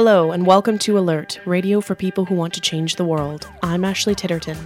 Hello, 0.00 0.30
and 0.30 0.46
welcome 0.46 0.78
to 0.78 0.96
Alert, 0.96 1.40
radio 1.44 1.80
for 1.80 1.96
people 1.96 2.24
who 2.24 2.36
want 2.36 2.54
to 2.54 2.60
change 2.60 2.94
the 2.94 3.04
world. 3.04 3.48
I'm 3.64 3.84
Ashley 3.84 4.14
Titterton. 4.14 4.56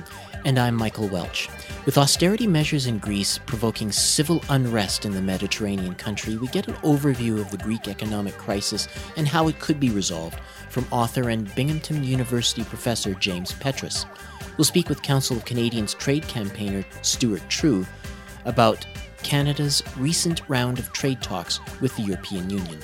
And 0.45 0.59
I'm 0.59 0.75
Michael 0.75 1.09
Welch. 1.09 1.49
With 1.87 1.97
austerity 1.97 2.47
measures 2.47 2.85
in 2.85 2.99
Greece 2.99 3.39
provoking 3.47 3.91
civil 3.93 4.45
unrest 4.51 5.07
in 5.07 5.13
the 5.13 5.23
Mediterranean 5.23 5.95
country, 5.95 6.37
we 6.37 6.49
get 6.49 6.69
an 6.69 6.75
overview 6.83 7.41
of 7.41 7.51
the 7.51 7.57
Greek 7.57 7.89
economic 7.89 8.37
crisis 8.37 8.89
and 9.17 9.27
how 9.27 9.49
it 9.49 9.59
could 9.59 9.81
be 9.81 9.89
resolved 9.89 10.39
from 10.69 10.87
author 10.91 11.31
and 11.31 11.55
Binghamton 11.55 12.05
University 12.05 12.63
professor 12.63 13.15
James 13.15 13.53
Petras. 13.53 14.05
We'll 14.59 14.67
speak 14.67 14.91
with 14.91 15.01
Council 15.01 15.39
of 15.39 15.47
Canadians 15.47 15.95
trade 15.95 16.29
campaigner 16.29 16.85
Stuart 17.01 17.49
Trew 17.49 17.87
about 18.45 18.85
Canada's 19.23 19.83
recent 19.97 20.47
round 20.51 20.79
of 20.79 20.93
trade 20.93 21.23
talks 21.23 21.59
with 21.81 21.97
the 21.97 22.03
European 22.03 22.51
Union. 22.51 22.81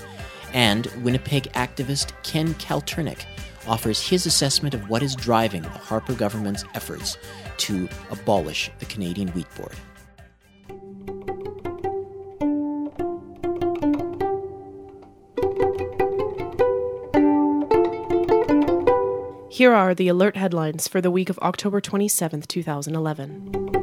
And 0.53 0.87
Winnipeg 1.03 1.45
activist 1.53 2.13
Ken 2.23 2.55
Kalturnyk 2.55 3.25
offers 3.67 4.01
his 4.01 4.27
assessment 4.27 4.75
of 4.75 4.89
what 4.89 5.03
is 5.03 5.15
driving 5.15 5.63
the 5.63 5.69
Harper 5.69 6.15
government's 6.15 6.65
efforts 6.75 7.17
to 7.59 7.89
abolish 8.11 8.71
the 8.79 8.87
Canadian 8.87 9.29
Wheat 9.29 9.47
Board. 9.57 9.75
Here 19.51 19.75
are 19.75 19.93
the 19.93 20.07
alert 20.07 20.37
headlines 20.37 20.87
for 20.87 21.01
the 21.01 21.11
week 21.11 21.29
of 21.29 21.39
October 21.41 21.81
27, 21.81 22.43
2011. 22.43 23.78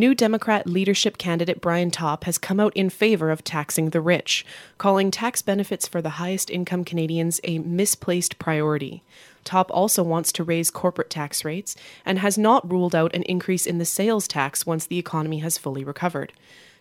New 0.00 0.14
Democrat 0.14 0.66
leadership 0.66 1.18
candidate 1.18 1.60
Brian 1.60 1.90
Topp 1.90 2.24
has 2.24 2.38
come 2.38 2.58
out 2.58 2.74
in 2.74 2.88
favor 2.88 3.30
of 3.30 3.44
taxing 3.44 3.90
the 3.90 4.00
rich, 4.00 4.46
calling 4.78 5.10
tax 5.10 5.42
benefits 5.42 5.86
for 5.86 6.00
the 6.00 6.16
highest 6.16 6.48
income 6.48 6.86
Canadians 6.86 7.38
a 7.44 7.58
misplaced 7.58 8.38
priority. 8.38 9.02
Topp 9.44 9.70
also 9.70 10.02
wants 10.02 10.32
to 10.32 10.42
raise 10.42 10.70
corporate 10.70 11.10
tax 11.10 11.44
rates 11.44 11.76
and 12.06 12.18
has 12.18 12.38
not 12.38 12.72
ruled 12.72 12.94
out 12.94 13.14
an 13.14 13.24
increase 13.24 13.66
in 13.66 13.76
the 13.76 13.84
sales 13.84 14.26
tax 14.26 14.64
once 14.64 14.86
the 14.86 14.96
economy 14.96 15.40
has 15.40 15.58
fully 15.58 15.84
recovered. 15.84 16.32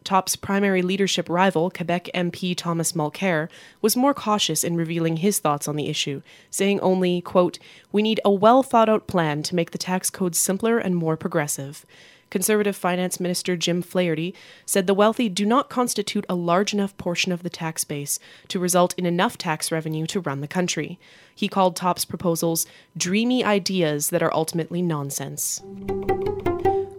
Topp's 0.05 0.37
primary 0.37 0.81
leadership 0.81 1.27
rival, 1.27 1.69
Quebec 1.69 2.09
MP 2.13 2.55
Thomas 2.55 2.93
Mulcair, 2.93 3.49
was 3.81 3.97
more 3.97 4.13
cautious 4.13 4.63
in 4.63 4.77
revealing 4.77 5.17
his 5.17 5.39
thoughts 5.39 5.67
on 5.67 5.75
the 5.75 5.89
issue, 5.89 6.21
saying 6.49 6.79
only, 6.79 7.19
quote, 7.19 7.59
We 7.91 8.01
need 8.01 8.21
a 8.23 8.31
well 8.31 8.63
thought 8.63 8.87
out 8.87 9.07
plan 9.07 9.43
to 9.43 9.55
make 9.55 9.71
the 9.71 9.77
tax 9.77 10.09
code 10.09 10.37
simpler 10.37 10.77
and 10.77 10.95
more 10.95 11.17
progressive. 11.17 11.85
Conservative 12.29 12.75
Finance 12.75 13.19
Minister 13.19 13.57
Jim 13.57 13.81
Flaherty 13.81 14.35
said 14.65 14.87
the 14.87 14.93
wealthy 14.93 15.29
do 15.29 15.45
not 15.45 15.69
constitute 15.69 16.25
a 16.29 16.35
large 16.35 16.73
enough 16.73 16.95
portion 16.97 17.31
of 17.31 17.43
the 17.43 17.49
tax 17.49 17.83
base 17.83 18.19
to 18.47 18.59
result 18.59 18.93
in 18.97 19.05
enough 19.05 19.37
tax 19.37 19.71
revenue 19.71 20.05
to 20.07 20.19
run 20.19 20.41
the 20.41 20.47
country. 20.47 20.99
He 21.33 21.47
called 21.47 21.75
Topp's 21.75 22.05
proposals 22.05 22.65
dreamy 22.95 23.43
ideas 23.43 24.09
that 24.09 24.23
are 24.23 24.33
ultimately 24.33 24.81
nonsense. 24.81 25.61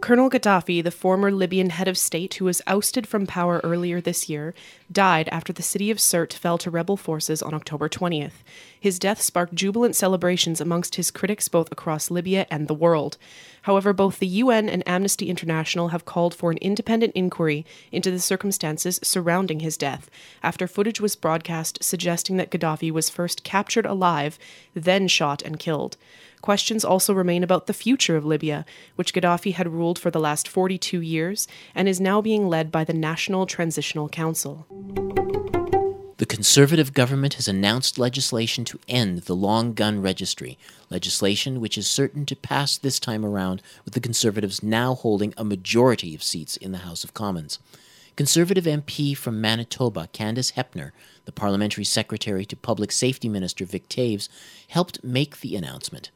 Colonel 0.00 0.31
Gaddafi, 0.31 0.83
the 0.83 0.91
former 0.91 1.31
Libyan 1.31 1.70
head 1.70 1.87
of 1.87 1.97
state 1.97 2.34
who 2.34 2.47
was 2.47 2.62
ousted 2.67 3.06
from 3.06 3.27
power 3.27 3.61
earlier 3.62 4.00
this 4.00 4.28
year, 4.28 4.55
died 4.91 5.28
after 5.28 5.53
the 5.53 5.62
city 5.62 5.91
of 5.91 5.98
Sirte 5.98 6.33
fell 6.33 6.59
to 6.59 6.70
rebel 6.70 6.97
forces 6.97 7.42
on 7.42 7.55
October 7.55 7.89
20th. 7.89 8.42
His 8.81 8.98
death 8.98 9.20
sparked 9.20 9.55
jubilant 9.55 9.95
celebrations 9.95 10.59
amongst 10.59 10.95
his 10.95 11.11
critics 11.11 11.48
both 11.48 11.70
across 11.70 12.11
Libya 12.11 12.47
and 12.50 12.67
the 12.67 12.75
world. 12.75 13.19
However, 13.62 13.92
both 13.92 14.19
the 14.19 14.27
UN 14.27 14.70
and 14.70 14.83
Amnesty 14.89 15.28
International 15.28 15.89
have 15.89 16.06
called 16.06 16.34
for 16.34 16.50
an 16.50 16.56
independent 16.59 17.12
inquiry 17.14 17.67
into 17.92 18.11
the 18.11 18.19
circumstances 18.19 18.98
surrounding 19.03 19.61
his 19.61 19.77
death, 19.77 20.09
after 20.42 20.67
footage 20.67 20.98
was 20.98 21.14
broadcast 21.14 21.84
suggesting 21.84 22.39
that 22.39 22.50
Gaddafi 22.50 22.91
was 22.91 23.11
first 23.11 23.45
captured 23.45 23.84
alive, 23.84 24.39
then 24.72 25.09
shot 25.09 25.42
and 25.42 25.59
killed. 25.59 25.98
Questions 26.41 26.83
also 26.83 27.12
remain 27.12 27.44
about 27.44 27.67
the 27.67 27.75
future 27.75 28.17
of 28.17 28.25
Libya, 28.25 28.65
which 28.97 29.12
Gaddafi 29.12 29.53
had 29.53 29.69
ruled 29.69 29.99
for 29.99 30.10
the 30.10 30.19
last 30.19 30.49
42 30.49 31.03
years 31.03 31.47
and 31.75 31.87
is 31.87 32.00
now 32.00 32.22
being 32.22 32.49
led 32.49 32.72
by 32.72 32.84
the 32.84 32.94
National 32.94 33.44
Transitional 33.44 34.09
Council. 34.09 34.66
The 36.20 36.26
Conservative 36.26 36.92
government 36.92 37.32
has 37.34 37.48
announced 37.48 37.98
legislation 37.98 38.66
to 38.66 38.78
end 38.86 39.20
the 39.20 39.34
long 39.34 39.72
gun 39.72 40.03
registry, 40.03 40.58
legislation 40.91 41.62
which 41.62 41.78
is 41.78 41.86
certain 41.86 42.26
to 42.26 42.36
pass 42.36 42.76
this 42.76 42.98
time 42.98 43.25
around, 43.25 43.62
with 43.86 43.94
the 43.94 44.00
Conservatives 44.00 44.62
now 44.62 44.94
holding 44.94 45.32
a 45.38 45.44
majority 45.44 46.14
of 46.14 46.22
seats 46.22 46.59
in 46.59 46.72
the 46.72 46.84
House 46.84 47.04
of 47.04 47.14
Commons. 47.14 47.59
Conservative 48.16 48.64
MP 48.64 49.16
from 49.16 49.41
Manitoba, 49.41 50.10
Candice 50.12 50.53
Hoeppner, 50.53 50.91
the 51.25 51.32
Parliamentary 51.32 51.84
Secretary 51.84 52.44
to 52.44 52.54
Public 52.54 52.92
Safety 52.92 53.30
Minister 53.30 53.64
Vic 53.64 53.88
Toews, 53.88 54.28
helped 54.69 55.03
make 55.03 55.41
the 55.41 55.56
announcement. 55.56 56.10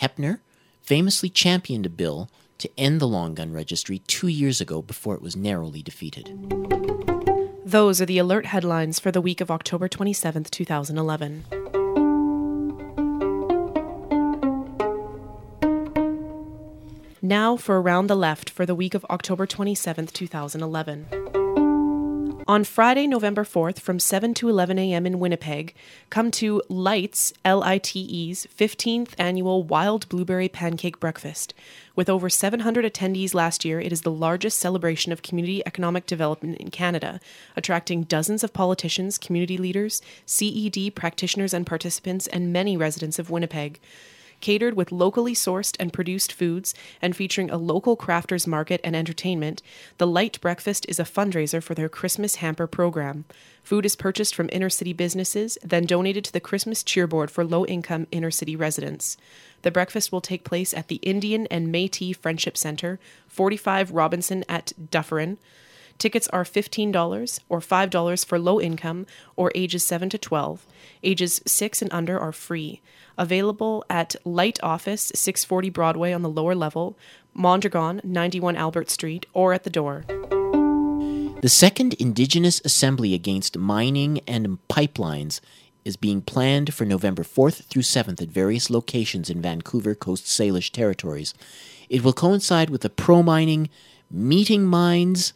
Hoeppner 0.00 0.38
famously 0.82 1.30
championed 1.30 1.84
a 1.84 1.90
bill 1.90 2.30
to 2.58 2.70
end 2.78 3.00
the 3.00 3.08
long 3.08 3.34
gun 3.34 3.52
registry 3.52 3.98
two 4.06 4.28
years 4.28 4.60
ago 4.60 4.82
before 4.82 5.16
it 5.16 5.22
was 5.22 5.34
narrowly 5.34 5.82
defeated. 5.82 7.17
Those 7.68 8.00
are 8.00 8.06
the 8.06 8.16
alert 8.16 8.46
headlines 8.46 8.98
for 8.98 9.12
the 9.12 9.20
week 9.20 9.42
of 9.42 9.50
October 9.50 9.88
27, 9.88 10.44
2011. 10.44 11.44
Now 17.20 17.58
for 17.58 17.78
Around 17.78 18.06
the 18.06 18.16
Left 18.16 18.48
for 18.48 18.64
the 18.64 18.74
week 18.74 18.94
of 18.94 19.04
October 19.10 19.44
27, 19.44 20.06
2011. 20.06 21.47
On 22.48 22.64
Friday, 22.64 23.06
November 23.06 23.44
4th, 23.44 23.78
from 23.78 23.98
7 23.98 24.32
to 24.32 24.48
11 24.48 24.78
a.m. 24.78 25.04
in 25.04 25.18
Winnipeg, 25.18 25.74
come 26.08 26.30
to 26.30 26.62
Lights, 26.70 27.34
L 27.44 27.62
I 27.62 27.76
T 27.76 28.00
E's, 28.00 28.46
15th 28.58 29.10
annual 29.18 29.64
Wild 29.64 30.08
Blueberry 30.08 30.48
Pancake 30.48 30.98
Breakfast. 30.98 31.52
With 31.94 32.08
over 32.08 32.30
700 32.30 32.86
attendees 32.86 33.34
last 33.34 33.66
year, 33.66 33.82
it 33.82 33.92
is 33.92 34.00
the 34.00 34.10
largest 34.10 34.58
celebration 34.60 35.12
of 35.12 35.20
community 35.20 35.62
economic 35.66 36.06
development 36.06 36.56
in 36.56 36.70
Canada, 36.70 37.20
attracting 37.54 38.04
dozens 38.04 38.42
of 38.42 38.54
politicians, 38.54 39.18
community 39.18 39.58
leaders, 39.58 40.00
CED 40.24 40.94
practitioners 40.94 41.52
and 41.52 41.66
participants, 41.66 42.26
and 42.28 42.50
many 42.50 42.78
residents 42.78 43.18
of 43.18 43.28
Winnipeg 43.28 43.78
catered 44.40 44.74
with 44.74 44.92
locally 44.92 45.34
sourced 45.34 45.76
and 45.80 45.92
produced 45.92 46.32
foods 46.32 46.74
and 47.02 47.16
featuring 47.16 47.50
a 47.50 47.56
local 47.56 47.96
crafters 47.96 48.46
market 48.46 48.80
and 48.84 48.94
entertainment, 48.94 49.62
the 49.98 50.06
LITE 50.06 50.40
Breakfast 50.40 50.86
is 50.88 50.98
a 50.98 51.04
fundraiser 51.04 51.62
for 51.62 51.74
their 51.74 51.88
Christmas 51.88 52.36
hamper 52.36 52.66
program. 52.66 53.24
Food 53.62 53.84
is 53.84 53.96
purchased 53.96 54.34
from 54.34 54.48
inner 54.52 54.70
city 54.70 54.92
businesses, 54.92 55.58
then 55.62 55.84
donated 55.84 56.24
to 56.24 56.32
the 56.32 56.40
Christmas 56.40 56.82
Cheerboard 56.82 57.30
for 57.30 57.44
low 57.44 57.66
income 57.66 58.06
inner 58.10 58.30
city 58.30 58.56
residents. 58.56 59.16
The 59.62 59.70
breakfast 59.70 60.12
will 60.12 60.20
take 60.20 60.44
place 60.44 60.72
at 60.72 60.88
the 60.88 60.96
Indian 60.96 61.46
and 61.48 61.72
Metis 61.72 62.16
Friendship 62.16 62.56
Center, 62.56 62.98
45 63.26 63.90
Robinson 63.90 64.44
at 64.48 64.72
Dufferin. 64.90 65.38
Tickets 65.98 66.28
are 66.28 66.44
$15 66.44 67.40
or 67.48 67.60
$5 67.60 68.24
for 68.24 68.38
low 68.38 68.60
income 68.60 69.06
or 69.34 69.50
ages 69.54 69.82
7 69.84 70.08
to 70.10 70.18
12. 70.18 70.64
Ages 71.02 71.42
6 71.44 71.82
and 71.82 71.92
under 71.92 72.18
are 72.18 72.32
free. 72.32 72.80
Available 73.16 73.84
at 73.90 74.14
LITE 74.24 74.62
Office, 74.62 75.10
640 75.14 75.70
Broadway 75.70 76.12
on 76.12 76.22
the 76.22 76.28
lower 76.28 76.54
level, 76.54 76.96
Mondragon, 77.34 78.00
91 78.04 78.54
Albert 78.54 78.90
Street, 78.90 79.26
or 79.32 79.52
at 79.52 79.64
the 79.64 79.70
door. 79.70 80.04
The 81.40 81.48
second 81.48 81.94
Indigenous 81.94 82.60
Assembly 82.64 83.14
Against 83.14 83.58
Mining 83.58 84.20
and 84.26 84.58
Pipelines 84.68 85.40
is 85.84 85.96
being 85.96 86.20
planned 86.20 86.74
for 86.74 86.84
November 86.84 87.22
4th 87.22 87.64
through 87.64 87.82
7th 87.82 88.20
at 88.20 88.28
various 88.28 88.70
locations 88.70 89.30
in 89.30 89.42
Vancouver 89.42 89.94
Coast 89.94 90.26
Salish 90.26 90.70
territories. 90.70 91.34
It 91.88 92.04
will 92.04 92.12
coincide 92.12 92.70
with 92.70 92.82
the 92.82 92.90
pro 92.90 93.22
mining, 93.22 93.68
meeting 94.10 94.64
mines, 94.64 95.32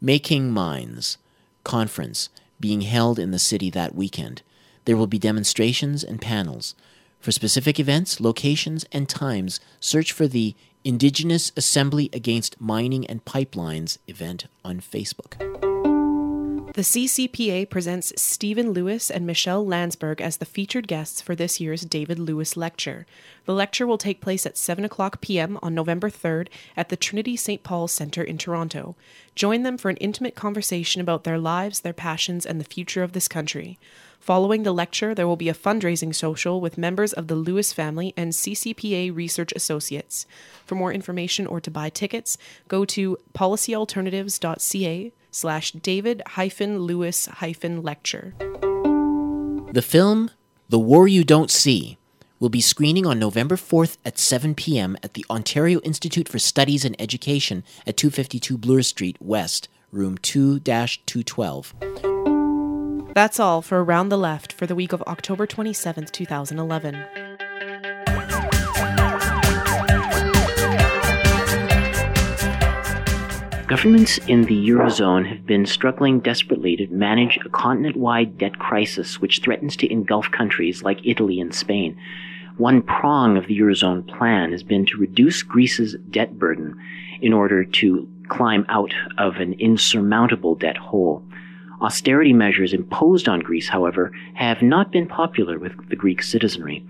making 0.00 0.50
mines 0.50 1.18
conference 1.64 2.28
being 2.60 2.82
held 2.82 3.18
in 3.18 3.32
the 3.32 3.38
city 3.38 3.70
that 3.70 3.94
weekend. 3.94 4.42
There 4.84 4.96
will 4.96 5.06
be 5.06 5.18
demonstrations 5.18 6.04
and 6.04 6.20
panels. 6.20 6.74
For 7.20 7.32
specific 7.32 7.80
events, 7.80 8.20
locations, 8.20 8.84
and 8.92 9.08
times, 9.08 9.60
search 9.80 10.12
for 10.12 10.28
the 10.28 10.54
Indigenous 10.84 11.50
Assembly 11.56 12.08
Against 12.12 12.60
Mining 12.60 13.06
and 13.06 13.24
Pipelines 13.24 13.98
event 14.06 14.46
on 14.64 14.80
Facebook. 14.80 15.75
The 16.76 16.82
CCPA 16.82 17.70
presents 17.70 18.12
Stephen 18.20 18.72
Lewis 18.72 19.10
and 19.10 19.26
Michelle 19.26 19.64
Landsberg 19.64 20.20
as 20.20 20.36
the 20.36 20.44
featured 20.44 20.86
guests 20.86 21.22
for 21.22 21.34
this 21.34 21.58
year's 21.58 21.86
David 21.86 22.18
Lewis 22.18 22.54
Lecture. 22.54 23.06
The 23.46 23.54
lecture 23.54 23.86
will 23.86 23.96
take 23.96 24.20
place 24.20 24.44
at 24.44 24.58
7 24.58 24.84
o'clock 24.84 25.22
p.m. 25.22 25.58
on 25.62 25.74
November 25.74 26.10
3rd 26.10 26.48
at 26.76 26.90
the 26.90 26.96
Trinity 26.98 27.34
St. 27.34 27.62
Paul's 27.62 27.92
Center 27.92 28.22
in 28.22 28.36
Toronto. 28.36 28.94
Join 29.34 29.62
them 29.62 29.78
for 29.78 29.88
an 29.88 29.96
intimate 29.96 30.34
conversation 30.34 31.00
about 31.00 31.24
their 31.24 31.38
lives, 31.38 31.80
their 31.80 31.94
passions, 31.94 32.44
and 32.44 32.60
the 32.60 32.64
future 32.64 33.02
of 33.02 33.12
this 33.12 33.26
country. 33.26 33.78
Following 34.20 34.62
the 34.62 34.72
lecture, 34.72 35.14
there 35.14 35.26
will 35.26 35.36
be 35.36 35.48
a 35.48 35.54
fundraising 35.54 36.14
social 36.14 36.60
with 36.60 36.76
members 36.76 37.14
of 37.14 37.28
the 37.28 37.36
Lewis 37.36 37.72
family 37.72 38.12
and 38.18 38.32
CCPA 38.32 39.16
Research 39.16 39.54
Associates. 39.56 40.26
For 40.66 40.74
more 40.74 40.92
information 40.92 41.46
or 41.46 41.58
to 41.58 41.70
buy 41.70 41.88
tickets, 41.88 42.36
go 42.68 42.84
to 42.84 43.16
policyalternatives.ca 43.32 45.12
slash 45.36 45.72
David 45.72 46.22
hyphen 46.26 46.78
Lewis 46.80 47.26
hyphen 47.26 47.82
lecture. 47.82 48.34
The 49.72 49.82
film 49.82 50.30
The 50.70 50.78
War 50.78 51.06
You 51.06 51.24
Don't 51.24 51.50
See 51.50 51.98
will 52.40 52.48
be 52.48 52.60
screening 52.60 53.06
on 53.06 53.18
November 53.18 53.56
4th 53.56 53.98
at 54.04 54.18
7 54.18 54.54
p.m. 54.54 54.96
at 55.02 55.14
the 55.14 55.24
Ontario 55.30 55.80
Institute 55.80 56.28
for 56.28 56.38
Studies 56.38 56.84
and 56.84 56.96
Education 57.00 57.64
at 57.86 57.96
252 57.96 58.56
Bloor 58.58 58.82
Street 58.82 59.16
West, 59.20 59.68
room 59.92 60.16
2 60.18 60.60
212. 60.60 61.74
That's 63.14 63.40
all 63.40 63.62
for 63.62 63.82
Around 63.82 64.10
the 64.10 64.18
Left 64.18 64.52
for 64.52 64.66
the 64.66 64.74
week 64.74 64.92
of 64.92 65.02
October 65.02 65.46
27th, 65.46 66.10
2011. 66.12 67.25
Governments 73.68 74.18
in 74.28 74.42
the 74.42 74.68
Eurozone 74.68 75.26
have 75.26 75.44
been 75.44 75.66
struggling 75.66 76.20
desperately 76.20 76.76
to 76.76 76.86
manage 76.86 77.36
a 77.44 77.48
continent 77.48 77.96
wide 77.96 78.38
debt 78.38 78.60
crisis 78.60 79.20
which 79.20 79.40
threatens 79.40 79.74
to 79.76 79.90
engulf 79.90 80.30
countries 80.30 80.84
like 80.84 81.04
Italy 81.04 81.40
and 81.40 81.52
Spain. 81.52 81.98
One 82.58 82.80
prong 82.80 83.36
of 83.36 83.48
the 83.48 83.58
Eurozone 83.58 84.06
plan 84.06 84.52
has 84.52 84.62
been 84.62 84.86
to 84.86 84.98
reduce 84.98 85.42
Greece's 85.42 85.96
debt 86.10 86.38
burden 86.38 86.80
in 87.20 87.32
order 87.32 87.64
to 87.64 88.08
climb 88.28 88.64
out 88.68 88.94
of 89.18 89.38
an 89.38 89.54
insurmountable 89.54 90.54
debt 90.54 90.76
hole. 90.76 91.24
Austerity 91.82 92.32
measures 92.32 92.72
imposed 92.72 93.28
on 93.28 93.40
Greece, 93.40 93.68
however, 93.68 94.12
have 94.34 94.62
not 94.62 94.92
been 94.92 95.08
popular 95.08 95.58
with 95.58 95.88
the 95.88 95.96
Greek 95.96 96.22
citizenry. 96.22 96.86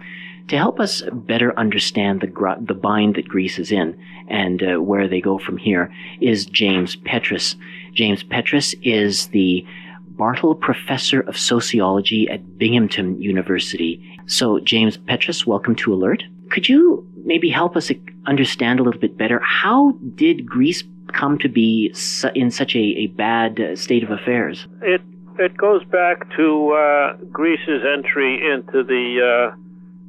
To 0.48 0.56
help 0.56 0.78
us 0.78 1.02
better 1.12 1.58
understand 1.58 2.20
the, 2.20 2.28
gr- 2.28 2.60
the 2.60 2.74
bind 2.74 3.16
that 3.16 3.26
Greece 3.26 3.58
is 3.58 3.72
in 3.72 4.00
and 4.28 4.62
uh, 4.62 4.80
where 4.80 5.08
they 5.08 5.20
go 5.20 5.38
from 5.38 5.56
here 5.56 5.92
is 6.20 6.46
James 6.46 6.94
Petras. 6.94 7.56
James 7.94 8.22
Petras 8.22 8.72
is 8.82 9.26
the 9.28 9.66
Bartle 10.10 10.54
Professor 10.54 11.20
of 11.22 11.36
Sociology 11.36 12.28
at 12.30 12.58
Binghamton 12.58 13.20
University. 13.20 14.00
So, 14.26 14.60
James 14.60 14.96
Petras, 14.96 15.46
welcome 15.46 15.74
to 15.76 15.92
Alert. 15.92 16.22
Could 16.50 16.68
you 16.68 17.04
maybe 17.24 17.50
help 17.50 17.76
us 17.76 17.90
understand 18.26 18.78
a 18.78 18.84
little 18.84 19.00
bit 19.00 19.18
better 19.18 19.40
how 19.40 19.92
did 20.14 20.46
Greece 20.46 20.84
come 21.08 21.38
to 21.38 21.48
be 21.48 21.92
in 22.36 22.52
such 22.52 22.76
a, 22.76 22.78
a 22.78 23.06
bad 23.08 23.60
uh, 23.60 23.74
state 23.74 24.04
of 24.04 24.10
affairs? 24.10 24.68
It 24.82 25.02
it 25.38 25.56
goes 25.56 25.84
back 25.84 26.34
to 26.36 26.72
uh, 26.72 27.16
Greece's 27.30 27.82
entry 27.84 28.40
into 28.50 28.82
the 28.82 29.52
uh, 29.52 29.56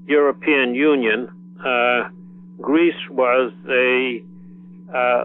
European 0.07 0.73
Union, 0.73 1.27
uh, 1.63 2.09
Greece 2.61 3.09
was 3.11 3.51
a, 3.69 4.23
uh, 4.93 5.23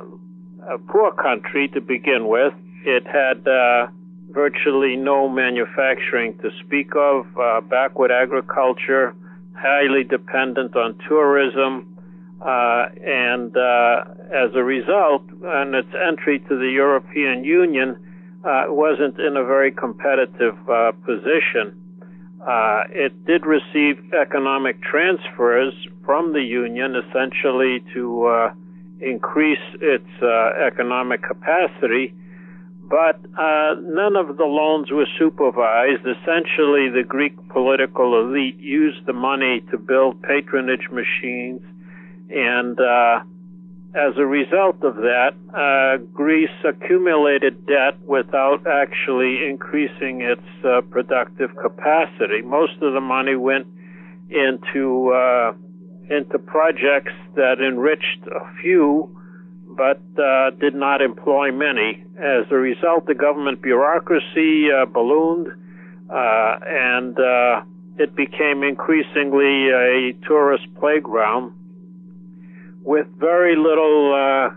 a, 0.75 0.79
poor 0.89 1.13
country 1.13 1.69
to 1.69 1.81
begin 1.81 2.27
with. 2.27 2.53
It 2.85 3.07
had 3.07 3.47
uh, 3.47 3.87
virtually 4.31 4.97
no 4.97 5.29
manufacturing 5.29 6.37
to 6.39 6.51
speak 6.65 6.97
of, 6.97 7.27
uh, 7.39 7.61
backward 7.61 8.11
agriculture, 8.11 9.15
highly 9.55 10.03
dependent 10.03 10.75
on 10.75 10.99
tourism, 11.09 11.87
uh, 12.41 12.87
and 13.07 13.57
uh, 13.57 14.05
as 14.35 14.51
a 14.55 14.65
result, 14.65 15.23
in 15.31 15.75
its 15.75 15.95
entry 16.09 16.41
to 16.41 16.59
the 16.59 16.71
European 16.75 17.45
Union, 17.45 17.97
wasn't 18.45 19.17
in 19.21 19.37
a 19.37 19.45
very 19.45 19.71
competitive 19.71 20.57
position. 21.07 21.82
Uh, 22.47 22.83
it 22.91 23.25
did 23.25 23.47
receive 23.47 24.13
economic 24.13 24.83
transfers 24.83 25.73
from 26.05 26.33
the 26.33 26.43
union 26.43 26.97
essentially 26.97 27.85
to 27.95 28.27
uh, 28.27 28.55
increase 29.01 29.63
its 29.81 30.09
uh, 30.21 30.51
economic 30.67 31.23
capacity, 31.23 32.13
but 32.83 33.21
uh, 33.39 33.75
none 33.81 34.17
of 34.17 34.37
the 34.37 34.45
loans 34.45 34.91
were 34.91 35.07
supervised. 35.19 36.03
Essentially, 36.03 36.91
the 36.91 37.05
Greek 37.07 37.37
political 37.49 38.19
elite 38.21 38.59
used 38.59 39.07
the 39.07 39.13
money 39.13 39.63
to 39.71 39.79
build 39.79 40.21
patronage 40.23 40.89
machines 40.91 41.61
and 42.29 42.79
uh, 42.81 43.21
as 43.95 44.17
a 44.17 44.25
result 44.25 44.83
of 44.83 44.97
that, 44.97 45.35
uh, 45.53 46.03
Greece 46.15 46.49
accumulated 46.65 47.67
debt 47.67 48.01
without 48.07 48.67
actually 48.67 49.47
increasing 49.47 50.23
its 50.23 50.65
uh, 50.65 50.81
productive 50.91 51.51
capacity. 51.61 52.41
Most 52.43 52.73
of 52.81 52.95
the 52.95 53.01
money 53.01 53.37
went 53.37 53.67
into 54.31 55.13
uh, 55.13 55.53
into 56.09 56.39
projects 56.39 57.13
that 57.37 57.61
enriched 57.61 58.27
a 58.27 58.63
few, 58.63 59.15
but 59.69 60.01
uh, 60.19 60.51
did 60.59 60.75
not 60.75 61.03
employ 61.03 61.53
many. 61.53 62.03
As 62.17 62.47
a 62.51 62.57
result, 62.57 63.07
the 63.07 63.15
government 63.15 63.61
bureaucracy 63.61 64.69
uh, 64.73 64.87
ballooned, 64.87 65.49
uh, 66.09 66.57
and 66.67 67.17
it 67.99 68.17
became 68.17 68.63
increasingly 68.63 69.69
a 69.69 70.15
tourist 70.27 70.65
playground 70.81 71.53
with 72.85 73.07
very 73.19 73.57
little 73.57 74.13
uh, 74.15 74.55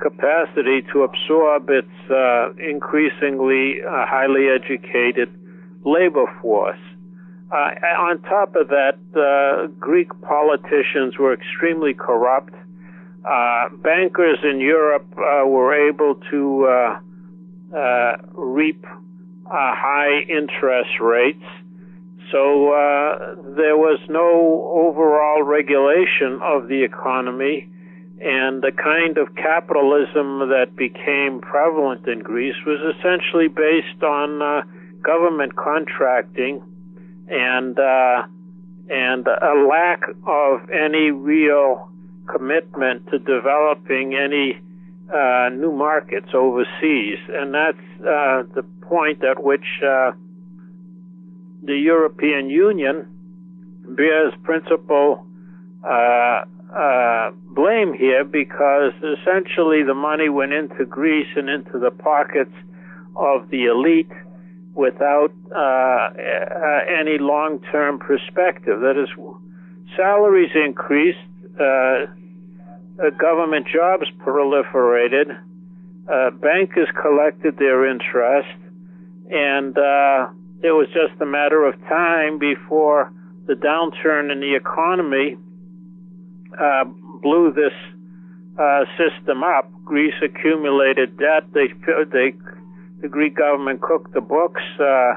capacity 0.00 0.82
to 0.92 1.02
absorb 1.02 1.68
its 1.70 2.10
uh, 2.10 2.52
increasingly 2.54 3.82
uh, 3.82 4.06
highly 4.06 4.48
educated 4.48 5.28
labor 5.84 6.26
force. 6.40 6.78
Uh, 7.50 7.70
on 8.00 8.20
top 8.22 8.54
of 8.56 8.68
that, 8.68 8.98
uh, 9.16 9.66
Greek 9.78 10.08
politicians 10.20 11.18
were 11.18 11.32
extremely 11.32 11.94
corrupt. 11.94 12.52
Uh, 13.24 13.68
bankers 13.82 14.38
in 14.44 14.60
Europe 14.60 15.06
were 15.16 15.88
able 15.88 16.14
to 16.30 16.98
reap 18.34 18.84
high 19.46 20.20
interest 20.28 21.00
rates 21.00 21.44
so 22.30 22.72
uh, 22.72 23.34
there 23.56 23.76
was 23.76 23.98
no 24.08 24.28
overall 24.88 25.42
regulation 25.42 26.40
of 26.42 26.68
the 26.68 26.82
economy, 26.84 27.68
and 28.20 28.62
the 28.62 28.72
kind 28.72 29.16
of 29.16 29.34
capitalism 29.34 30.50
that 30.50 30.76
became 30.76 31.40
prevalent 31.40 32.06
in 32.06 32.20
Greece 32.20 32.56
was 32.66 32.80
essentially 32.96 33.48
based 33.48 34.02
on 34.02 34.42
uh, 34.42 34.62
government 35.02 35.56
contracting 35.56 36.60
and 37.28 37.78
uh, 37.78 38.26
and 38.90 39.26
a 39.26 39.66
lack 39.68 40.02
of 40.26 40.68
any 40.70 41.10
real 41.10 41.90
commitment 42.26 43.06
to 43.10 43.18
developing 43.18 44.14
any 44.14 44.60
uh, 45.14 45.48
new 45.50 45.72
markets 45.72 46.28
overseas, 46.34 47.18
and 47.28 47.54
that's 47.54 47.78
uh, 48.00 48.42
the 48.54 48.64
point 48.82 49.22
at 49.24 49.42
which 49.42 49.64
uh, 49.82 50.12
the 51.62 51.76
European 51.76 52.50
Union 52.50 53.06
bears 53.96 54.32
principal 54.42 55.26
uh, 55.84 56.44
uh, 56.74 57.30
blame 57.54 57.94
here 57.94 58.24
because 58.24 58.92
essentially 58.96 59.82
the 59.82 59.94
money 59.94 60.28
went 60.28 60.52
into 60.52 60.84
Greece 60.84 61.28
and 61.36 61.48
into 61.48 61.78
the 61.78 61.90
pockets 61.90 62.54
of 63.16 63.48
the 63.50 63.64
elite 63.64 64.10
without 64.74 65.32
uh, 65.50 65.58
uh 65.58 66.80
any 67.00 67.18
long-term 67.18 67.98
perspective. 67.98 68.80
That 68.80 68.96
is, 68.96 69.08
salaries 69.96 70.50
increased, 70.54 71.18
uh, 71.58 71.64
uh, 71.64 73.10
government 73.18 73.66
jobs 73.66 74.06
proliferated, 74.18 75.36
bankers 76.40 76.88
collected 77.00 77.56
their 77.56 77.90
interest, 77.90 78.54
and 79.30 79.76
it 80.62 80.72
was 80.72 80.88
just 80.88 81.20
a 81.20 81.26
matter 81.26 81.64
of 81.64 81.78
time 81.88 82.38
before 82.38 83.12
the 83.46 83.54
downturn 83.54 84.32
in 84.32 84.40
the 84.40 84.54
economy 84.56 85.36
uh, 86.58 86.84
blew 87.22 87.52
this 87.52 87.72
uh, 88.58 88.84
system 88.98 89.44
up. 89.44 89.70
Greece 89.84 90.14
accumulated 90.22 91.16
debt. 91.16 91.44
They, 91.54 91.68
they, 92.10 92.34
the 93.00 93.08
Greek 93.08 93.36
government 93.36 93.80
cooked 93.80 94.12
the 94.14 94.20
books 94.20 94.62
uh, 94.80 95.14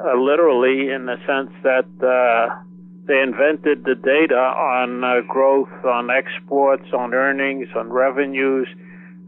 uh 0.00 0.16
literally 0.18 0.88
in 0.88 1.04
the 1.04 1.16
sense 1.26 1.52
that 1.62 1.84
uh, 2.00 2.62
they 3.06 3.20
invented 3.20 3.84
the 3.84 3.94
data 3.94 4.34
on 4.34 5.04
uh, 5.04 5.20
growth, 5.28 5.68
on 5.84 6.08
exports, 6.10 6.86
on 6.94 7.12
earnings, 7.12 7.68
on 7.76 7.90
revenues, 7.90 8.68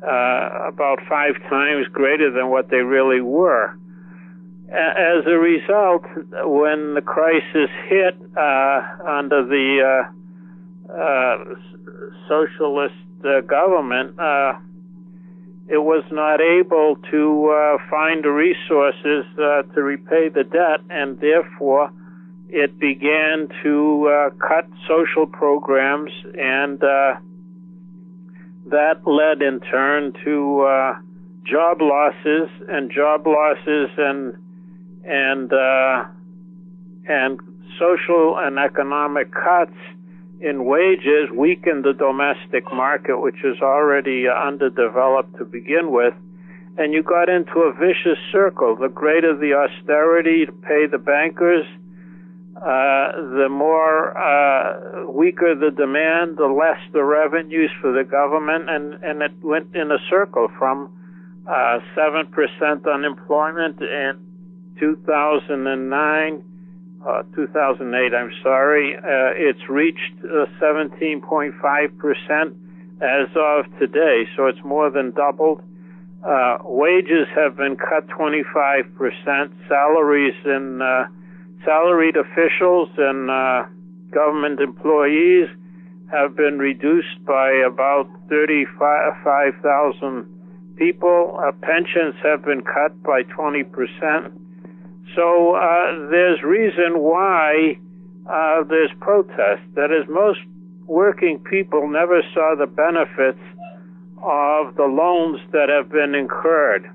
about 0.00 1.00
five 1.08 1.34
times 1.50 1.86
greater 1.92 2.30
than 2.30 2.48
what 2.48 2.70
they 2.70 2.78
really 2.78 3.20
were 3.20 3.76
as 4.70 5.26
a 5.26 5.38
result, 5.38 6.04
when 6.44 6.94
the 6.94 7.02
crisis 7.02 7.70
hit 7.88 8.16
uh, 8.36 8.82
under 9.06 9.44
the 9.44 9.80
uh, 9.84 10.92
uh, 10.92 11.36
socialist 12.28 12.94
uh, 13.24 13.40
government, 13.42 14.18
uh, 14.18 14.54
it 15.68 15.78
was 15.78 16.04
not 16.10 16.40
able 16.40 16.96
to 17.10 17.50
uh, 17.50 17.78
find 17.90 18.24
the 18.24 18.30
resources 18.30 19.24
to 19.36 19.82
repay 19.82 20.28
the 20.28 20.44
debt, 20.44 20.80
and 20.90 21.18
therefore 21.20 21.90
it 22.48 22.78
began 22.78 23.48
to 23.62 24.30
cut 24.38 24.68
social 24.86 25.26
programs, 25.26 26.12
and 26.38 26.80
that 28.66 29.06
led 29.06 29.40
in 29.42 29.60
turn 29.60 30.12
to 30.24 30.96
job 31.46 31.80
losses 31.80 32.48
and 32.68 32.90
job 32.90 33.26
losses 33.26 33.90
and 33.96 34.34
and 35.06 35.52
uh, 35.52 36.04
and 37.06 37.40
social 37.78 38.38
and 38.38 38.58
economic 38.58 39.32
cuts 39.32 39.76
in 40.40 40.64
wages 40.64 41.30
weakened 41.34 41.84
the 41.84 41.92
domestic 41.92 42.64
market, 42.72 43.18
which 43.18 43.42
is 43.44 43.56
already 43.62 44.26
underdeveloped 44.28 45.36
to 45.38 45.44
begin 45.44 45.90
with. 45.90 46.14
And 46.76 46.92
you 46.92 47.02
got 47.02 47.28
into 47.28 47.60
a 47.60 47.72
vicious 47.72 48.18
circle. 48.32 48.76
The 48.76 48.88
greater 48.88 49.36
the 49.36 49.54
austerity 49.54 50.46
to 50.46 50.52
pay 50.52 50.86
the 50.90 50.98
bankers, 50.98 51.64
uh, 52.56 53.12
the 53.38 53.48
more 53.48 54.16
uh, 54.18 55.10
weaker 55.10 55.54
the 55.54 55.70
demand, 55.70 56.36
the 56.36 56.46
less 56.46 56.80
the 56.92 57.04
revenues 57.04 57.70
for 57.80 57.92
the 57.92 58.04
government, 58.04 58.68
and, 58.68 58.94
and 59.04 59.22
it 59.22 59.32
went 59.42 59.74
in 59.74 59.92
a 59.92 59.98
circle 60.10 60.48
from 60.58 60.90
uh, 61.46 61.78
7% 61.96 62.92
unemployment 62.92 63.80
in 63.80 64.18
2009 64.78 66.42
uh, 67.06 67.22
2008, 67.36 68.14
I'm 68.14 68.32
sorry, 68.42 68.96
uh, 68.96 69.36
it's 69.36 69.68
reached 69.68 70.22
17.5% 70.22 71.52
uh, 71.52 73.04
as 73.04 73.28
of 73.36 73.66
today, 73.78 74.24
so 74.34 74.46
it's 74.46 74.64
more 74.64 74.90
than 74.90 75.10
doubled. 75.10 75.60
Uh, 76.26 76.56
wages 76.64 77.28
have 77.34 77.58
been 77.58 77.76
cut 77.76 78.06
25%. 78.08 79.50
Salaries 79.68 80.34
in 80.46 80.80
uh, 80.80 81.04
salaried 81.66 82.16
officials 82.16 82.88
and 82.96 83.28
government 84.10 84.60
employees 84.60 85.48
have 86.10 86.34
been 86.34 86.58
reduced 86.58 87.22
by 87.26 87.50
about 87.66 88.08
35,000 88.30 90.24
people. 90.76 91.38
pensions 91.60 92.14
have 92.22 92.42
been 92.42 92.62
cut 92.62 93.02
by 93.02 93.24
20 93.24 93.64
percent. 93.64 94.32
So 95.14 95.54
uh, 95.54 96.08
there's 96.10 96.42
reason 96.42 96.98
why 96.98 97.78
uh, 98.26 98.64
there's 98.64 98.90
protest. 99.00 99.62
That 99.74 99.90
is, 99.90 100.08
most 100.08 100.40
working 100.86 101.38
people 101.38 101.88
never 101.88 102.22
saw 102.32 102.54
the 102.58 102.66
benefits 102.66 103.40
of 104.18 104.74
the 104.76 104.84
loans 104.84 105.40
that 105.52 105.68
have 105.68 105.90
been 105.90 106.14
incurred. 106.14 106.90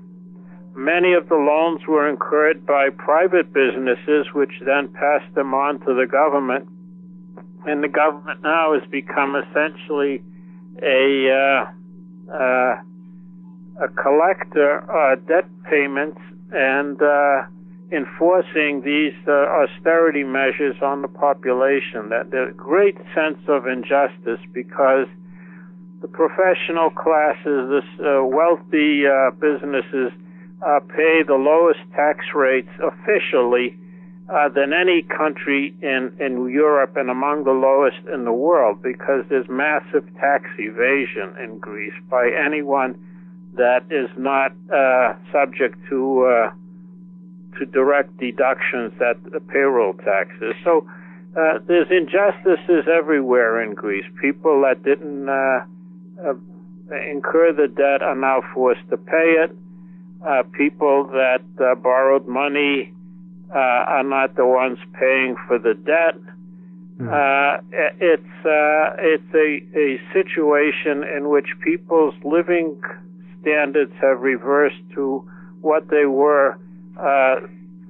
Many 0.76 1.14
of 1.14 1.28
the 1.28 1.36
loans 1.36 1.80
were 1.86 2.08
incurred 2.08 2.66
by 2.66 2.90
private 2.90 3.52
businesses, 3.52 4.26
which 4.34 4.52
then 4.64 4.88
passed 4.88 5.34
them 5.34 5.54
on 5.54 5.80
to 5.80 5.94
the 5.94 6.06
government. 6.06 6.68
And 7.66 7.82
the 7.82 7.88
government 7.88 8.42
now 8.42 8.74
has 8.78 8.88
become 8.90 9.36
essentially 9.36 10.22
a 10.82 11.30
uh, 11.30 12.32
uh, 12.32 12.76
a 13.82 13.88
collector 13.88 14.78
of 14.78 15.26
debt 15.26 15.46
payments 15.68 16.20
and 16.52 17.00
uh, 17.00 17.42
enforcing 17.92 18.82
these 18.82 19.14
uh, 19.26 19.32
austerity 19.32 20.24
measures 20.24 20.76
on 20.82 21.02
the 21.02 21.08
population. 21.08 22.08
That 22.10 22.30
there's 22.30 22.54
a 22.54 22.56
great 22.56 22.96
sense 23.14 23.38
of 23.48 23.66
injustice 23.66 24.40
because 24.52 25.06
the 26.00 26.08
professional 26.08 26.90
classes, 26.90 27.42
the 27.44 27.82
uh, 28.00 28.24
wealthy 28.24 29.06
uh, 29.06 29.30
businesses, 29.40 30.12
uh, 30.62 30.80
pay 30.88 31.22
the 31.26 31.34
lowest 31.34 31.80
tax 31.94 32.24
rates 32.34 32.70
officially 32.80 33.76
uh, 34.28 34.48
than 34.48 34.72
any 34.72 35.02
country 35.02 35.74
in, 35.82 36.12
in 36.20 36.48
Europe 36.48 36.96
and 36.96 37.10
among 37.10 37.44
the 37.44 37.50
lowest 37.50 37.98
in 38.12 38.24
the 38.24 38.32
world 38.32 38.80
because 38.82 39.24
there's 39.28 39.48
massive 39.48 40.04
tax 40.16 40.44
evasion 40.58 41.34
in 41.42 41.58
Greece 41.58 41.94
by 42.08 42.30
anyone 42.30 42.94
that 43.54 43.82
is 43.90 44.08
not 44.16 44.52
uh, 44.72 45.14
subject 45.32 45.76
to 45.88 46.50
to 47.58 47.66
direct 47.66 48.16
deductions 48.18 48.92
at 49.00 49.22
the 49.30 49.40
payroll 49.40 49.94
taxes. 49.94 50.54
So 50.64 50.86
uh, 51.36 51.58
there's 51.66 51.88
injustices 51.90 52.88
everywhere 52.92 53.62
in 53.62 53.74
Greece. 53.74 54.04
People 54.20 54.62
that 54.62 54.82
didn't 54.82 55.28
uh, 55.28 55.64
uh, 56.24 56.34
incur 57.08 57.52
the 57.52 57.68
debt 57.68 58.02
are 58.02 58.16
now 58.16 58.42
forced 58.52 58.88
to 58.90 58.96
pay 58.96 59.36
it. 59.44 59.56
Uh, 60.26 60.42
people 60.52 61.06
that 61.12 61.42
uh, 61.60 61.74
borrowed 61.76 62.26
money 62.26 62.92
uh, 63.54 63.58
are 63.58 64.02
not 64.02 64.34
the 64.36 64.46
ones 64.46 64.78
paying 64.98 65.36
for 65.46 65.58
the 65.58 65.74
debt. 65.74 66.18
Mm. 66.98 67.62
it's 67.98 68.22
it's 68.44 69.34
a, 69.34 69.62
a 69.74 69.98
situation 70.12 71.02
in 71.02 71.30
which 71.30 71.46
people's 71.64 72.14
living 72.22 72.78
standards 73.40 73.92
have 74.02 74.20
reversed 74.20 74.82
to 74.94 75.24
what 75.62 75.88
they 75.88 76.04
were 76.04 76.58
uh, 76.98 77.36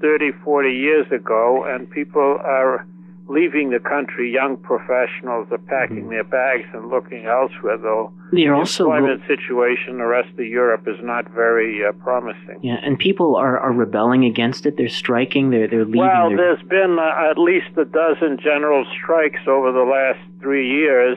30, 0.00 0.32
40 0.44 0.70
years 0.70 1.06
ago, 1.12 1.64
and 1.68 1.90
people 1.90 2.38
are 2.42 2.86
leaving 3.30 3.70
the 3.70 3.78
country. 3.78 4.32
Young 4.32 4.56
professionals 4.56 5.46
are 5.52 5.58
packing 5.58 6.02
mm-hmm. 6.02 6.10
their 6.10 6.24
bags 6.24 6.66
and 6.74 6.88
looking 6.88 7.26
elsewhere, 7.26 7.78
though. 7.78 8.12
They're 8.32 8.52
the 8.52 8.58
also 8.58 8.92
employment 8.92 9.22
situation 9.26 9.94
in 9.94 9.98
the 9.98 10.06
rest 10.06 10.30
of 10.30 10.44
Europe 10.44 10.86
is 10.86 10.96
not 11.02 11.30
very 11.30 11.84
uh, 11.86 11.92
promising. 11.92 12.58
Yeah, 12.62 12.76
and 12.82 12.98
people 12.98 13.36
are, 13.36 13.58
are 13.58 13.72
rebelling 13.72 14.24
against 14.24 14.66
it. 14.66 14.76
They're 14.76 14.88
striking. 14.88 15.50
They're 15.50 15.68
they're 15.68 15.84
leaving. 15.84 16.00
Well, 16.00 16.28
their... 16.28 16.36
there's 16.36 16.62
been 16.68 16.98
uh, 16.98 17.30
at 17.30 17.38
least 17.38 17.70
a 17.76 17.84
dozen 17.84 18.38
general 18.42 18.84
strikes 18.98 19.40
over 19.46 19.72
the 19.72 19.86
last 19.86 20.20
three 20.40 20.68
years, 20.68 21.16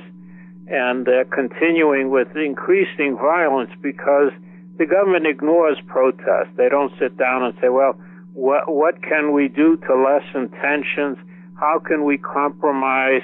and 0.68 1.06
they're 1.06 1.26
continuing 1.26 2.10
with 2.10 2.36
increasing 2.36 3.18
violence 3.18 3.72
because 3.82 4.32
the 4.78 4.86
government 4.86 5.28
ignores 5.28 5.78
protests. 5.88 6.54
They 6.58 6.70
don't 6.70 6.92
sit 7.00 7.18
down 7.18 7.44
and 7.44 7.54
say, 7.62 7.70
well, 7.70 7.96
what, 8.34 8.72
what 8.74 9.02
can 9.04 9.34
we 9.34 9.48
do 9.48 9.78
to 9.78 9.96
lessen 9.96 10.50
tensions? 10.62 11.18
How 11.56 11.80
can 11.80 12.04
we 12.04 12.18
compromise, 12.18 13.22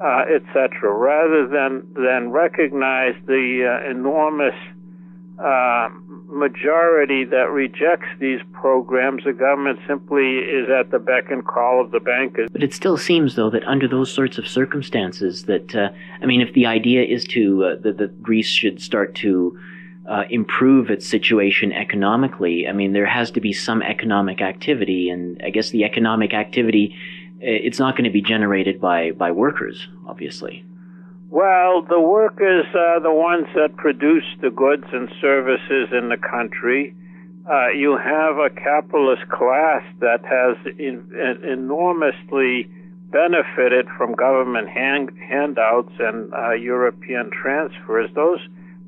uh, 0.00 0.22
etc. 0.34 0.92
Rather 0.92 1.46
than, 1.46 1.86
than 1.94 2.30
recognize 2.30 3.14
the 3.26 3.80
uh, 3.84 3.90
enormous 3.90 4.54
uh, 5.38 5.90
majority 6.28 7.24
that 7.24 7.50
rejects 7.50 8.08
these 8.18 8.40
programs, 8.52 9.24
the 9.24 9.34
government 9.34 9.78
simply 9.86 10.38
is 10.38 10.68
at 10.70 10.90
the 10.90 10.98
beck 10.98 11.30
and 11.30 11.46
call 11.46 11.84
of 11.84 11.90
the 11.90 12.00
bankers. 12.00 12.48
But 12.50 12.62
it 12.62 12.72
still 12.72 12.96
seems, 12.96 13.36
though, 13.36 13.50
that 13.50 13.62
under 13.64 13.86
those 13.86 14.10
sorts 14.10 14.38
of 14.38 14.48
circumstances, 14.48 15.44
that 15.44 15.74
uh, 15.74 15.90
I 16.22 16.26
mean, 16.26 16.40
if 16.40 16.54
the 16.54 16.64
idea 16.64 17.02
is 17.02 17.24
to 17.26 17.64
uh, 17.64 17.76
that, 17.82 17.98
that 17.98 18.22
Greece 18.22 18.48
should 18.48 18.80
start 18.80 19.14
to 19.16 19.58
uh, 20.08 20.24
improve 20.30 20.90
its 20.90 21.06
situation 21.06 21.72
economically, 21.72 22.68
I 22.68 22.72
mean, 22.72 22.92
there 22.92 23.06
has 23.06 23.30
to 23.32 23.40
be 23.40 23.52
some 23.52 23.82
economic 23.82 24.40
activity, 24.40 25.10
and 25.10 25.40
I 25.44 25.50
guess 25.50 25.70
the 25.70 25.84
economic 25.84 26.32
activity 26.32 26.96
it's 27.40 27.78
not 27.78 27.94
going 27.94 28.04
to 28.04 28.10
be 28.10 28.22
generated 28.22 28.80
by 28.80 29.10
by 29.12 29.30
workers, 29.30 29.88
obviously. 30.06 30.64
Well, 31.28 31.82
the 31.82 32.00
workers 32.00 32.66
are 32.74 33.00
the 33.00 33.12
ones 33.12 33.46
that 33.54 33.76
produce 33.76 34.24
the 34.40 34.50
goods 34.50 34.86
and 34.92 35.10
services 35.20 35.88
in 35.92 36.08
the 36.08 36.16
country. 36.16 36.94
Uh, 37.50 37.68
you 37.68 37.96
have 37.96 38.38
a 38.38 38.50
capitalist 38.50 39.28
class 39.28 39.82
that 40.00 40.24
has 40.24 40.56
in, 40.78 41.04
in, 41.12 41.44
enormously 41.44 42.70
benefited 43.10 43.86
from 43.96 44.14
government 44.14 44.68
hand, 44.68 45.10
handouts 45.28 45.92
and 45.98 46.32
uh, 46.32 46.52
European 46.52 47.30
transfers. 47.30 48.10
Those 48.14 48.40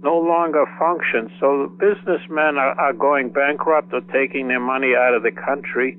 no 0.02 0.18
longer 0.18 0.64
function. 0.78 1.30
So 1.40 1.72
businessmen 1.78 2.56
are, 2.56 2.78
are 2.78 2.92
going 2.92 3.30
bankrupt 3.30 3.92
or 3.92 4.00
taking 4.12 4.48
their 4.48 4.60
money 4.60 4.94
out 4.94 5.14
of 5.14 5.22
the 5.22 5.32
country. 5.32 5.98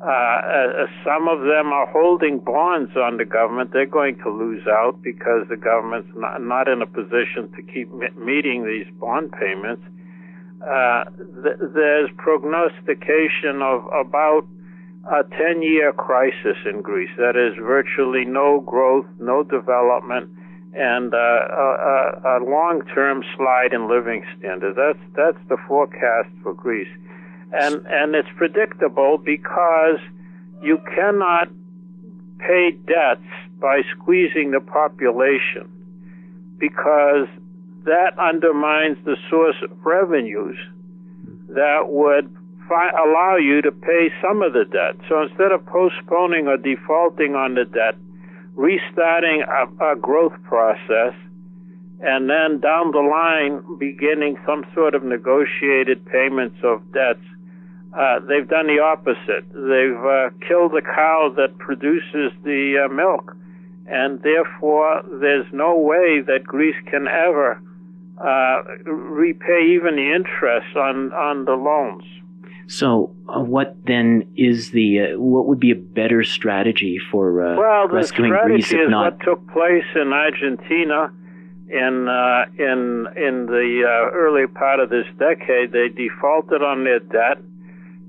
Uh, 0.00 0.04
uh, 0.04 0.86
some 1.04 1.26
of 1.28 1.40
them 1.40 1.72
are 1.72 1.86
holding 1.90 2.38
bonds 2.38 2.92
on 2.96 3.16
the 3.16 3.24
government. 3.24 3.70
They're 3.72 3.86
going 3.86 4.16
to 4.18 4.30
lose 4.30 4.66
out 4.66 5.00
because 5.02 5.48
the 5.48 5.56
government's 5.56 6.10
not, 6.14 6.42
not 6.42 6.68
in 6.68 6.82
a 6.82 6.86
position 6.86 7.50
to 7.56 7.62
keep 7.62 7.90
meeting 8.16 8.66
these 8.66 8.86
bond 9.00 9.32
payments. 9.32 9.82
Uh, 10.60 11.04
th- 11.42 11.72
there's 11.72 12.10
prognostication 12.18 13.62
of 13.62 13.86
about 13.86 14.46
a 15.10 15.22
10 15.22 15.62
year 15.62 15.92
crisis 15.92 16.56
in 16.66 16.82
Greece. 16.82 17.10
That 17.16 17.36
is 17.36 17.56
virtually 17.56 18.24
no 18.24 18.60
growth, 18.60 19.06
no 19.18 19.42
development, 19.42 20.30
and 20.76 21.14
uh, 21.14 21.16
a, 21.16 22.38
a 22.38 22.44
long-term 22.44 23.24
slide 23.36 23.72
in 23.72 23.88
living 23.88 24.24
standards. 24.38 24.76
That's 24.76 24.98
that's 25.14 25.48
the 25.48 25.56
forecast 25.66 26.28
for 26.42 26.52
Greece, 26.52 26.92
and 27.52 27.86
and 27.86 28.14
it's 28.14 28.28
predictable 28.36 29.18
because 29.18 29.98
you 30.62 30.78
cannot 30.94 31.48
pay 32.38 32.76
debts 32.86 33.26
by 33.60 33.80
squeezing 33.96 34.50
the 34.50 34.60
population 34.60 35.68
because 36.58 37.28
that 37.84 38.18
undermines 38.18 38.98
the 39.04 39.16
source 39.30 39.56
of 39.62 39.70
revenues 39.84 40.56
that 41.48 41.88
would 41.88 42.28
allow 42.68 43.36
you 43.36 43.62
to 43.62 43.70
pay 43.70 44.10
some 44.20 44.42
of 44.42 44.52
the 44.52 44.64
debt. 44.64 44.96
So 45.08 45.22
instead 45.22 45.52
of 45.52 45.64
postponing 45.66 46.48
or 46.48 46.56
defaulting 46.56 47.34
on 47.34 47.54
the 47.54 47.64
debt, 47.64 47.94
restarting 48.56 49.44
a, 49.46 49.92
a 49.92 49.96
growth 49.96 50.32
process, 50.42 51.14
and 52.00 52.28
then 52.28 52.60
down 52.60 52.90
the 52.90 53.00
line 53.00 53.62
beginning 53.78 54.36
some 54.44 54.64
sort 54.74 54.94
of 54.94 55.04
negotiated 55.04 56.04
payments 56.06 56.56
of 56.64 56.80
debts. 56.92 57.20
Uh, 57.96 58.18
they've 58.28 58.48
done 58.48 58.66
the 58.66 58.80
opposite. 58.80 59.46
They've 59.52 60.04
uh, 60.04 60.30
killed 60.46 60.72
the 60.72 60.82
cow 60.82 61.32
that 61.36 61.56
produces 61.58 62.32
the 62.44 62.84
uh, 62.84 62.92
milk, 62.92 63.36
and 63.86 64.20
therefore 64.22 65.02
there's 65.20 65.46
no 65.52 65.78
way 65.78 66.20
that 66.26 66.44
Greece 66.44 66.76
can 66.90 67.06
ever 67.06 67.60
uh, 68.18 68.62
repay 68.84 69.76
even 69.76 69.96
the 69.96 70.14
interest 70.14 70.76
on 70.76 71.12
on 71.12 71.44
the 71.44 71.52
loans. 71.52 72.04
So, 72.68 73.14
uh, 73.28 73.40
what 73.40 73.76
then 73.84 74.26
is 74.36 74.72
the 74.72 75.00
uh, 75.00 75.20
what 75.20 75.46
would 75.46 75.60
be 75.60 75.70
a 75.70 75.76
better 75.76 76.24
strategy 76.24 76.98
for 76.98 77.40
uh, 77.40 77.56
well, 77.56 77.88
rescuing 77.88 78.30
Greece? 78.30 78.40
Well, 78.42 78.56
the 78.56 78.62
strategy 78.62 78.84
is 78.84 78.90
not... 78.90 79.12
what 79.12 79.24
took 79.24 79.52
place 79.52 79.84
in 79.94 80.12
Argentina 80.12 81.12
in 81.68 82.08
uh, 82.08 82.44
in 82.58 83.06
in 83.16 83.46
the 83.46 83.82
uh, 83.86 84.10
early 84.12 84.48
part 84.48 84.80
of 84.80 84.90
this 84.90 85.06
decade. 85.16 85.70
They 85.70 85.88
defaulted 85.90 86.62
on 86.62 86.82
their 86.82 86.98
debt. 86.98 87.38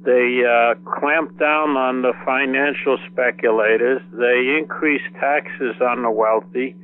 They 0.04 0.42
uh, 0.42 0.76
clamped 0.90 1.38
down 1.38 1.78
on 1.78 2.02
the 2.02 2.14
financial 2.26 2.98
speculators. 3.12 4.02
They 4.12 4.58
increased 4.58 5.14
taxes 5.20 5.76
on 5.82 6.02
the 6.02 6.10
wealthy. 6.10 6.76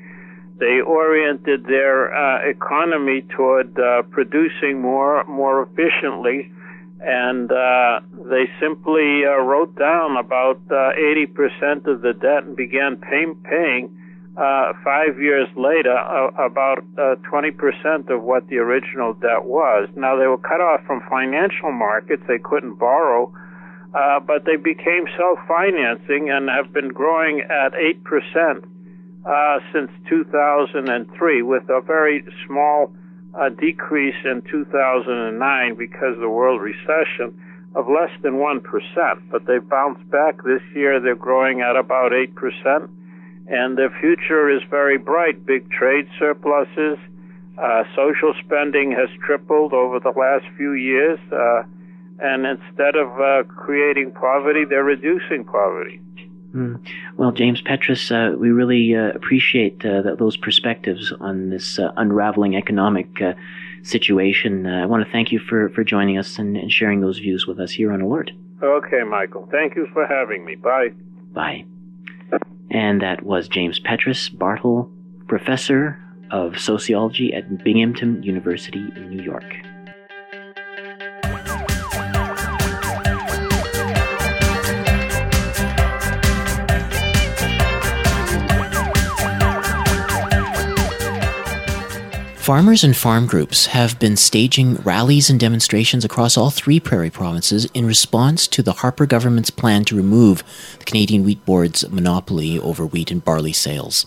They 0.60 0.82
oriented 0.82 1.66
their 1.66 2.46
economy 2.48 3.24
toward 3.36 3.74
producing 4.12 4.80
more 4.80 5.24
more 5.24 5.64
efficiently 5.64 6.52
and 7.04 7.52
uh, 7.52 8.00
they 8.30 8.48
simply 8.62 9.26
uh, 9.26 9.36
wrote 9.42 9.78
down 9.78 10.16
about 10.18 10.62
uh, 10.72 10.96
80% 10.96 11.86
of 11.88 12.02
the 12.02 12.14
debt 12.14 12.46
and 12.46 12.56
began 12.56 12.96
pay- 12.96 13.34
paying 13.44 13.92
uh, 14.38 14.74
five 14.84 15.20
years 15.20 15.48
later 15.58 15.96
uh, 15.96 16.32
about 16.40 16.84
20% 16.96 18.10
uh, 18.10 18.16
of 18.16 18.24
what 18.24 18.48
the 18.48 18.58
original 18.58 19.14
debt 19.14 19.44
was. 19.44 19.90
Now 19.96 20.16
they 20.16 20.28
were 20.28 20.38
cut 20.38 20.62
off 20.62 20.82
from 20.88 21.02
financial 21.10 21.72
markets; 21.72 22.24
they 22.28 22.40
couldn't 22.40 22.80
borrow, 22.80 23.32
but 23.92 24.46
they 24.46 24.56
became 24.56 25.06
self-financing 25.18 26.30
and 26.30 26.50
have 26.50 26.74
been 26.74 26.90
growing 26.90 27.42
at 27.42 27.74
8% 27.74 28.64
since 29.74 29.92
2003, 30.10 31.42
with 31.44 31.64
a 31.70 31.82
very 31.82 32.26
small 32.48 32.92
a 33.36 33.50
decrease 33.50 34.16
in 34.26 34.42
2009 34.50 35.76
because 35.76 36.14
of 36.14 36.20
the 36.20 36.30
world 36.30 36.62
recession 36.62 37.34
of 37.76 37.88
less 37.88 38.12
than 38.22 38.34
1%, 38.34 38.62
but 39.32 39.46
they 39.48 39.58
bounced 39.58 40.08
back 40.12 40.44
this 40.44 40.62
year. 40.76 41.00
They're 41.00 41.16
growing 41.16 41.62
at 41.62 41.76
about 41.76 42.12
8%, 42.12 42.90
and 43.48 43.78
their 43.78 43.90
future 44.00 44.50
is 44.50 44.62
very 44.70 44.98
bright. 44.98 45.46
Big 45.46 45.70
trade 45.72 46.08
surpluses, 46.20 47.00
uh, 47.58 47.84
social 47.96 48.34
spending 48.46 48.92
has 48.92 49.10
tripled 49.26 49.74
over 49.74 50.00
the 50.00 50.14
last 50.16 50.46
few 50.56 50.74
years, 50.74 51.20
uh, 51.32 51.64
and 52.20 52.46
instead 52.46 52.96
of 52.96 53.10
uh, 53.20 53.44
creating 53.48 54.12
poverty, 54.12 54.66
they're 54.70 54.84
reducing 54.84 55.44
poverty. 55.44 56.00
Mm. 56.54 56.80
Well, 57.18 57.32
James 57.32 57.62
Petras, 57.62 58.12
uh, 58.12 58.38
we 58.38 58.52
really 58.52 58.96
uh, 58.96 59.10
appreciate 59.16 59.84
uh, 59.86 60.16
those 60.16 60.38
perspectives 60.38 61.12
on 61.20 61.50
this 61.50 61.80
uh, 61.80 61.92
unraveling 61.98 62.56
economic 62.56 63.22
uh, 63.22 63.34
situation. 63.82 64.68
Uh, 64.68 64.84
I 64.84 64.86
want 64.86 65.06
to 65.06 65.12
thank 65.12 65.32
you 65.32 65.40
for, 65.40 65.70
for 65.70 65.84
joining 65.84 66.18
us 66.18 66.38
and, 66.38 66.56
and, 66.56 66.72
sharing 66.72 67.02
those 67.02 67.18
views 67.18 67.48
with 67.48 67.60
us 67.60 67.72
here 67.72 67.92
on 67.92 68.02
Alert. 68.02 68.32
Okay, 68.62 69.04
Michael. 69.04 69.48
Thank 69.52 69.76
you 69.76 69.88
for 69.94 70.06
having 70.06 70.46
me. 70.46 70.56
Bye. 70.56 70.90
Bye. 71.34 71.66
And 72.72 73.02
that 73.02 73.24
was 73.24 73.48
James 73.48 73.80
Petras, 73.80 74.36
Bartle, 74.36 74.90
professor 75.28 76.00
of 76.32 76.58
sociology 76.60 77.34
at 77.34 77.64
Binghamton 77.64 78.24
University 78.24 78.86
in 78.96 79.10
New 79.10 79.24
York. 79.24 79.44
Farmers 92.44 92.84
and 92.84 92.94
farm 92.94 93.26
groups 93.26 93.68
have 93.68 93.98
been 94.00 94.18
staging 94.18 94.76
rallies 94.84 95.30
and 95.30 95.40
demonstrations 95.40 96.04
across 96.04 96.36
all 96.36 96.50
three 96.50 96.78
prairie 96.78 97.10
provinces 97.10 97.64
in 97.74 97.86
response 97.86 98.50
to 98.50 98.62
the 98.62 98.74
Harper 98.74 99.06
government's 99.06 99.50
plan 99.50 99.86
to 99.86 99.96
remove 99.96 100.44
the 100.78 100.84
Canadian 100.84 101.24
Wheat 101.24 101.46
Board's 101.46 101.90
monopoly 101.90 102.60
over 102.60 102.86
wheat 102.86 103.12
and 103.12 103.24
barley 103.24 103.54
sales. 103.54 104.06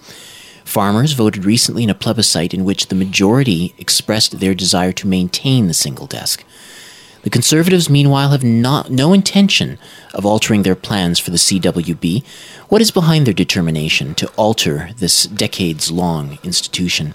Farmers 0.67 1.15
voted 1.15 1.47
recently 1.47 1.83
in 1.83 1.89
a 1.89 1.95
plebiscite 1.95 2.53
in 2.53 2.67
which 2.67 2.89
the 2.89 2.95
majority 2.95 3.75
expressed 3.79 4.39
their 4.39 4.55
desire 4.55 4.93
to 4.93 5.09
maintain 5.09 5.67
the 5.67 5.73
single 5.73 6.07
desk. 6.07 6.45
The 7.23 7.31
Conservatives, 7.31 7.89
meanwhile, 7.89 8.33
have 8.33 8.45
not, 8.45 8.91
no 8.91 9.15
intention 9.15 9.79
of 10.13 10.27
altering 10.27 10.63
their 10.63 10.77
plans 10.77 11.19
for 11.19 11.31
the 11.31 11.39
CWB. 11.39 12.23
What 12.69 12.83
is 12.83 12.91
behind 12.91 13.27
their 13.27 13.33
determination 13.33 14.15
to 14.17 14.29
alter 14.37 14.91
this 14.99 15.25
decades 15.25 15.91
long 15.91 16.39
institution? 16.45 17.15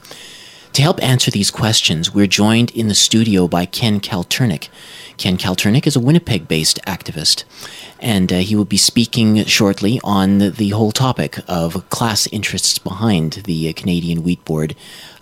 To 0.74 0.82
help 0.82 1.04
answer 1.04 1.30
these 1.30 1.52
questions, 1.52 2.14
we're 2.14 2.28
joined 2.28 2.72
in 2.72 2.88
the 2.88 2.96
studio 2.96 3.46
by 3.50 3.66
Ken 3.66 4.00
Kalturnyk. 4.00 4.70
Ken 5.18 5.38
Kalturnyk 5.38 5.86
is 5.86 5.98
a 5.98 6.00
Winnipeg 6.00 6.48
based 6.48 6.80
activist, 6.88 7.44
and 8.00 8.32
uh, 8.32 8.38
he 8.38 8.56
will 8.56 8.64
be 8.64 8.78
speaking 8.78 9.44
shortly 9.44 10.00
on 10.02 10.38
the, 10.38 10.50
the, 10.50 10.70
whole 10.70 10.94
topic 10.94 11.40
of 11.50 11.90
class 11.90 12.26
interests 12.28 12.80
behind 12.80 13.34
the 13.44 13.70
uh, 13.70 13.74
Canadian 13.76 14.24
Wheat 14.24 14.46
Board 14.46 14.74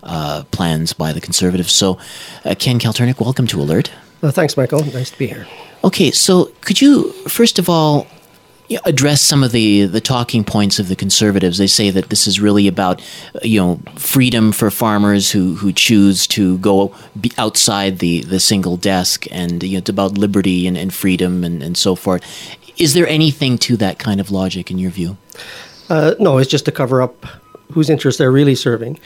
uh, 0.04 0.44
plans 0.52 0.92
by 0.92 1.12
the 1.12 1.20
Conservatives. 1.20 1.72
So, 1.72 1.98
uh, 2.44 2.54
Ken 2.56 2.78
Kalturnyk, 2.78 3.20
welcome 3.20 3.48
to 3.48 3.60
Alert. 3.60 3.90
Well, 4.20 4.30
thanks, 4.30 4.56
Michael. 4.56 4.84
Nice 4.84 5.10
to 5.10 5.18
be 5.18 5.26
here. 5.26 5.48
Okay, 5.82 6.12
so 6.12 6.52
could 6.60 6.80
you, 6.80 7.10
first 7.28 7.58
of 7.58 7.68
all, 7.68 8.06
address 8.84 9.20
some 9.20 9.42
of 9.42 9.52
the 9.52 9.86
the 9.86 10.00
talking 10.00 10.44
points 10.44 10.78
of 10.78 10.88
the 10.88 10.96
conservatives. 10.96 11.58
They 11.58 11.66
say 11.66 11.90
that 11.90 12.08
this 12.08 12.26
is 12.26 12.40
really 12.40 12.68
about 12.68 13.02
you 13.42 13.60
know 13.60 13.80
freedom 13.96 14.52
for 14.52 14.70
farmers 14.70 15.30
who 15.30 15.56
who 15.56 15.72
choose 15.72 16.26
to 16.28 16.58
go 16.58 16.94
outside 17.38 17.98
the 17.98 18.22
the 18.22 18.40
single 18.40 18.76
desk, 18.76 19.26
and 19.30 19.62
you 19.62 19.72
know, 19.72 19.78
it's 19.78 19.90
about 19.90 20.18
liberty 20.18 20.66
and, 20.66 20.76
and 20.76 20.92
freedom 20.92 21.44
and, 21.44 21.62
and 21.62 21.76
so 21.76 21.94
forth. 21.94 22.22
Is 22.78 22.94
there 22.94 23.06
anything 23.06 23.58
to 23.58 23.76
that 23.78 23.98
kind 23.98 24.20
of 24.20 24.30
logic 24.30 24.70
in 24.70 24.78
your 24.78 24.90
view? 24.90 25.16
Uh, 25.88 26.14
no, 26.18 26.38
it's 26.38 26.50
just 26.50 26.64
to 26.66 26.72
cover 26.72 27.02
up 27.02 27.26
whose 27.72 27.90
interests 27.90 28.18
they're 28.18 28.32
really 28.32 28.54
serving, 28.54 28.98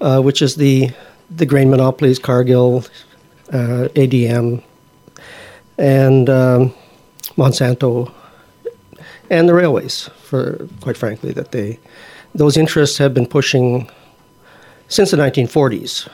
uh, 0.00 0.20
which 0.20 0.42
is 0.42 0.56
the 0.56 0.90
the 1.30 1.46
grain 1.46 1.70
monopolies, 1.70 2.18
Cargill, 2.18 2.84
uh, 3.52 3.88
ADM, 3.94 4.62
and 5.78 6.28
um, 6.28 6.74
Monsanto 7.36 8.12
and 9.30 9.48
the 9.48 9.54
railways, 9.54 10.08
for 10.22 10.68
quite 10.80 10.96
frankly, 10.96 11.32
that 11.32 11.52
they 11.52 11.78
those 12.34 12.56
interests 12.56 12.98
have 12.98 13.14
been 13.14 13.26
pushing 13.26 13.88
since 14.88 15.10
the 15.10 15.16
1940s 15.16 16.08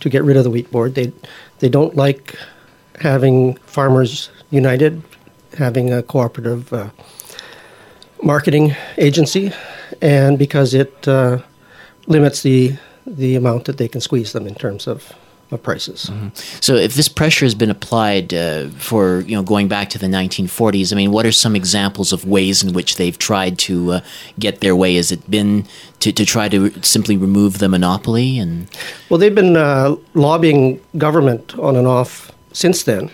to 0.00 0.08
get 0.08 0.24
rid 0.24 0.36
of 0.36 0.44
the 0.44 0.50
wheat 0.50 0.70
board. 0.70 0.94
They 0.94 1.12
they 1.58 1.68
don't 1.68 1.94
like 1.96 2.34
having 3.00 3.54
farmers 3.66 4.30
united, 4.50 5.02
having 5.56 5.92
a 5.92 6.02
cooperative 6.02 6.72
uh, 6.72 6.90
marketing 8.22 8.74
agency, 8.96 9.52
and 10.00 10.38
because 10.38 10.74
it 10.74 11.06
uh, 11.06 11.38
limits 12.06 12.42
the 12.42 12.76
the 13.06 13.36
amount 13.36 13.64
that 13.64 13.78
they 13.78 13.88
can 13.88 14.00
squeeze 14.00 14.32
them 14.32 14.46
in 14.46 14.54
terms 14.54 14.86
of 14.86 15.12
of 15.50 15.62
prices. 15.62 16.10
Mm-hmm. 16.10 16.28
So, 16.60 16.74
if 16.74 16.94
this 16.94 17.08
pressure 17.08 17.44
has 17.44 17.54
been 17.54 17.70
applied 17.70 18.34
uh, 18.34 18.68
for 18.70 19.20
you 19.20 19.36
know 19.36 19.42
going 19.42 19.68
back 19.68 19.90
to 19.90 19.98
the 19.98 20.06
1940s, 20.06 20.92
I 20.92 20.96
mean, 20.96 21.10
what 21.10 21.24
are 21.26 21.32
some 21.32 21.56
examples 21.56 22.12
of 22.12 22.24
ways 22.24 22.62
in 22.62 22.72
which 22.72 22.96
they've 22.96 23.16
tried 23.16 23.58
to 23.60 23.92
uh, 23.92 24.00
get 24.38 24.60
their 24.60 24.76
way? 24.76 24.96
Has 24.96 25.10
it 25.10 25.30
been 25.30 25.66
to, 26.00 26.12
to 26.12 26.24
try 26.24 26.48
to 26.48 26.70
simply 26.82 27.16
remove 27.16 27.58
the 27.58 27.68
monopoly? 27.68 28.38
And 28.38 28.68
well, 29.08 29.18
they've 29.18 29.34
been 29.34 29.56
uh, 29.56 29.96
lobbying 30.14 30.80
government 30.96 31.58
on 31.58 31.76
and 31.76 31.86
off 31.86 32.30
since 32.52 32.82
then. 32.82 33.10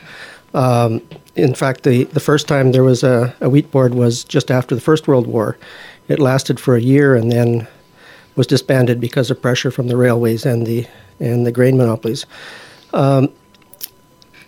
Um, 0.54 1.02
in 1.36 1.54
fact, 1.54 1.82
the, 1.82 2.04
the 2.04 2.20
first 2.20 2.46
time 2.46 2.72
there 2.72 2.84
was 2.84 3.02
a, 3.02 3.34
a 3.40 3.48
wheat 3.48 3.70
board 3.70 3.94
was 3.94 4.22
just 4.22 4.50
after 4.50 4.74
the 4.74 4.80
First 4.80 5.08
World 5.08 5.26
War. 5.26 5.58
It 6.06 6.20
lasted 6.20 6.60
for 6.60 6.76
a 6.76 6.80
year 6.80 7.16
and 7.16 7.32
then 7.32 7.66
was 8.36 8.46
disbanded 8.46 9.00
because 9.00 9.30
of 9.30 9.40
pressure 9.42 9.70
from 9.70 9.88
the 9.88 9.96
railways 9.96 10.46
and 10.46 10.66
the 10.66 10.86
and 11.20 11.46
the 11.46 11.52
grain 11.52 11.76
monopolies. 11.76 12.26
Um, 12.92 13.28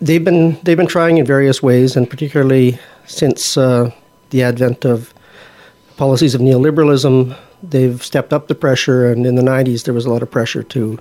they've 0.00 0.24
been 0.24 0.59
they've 0.62 0.76
been 0.76 0.87
trying 0.87 1.18
in 1.18 1.26
various 1.26 1.62
ways, 1.62 1.96
and 1.96 2.09
particularly 2.09 2.79
since 3.07 3.57
uh, 3.57 3.90
the 4.31 4.42
advent 4.42 4.85
of 4.85 5.14
policies 5.96 6.35
of 6.35 6.40
neoliberalism, 6.40 7.37
they've 7.62 8.02
stepped 8.02 8.33
up 8.33 8.48
the 8.48 8.55
pressure. 8.55 9.11
And 9.11 9.26
in 9.26 9.35
the 9.35 9.42
'90s, 9.42 9.85
there 9.85 9.94
was 9.94 10.07
a 10.07 10.11
lot 10.11 10.22
of 10.22 10.31
pressure 10.31 10.62
to, 10.62 10.98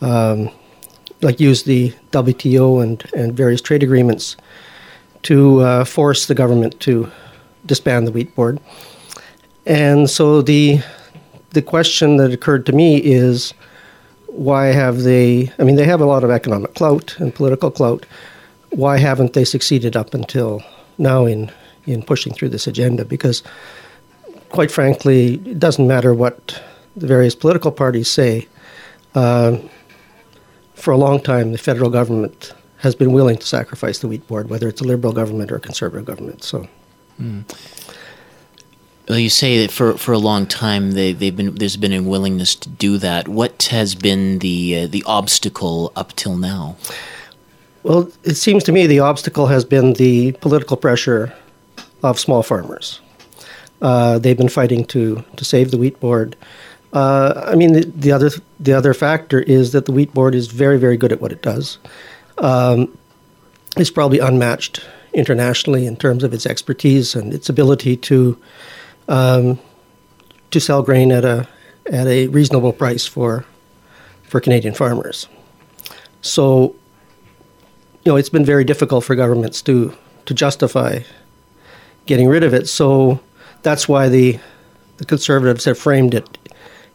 um, 0.00 0.50
like, 1.22 1.40
use 1.40 1.62
the 1.62 1.92
WTO 2.12 2.82
and 2.82 3.04
and 3.14 3.36
various 3.36 3.60
trade 3.60 3.82
agreements 3.82 4.36
to 5.22 5.60
uh, 5.60 5.84
force 5.84 6.26
the 6.26 6.34
government 6.34 6.78
to 6.80 7.10
disband 7.66 8.06
the 8.06 8.12
wheat 8.12 8.34
board. 8.34 8.60
And 9.66 10.08
so 10.08 10.42
the 10.42 10.80
the 11.50 11.62
question 11.62 12.16
that 12.16 12.32
occurred 12.32 12.66
to 12.66 12.72
me 12.72 12.98
is 12.98 13.54
why 14.28 14.66
have 14.66 15.02
they? 15.02 15.52
I 15.58 15.64
mean, 15.64 15.76
they 15.76 15.84
have 15.84 16.00
a 16.00 16.06
lot 16.06 16.24
of 16.24 16.30
economic 16.30 16.74
clout 16.74 17.18
and 17.18 17.34
political 17.34 17.70
clout. 17.70 18.06
Why 18.70 18.98
haven't 18.98 19.32
they 19.32 19.44
succeeded 19.44 19.96
up 19.96 20.14
until 20.14 20.62
now 20.98 21.26
in 21.26 21.50
in 21.86 22.02
pushing 22.02 22.34
through 22.34 22.50
this 22.50 22.66
agenda 22.66 23.04
because, 23.04 23.42
quite 24.50 24.70
frankly, 24.70 25.34
it 25.34 25.58
doesn't 25.58 25.86
matter 25.86 26.12
what 26.12 26.62
the 26.96 27.06
various 27.06 27.34
political 27.34 27.72
parties 27.72 28.10
say. 28.10 28.46
Uh, 29.14 29.56
for 30.74 30.92
a 30.92 30.96
long 30.96 31.20
time, 31.20 31.52
the 31.52 31.58
federal 31.58 31.90
government 31.90 32.52
has 32.78 32.94
been 32.94 33.12
willing 33.12 33.36
to 33.36 33.46
sacrifice 33.46 34.00
the 34.00 34.08
wheat 34.08 34.26
board, 34.28 34.50
whether 34.50 34.68
it's 34.68 34.80
a 34.80 34.84
liberal 34.84 35.12
government 35.12 35.50
or 35.50 35.56
a 35.56 35.60
conservative 35.60 36.04
government. 36.04 36.44
So. 36.44 36.68
Mm. 37.20 37.44
Well, 39.08 39.18
you 39.18 39.30
say 39.30 39.62
that 39.62 39.70
for, 39.70 39.96
for 39.96 40.12
a 40.12 40.18
long 40.18 40.46
time 40.46 40.92
they, 40.92 41.12
they've 41.14 41.34
been 41.34 41.54
there's 41.54 41.78
been 41.78 41.94
a 41.94 42.02
willingness 42.02 42.54
to 42.56 42.68
do 42.68 42.98
that. 42.98 43.26
What 43.26 43.62
has 43.70 43.94
been 43.94 44.40
the 44.40 44.80
uh, 44.80 44.86
the 44.86 45.02
obstacle 45.06 45.92
up 45.96 46.14
till 46.14 46.36
now? 46.36 46.76
Well, 47.84 48.10
it 48.22 48.34
seems 48.34 48.64
to 48.64 48.72
me 48.72 48.86
the 48.86 49.00
obstacle 49.00 49.46
has 49.46 49.64
been 49.64 49.94
the 49.94 50.32
political 50.32 50.76
pressure 50.76 51.32
of 52.02 52.18
small 52.18 52.42
farmers. 52.42 53.00
Uh, 53.80 54.18
they've 54.18 54.36
been 54.36 54.50
fighting 54.50 54.84
to 54.86 55.24
to 55.36 55.44
save 55.44 55.70
the 55.70 55.78
wheat 55.78 55.98
board. 56.00 56.36
Uh, 56.92 57.44
I 57.46 57.54
mean, 57.54 57.74
the, 57.74 57.84
the, 57.86 58.12
other 58.12 58.30
the 58.60 58.72
other 58.72 58.92
factor 58.92 59.40
is 59.40 59.72
that 59.72 59.86
the 59.86 59.92
wheat 59.92 60.12
board 60.12 60.34
is 60.34 60.48
very 60.48 60.78
very 60.78 60.98
good 60.98 61.12
at 61.12 61.20
what 61.22 61.32
it 61.32 61.40
does. 61.40 61.78
Um, 62.36 62.96
it's 63.78 63.90
probably 63.90 64.18
unmatched 64.18 64.86
internationally 65.14 65.86
in 65.86 65.96
terms 65.96 66.24
of 66.24 66.34
its 66.34 66.44
expertise 66.44 67.14
and 67.14 67.32
its 67.32 67.48
ability 67.48 67.96
to 67.96 68.38
um, 69.08 69.58
to 70.50 70.60
sell 70.60 70.82
grain 70.82 71.12
at 71.12 71.24
a 71.24 71.48
at 71.90 72.06
a 72.06 72.28
reasonable 72.28 72.72
price 72.72 73.06
for 73.06 73.44
for 74.22 74.40
Canadian 74.40 74.74
farmers. 74.74 75.26
So, 76.20 76.74
you 78.04 78.12
know, 78.12 78.16
it's 78.16 78.28
been 78.28 78.44
very 78.44 78.64
difficult 78.64 79.04
for 79.04 79.14
governments 79.14 79.62
to 79.62 79.96
to 80.26 80.34
justify 80.34 81.00
getting 82.06 82.28
rid 82.28 82.44
of 82.44 82.54
it. 82.54 82.68
So 82.68 83.20
that's 83.62 83.88
why 83.88 84.08
the 84.08 84.38
the 84.98 85.04
conservatives 85.04 85.64
have 85.64 85.78
framed 85.78 86.14
it 86.14 86.38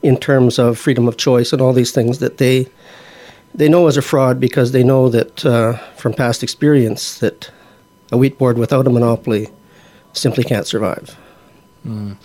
in 0.02 0.18
terms 0.18 0.60
of 0.60 0.78
freedom 0.78 1.08
of 1.08 1.18
choice 1.18 1.54
and 1.54 1.62
all 1.62 1.74
these 1.74 1.92
things 1.92 2.20
that 2.20 2.38
they 2.38 2.68
they 3.56 3.70
know 3.70 3.88
as 3.88 3.98
a 3.98 4.02
fraud 4.02 4.40
because 4.40 4.72
they 4.72 4.84
know 4.84 5.10
that 5.10 5.46
uh, 5.46 5.74
from 5.96 6.14
past 6.14 6.44
experience 6.44 7.20
that 7.20 7.52
a 8.12 8.18
wheat 8.18 8.38
board 8.38 8.58
without 8.58 8.88
a 8.88 8.90
monopoly 8.90 9.50
simply 10.14 10.44
can't 10.44 10.68
survive. 10.68 11.16
Mm. 11.86 12.16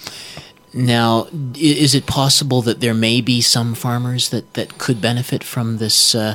Now, 0.75 1.29
is 1.55 1.95
it 1.95 2.07
possible 2.07 2.63
that 2.63 2.81
there 2.81 2.95
may 2.95 3.21
be 3.21 3.41
some 3.41 3.75
farmers 3.75 4.29
that, 4.31 4.55
that 4.55 4.79
could 4.79 5.01
benefit 5.01 5.43
from 5.43 5.79
this, 5.79 6.15
uh, 6.15 6.35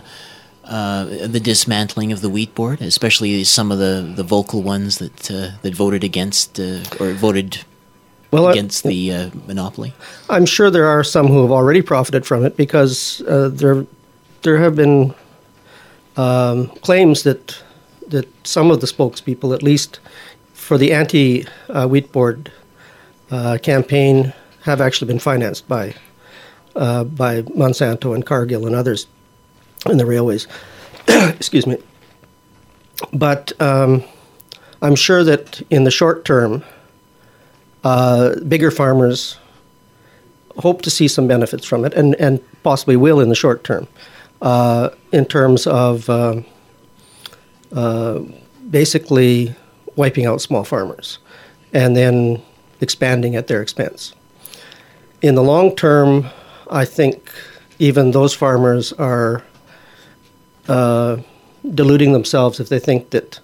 uh, 0.64 1.06
the 1.06 1.40
dismantling 1.40 2.12
of 2.12 2.22
the 2.22 2.30
wheat 2.30 2.56
board, 2.56 2.82
especially 2.82 3.44
some 3.44 3.72
of 3.72 3.78
the, 3.78 4.12
the 4.16 4.24
vocal 4.24 4.64
ones 4.64 4.98
that 4.98 5.30
uh, 5.30 5.52
that 5.62 5.76
voted 5.76 6.04
against 6.04 6.60
uh, 6.60 6.84
or 7.00 7.12
voted 7.12 7.64
well, 8.32 8.48
against 8.48 8.84
the 8.84 9.14
uh, 9.14 9.30
monopoly? 9.46 9.94
I'm 10.30 10.48
sure 10.48 10.72
there 10.72 10.88
are 10.88 11.04
some 11.04 11.28
who 11.28 11.42
have 11.44 11.52
already 11.52 11.84
profited 11.84 12.26
from 12.26 12.44
it 12.44 12.58
because 12.58 13.22
uh, 13.28 13.50
there 13.50 13.86
there 14.42 14.58
have 14.58 14.76
been 14.76 15.14
um, 16.18 16.70
claims 16.82 17.22
that 17.22 17.62
that 18.08 18.28
some 18.48 18.72
of 18.72 18.82
the 18.82 18.88
spokespeople, 18.88 19.54
at 19.54 19.62
least 19.62 20.00
for 20.54 20.80
the 20.80 20.92
anti 20.92 21.46
wheat 21.88 22.12
board 22.12 22.52
uh, 23.34 23.58
campaign 23.58 24.32
have 24.62 24.80
actually 24.80 25.08
been 25.08 25.20
financed 25.20 25.68
by 25.68 25.94
uh, 26.76 27.04
by 27.04 27.42
Monsanto 27.42 28.14
and 28.14 28.26
Cargill 28.26 28.66
and 28.68 28.76
others 28.76 29.08
in 29.90 29.98
the 29.98 30.06
railways. 30.06 30.48
Excuse 31.08 31.68
me. 31.68 31.78
But 33.12 33.60
um, 33.60 34.04
I'm 34.82 34.96
sure 34.96 35.24
that 35.24 35.62
in 35.70 35.84
the 35.84 35.92
short 35.92 36.26
term, 36.26 36.64
uh, 37.84 38.40
bigger 38.48 38.72
farmers 38.72 39.38
hope 40.58 40.84
to 40.84 40.90
see 40.90 41.08
some 41.08 41.28
benefits 41.28 41.66
from 41.66 41.84
it, 41.86 41.94
and, 41.96 42.16
and 42.16 42.40
possibly 42.62 42.96
will 42.96 43.20
in 43.20 43.30
the 43.30 43.36
short 43.36 43.64
term, 43.64 43.88
uh, 44.42 44.90
in 45.12 45.26
terms 45.26 45.66
of 45.66 46.08
uh, 46.10 46.42
uh, 47.76 48.20
basically 48.70 49.56
wiping 49.96 50.26
out 50.26 50.42
small 50.42 50.64
farmers, 50.64 51.18
and 51.74 51.96
then 51.96 52.42
expanding 52.84 53.36
at 53.36 53.48
their 53.48 53.62
expense. 53.62 54.14
In 55.22 55.36
the 55.36 55.42
long 55.42 55.76
term, 55.76 56.28
I 56.70 56.86
think 56.86 57.32
even 57.80 58.12
those 58.12 58.34
farmers 58.34 58.94
are 58.94 59.44
uh, 60.68 61.18
deluding 61.74 62.14
themselves 62.14 62.60
if 62.60 62.70
they 62.70 62.80
think 62.80 63.10
that 63.10 63.40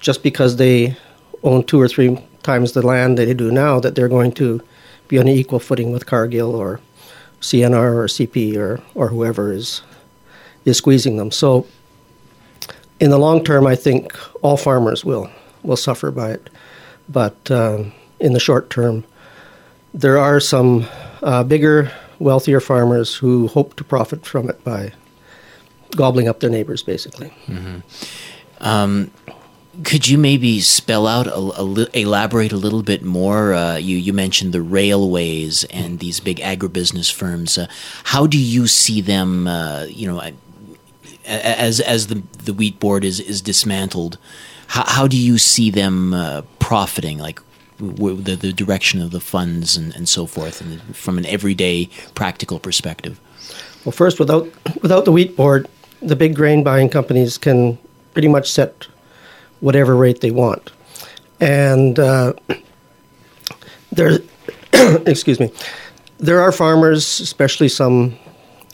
just 0.00 0.22
because 0.22 0.56
they 0.56 0.96
own 1.42 1.64
two 1.64 1.80
or 1.80 1.88
three 1.88 2.18
times 2.42 2.72
the 2.72 2.86
land 2.86 3.18
that 3.18 3.26
they 3.26 3.34
do 3.34 3.50
now, 3.50 3.80
that 3.80 3.94
they're 3.94 4.08
going 4.08 4.32
to 4.32 4.60
be 5.08 5.18
on 5.18 5.28
an 5.28 5.34
equal 5.34 5.58
footing 5.58 5.92
with 5.92 6.06
Cargill 6.06 6.54
or 6.54 6.80
CNR 7.40 7.94
or 7.94 8.06
CP 8.06 8.56
or, 8.56 8.80
or 8.94 9.08
whoever 9.08 9.52
is 9.52 9.82
is 10.64 10.76
squeezing 10.76 11.16
them. 11.16 11.30
So, 11.30 11.66
in 13.00 13.10
the 13.10 13.18
long 13.18 13.42
term, 13.42 13.66
I 13.66 13.74
think 13.74 14.16
all 14.42 14.56
farmers 14.56 15.04
will 15.04 15.30
will 15.62 15.76
suffer 15.76 16.10
by 16.10 16.32
it. 16.32 16.50
But 17.08 17.50
um, 17.50 17.92
in 18.22 18.32
the 18.32 18.40
short 18.40 18.70
term. 18.70 19.04
There 19.92 20.16
are 20.16 20.40
some 20.40 20.86
uh, 21.22 21.42
bigger, 21.42 21.92
wealthier 22.18 22.60
farmers 22.60 23.14
who 23.14 23.48
hope 23.48 23.74
to 23.76 23.84
profit 23.84 24.24
from 24.24 24.48
it 24.48 24.64
by 24.64 24.92
gobbling 25.96 26.28
up 26.28 26.40
their 26.40 26.48
neighbors, 26.48 26.82
basically. 26.82 27.30
Mm-hmm. 27.46 27.80
Um, 28.60 29.10
could 29.84 30.06
you 30.06 30.18
maybe 30.18 30.60
spell 30.60 31.06
out, 31.06 31.26
elaborate 31.94 32.52
a 32.52 32.56
little 32.56 32.82
bit 32.82 33.02
more? 33.02 33.54
Uh, 33.54 33.76
you, 33.76 33.96
you 33.96 34.12
mentioned 34.12 34.52
the 34.52 34.62
railways 34.62 35.64
and 35.64 35.98
these 35.98 36.20
big 36.20 36.38
agribusiness 36.38 37.12
firms. 37.12 37.58
Uh, 37.58 37.66
how 38.04 38.26
do 38.26 38.38
you 38.38 38.66
see 38.66 39.00
them? 39.00 39.46
Uh, 39.46 39.84
you 39.88 40.06
know, 40.06 40.22
as 41.24 41.80
as 41.80 42.06
the 42.08 42.22
the 42.44 42.52
wheat 42.52 42.78
board 42.78 43.04
is 43.04 43.18
is 43.18 43.40
dismantled, 43.40 44.18
how, 44.66 44.84
how 44.86 45.06
do 45.06 45.16
you 45.16 45.38
see 45.38 45.70
them 45.70 46.12
uh, 46.12 46.42
profiting? 46.58 47.18
Like, 47.18 47.40
the, 47.82 48.36
the 48.36 48.52
direction 48.52 49.02
of 49.02 49.10
the 49.10 49.20
funds 49.20 49.76
and, 49.76 49.94
and 49.94 50.08
so 50.08 50.26
forth, 50.26 50.60
and 50.60 50.80
from 50.96 51.18
an 51.18 51.26
everyday 51.26 51.88
practical 52.14 52.58
perspective? 52.58 53.20
Well, 53.84 53.92
first, 53.92 54.18
without 54.20 54.48
without 54.82 55.04
the 55.04 55.12
wheat 55.12 55.36
board, 55.36 55.68
the 56.00 56.16
big 56.16 56.34
grain 56.36 56.62
buying 56.62 56.88
companies 56.88 57.38
can 57.38 57.78
pretty 58.12 58.28
much 58.28 58.50
set 58.50 58.86
whatever 59.60 59.96
rate 59.96 60.20
they 60.20 60.30
want, 60.30 60.70
and 61.40 61.98
uh, 61.98 62.32
there, 63.92 64.20
excuse 65.06 65.40
me, 65.40 65.52
there 66.18 66.40
are 66.40 66.52
farmers, 66.52 67.20
especially 67.20 67.68
some 67.68 68.16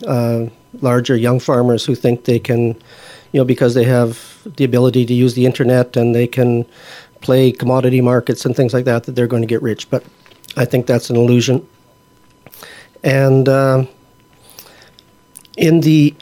uh, 0.07 0.47
larger 0.81 1.17
young 1.17 1.41
farmers, 1.41 1.85
who 1.85 1.95
think 1.95 2.25
they 2.25 2.39
can, 2.39 2.69
you 3.33 3.41
know, 3.41 3.45
because 3.45 3.75
they 3.75 3.85
have 3.85 4.39
the 4.57 4.65
ability 4.65 5.07
to 5.07 5.15
use 5.15 5.35
the 5.35 5.47
internet 5.47 5.97
and 5.97 6.15
they 6.15 6.27
can 6.27 6.67
play 7.21 7.53
commodity 7.53 8.01
markets 8.01 8.45
and 8.45 8.55
things 8.55 8.73
like 8.73 8.85
that 8.85 9.05
that 9.05 9.13
they're 9.13 9.27
going 9.27 9.43
to 9.43 9.47
get 9.47 9.63
rich. 9.63 9.91
But 9.91 10.05
I 10.57 10.65
think 10.65 10.87
that's 10.87 11.11
an 11.11 11.17
illusion. 11.17 11.67
And 13.03 13.49
uh, 13.49 13.85
in 15.57 15.81
the 15.81 16.15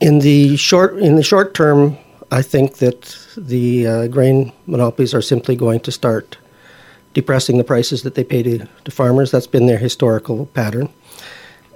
in 0.00 0.20
the 0.20 0.56
short 0.56 0.98
in 0.98 1.16
the 1.16 1.22
short 1.22 1.54
term, 1.54 1.98
I 2.30 2.42
think 2.42 2.76
that 2.76 3.16
the 3.36 3.86
uh, 3.86 4.06
grain 4.08 4.52
monopolies 4.66 5.14
are 5.14 5.22
simply 5.22 5.56
going 5.56 5.80
to 5.80 5.92
start 5.92 6.38
depressing 7.14 7.58
the 7.58 7.64
prices 7.64 8.02
that 8.02 8.14
they 8.14 8.24
pay 8.24 8.42
to, 8.42 8.68
to 8.84 8.90
farmers. 8.90 9.30
That's 9.30 9.46
been 9.46 9.66
their 9.66 9.78
historical 9.78 10.46
pattern. 10.46 10.88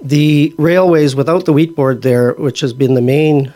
The 0.02 0.54
railways, 0.58 1.16
without 1.16 1.46
the 1.46 1.52
wheat 1.52 1.74
board 1.74 2.02
there, 2.02 2.32
which 2.34 2.60
has 2.60 2.72
been 2.72 2.94
the 2.94 3.02
main 3.02 3.54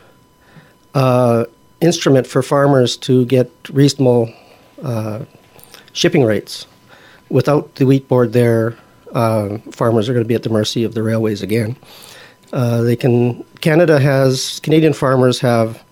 uh, 0.94 1.44
instrument 1.80 2.26
for 2.26 2.42
farmers 2.42 2.96
to 2.96 3.26
get 3.26 3.50
reasonable 3.70 4.32
uh, 4.86 5.24
shipping 5.92 6.24
rates. 6.24 6.66
Without 7.28 7.74
the 7.74 7.84
wheat 7.84 8.06
board 8.06 8.32
there, 8.32 8.76
uh, 9.12 9.58
farmers 9.72 10.08
are 10.08 10.12
going 10.12 10.24
to 10.24 10.28
be 10.28 10.34
at 10.34 10.44
the 10.44 10.48
mercy 10.48 10.84
of 10.84 10.94
the 10.94 11.02
railways 11.02 11.42
again. 11.42 11.76
Uh, 12.52 12.82
they 12.82 12.94
can. 12.94 13.42
Canada 13.60 13.98
has 13.98 14.60
Canadian 14.60 14.92
farmers 14.92 15.40
have 15.40 15.82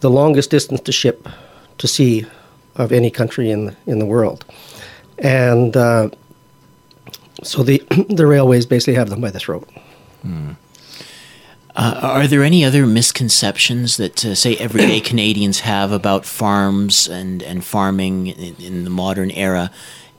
the 0.00 0.08
longest 0.08 0.50
distance 0.50 0.80
to 0.80 0.92
ship 0.92 1.28
to 1.76 1.86
sea 1.86 2.24
of 2.76 2.92
any 2.92 3.10
country 3.10 3.50
in 3.50 3.76
in 3.86 3.98
the 3.98 4.06
world, 4.06 4.46
and 5.18 5.76
uh, 5.76 6.08
so 7.42 7.62
the 7.62 7.82
the 8.08 8.26
railways 8.26 8.64
basically 8.64 8.94
have 8.94 9.10
them 9.10 9.20
by 9.20 9.30
the 9.30 9.38
throat. 9.38 9.68
Hmm. 10.22 10.52
Uh, 11.80 11.98
are 12.02 12.26
there 12.26 12.42
any 12.42 12.62
other 12.62 12.86
misconceptions 12.86 13.96
that, 13.96 14.22
uh, 14.22 14.34
say, 14.34 14.54
everyday 14.56 15.00
Canadians 15.10 15.60
have 15.60 15.92
about 15.92 16.26
farms 16.26 17.08
and, 17.08 17.42
and 17.42 17.64
farming 17.64 18.26
in, 18.26 18.54
in 18.56 18.84
the 18.84 18.90
modern 18.90 19.30
era, 19.30 19.70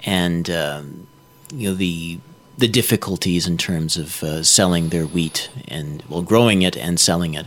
and 0.03 0.49
um, 0.49 1.05
you 1.53 1.69
know 1.69 1.75
the 1.75 2.19
the 2.57 2.67
difficulties 2.67 3.45
in 3.45 3.59
terms 3.59 3.95
of 3.95 4.23
uh, 4.23 4.41
selling 4.41 4.89
their 4.89 5.05
wheat 5.05 5.51
and 5.67 6.03
well, 6.09 6.23
growing 6.23 6.63
it 6.63 6.75
and 6.75 6.99
selling 6.99 7.35
it? 7.35 7.45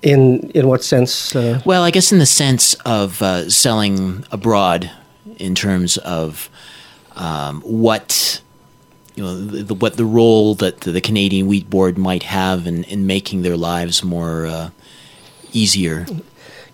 In 0.00 0.50
in 0.54 0.66
what 0.66 0.82
sense? 0.82 1.36
Uh, 1.36 1.60
well, 1.66 1.82
I 1.82 1.90
guess 1.90 2.10
in 2.10 2.18
the 2.20 2.24
sense 2.24 2.72
of 2.86 3.20
uh, 3.20 3.50
selling 3.50 4.24
abroad, 4.30 4.90
in 5.36 5.54
terms 5.54 5.98
of 5.98 6.48
um, 7.16 7.60
what 7.60 8.40
you 9.16 9.24
know, 9.24 9.34
the, 9.34 9.62
the, 9.64 9.74
what 9.74 9.96
the 9.96 10.04
role 10.04 10.54
that 10.56 10.82
the 10.82 11.00
Canadian 11.00 11.46
Wheat 11.46 11.68
Board 11.68 11.98
might 11.98 12.22
have 12.22 12.66
in, 12.66 12.84
in 12.84 13.06
making 13.06 13.42
their 13.42 13.56
lives 13.56 14.04
more 14.04 14.46
uh, 14.46 14.70
easier. 15.52 16.06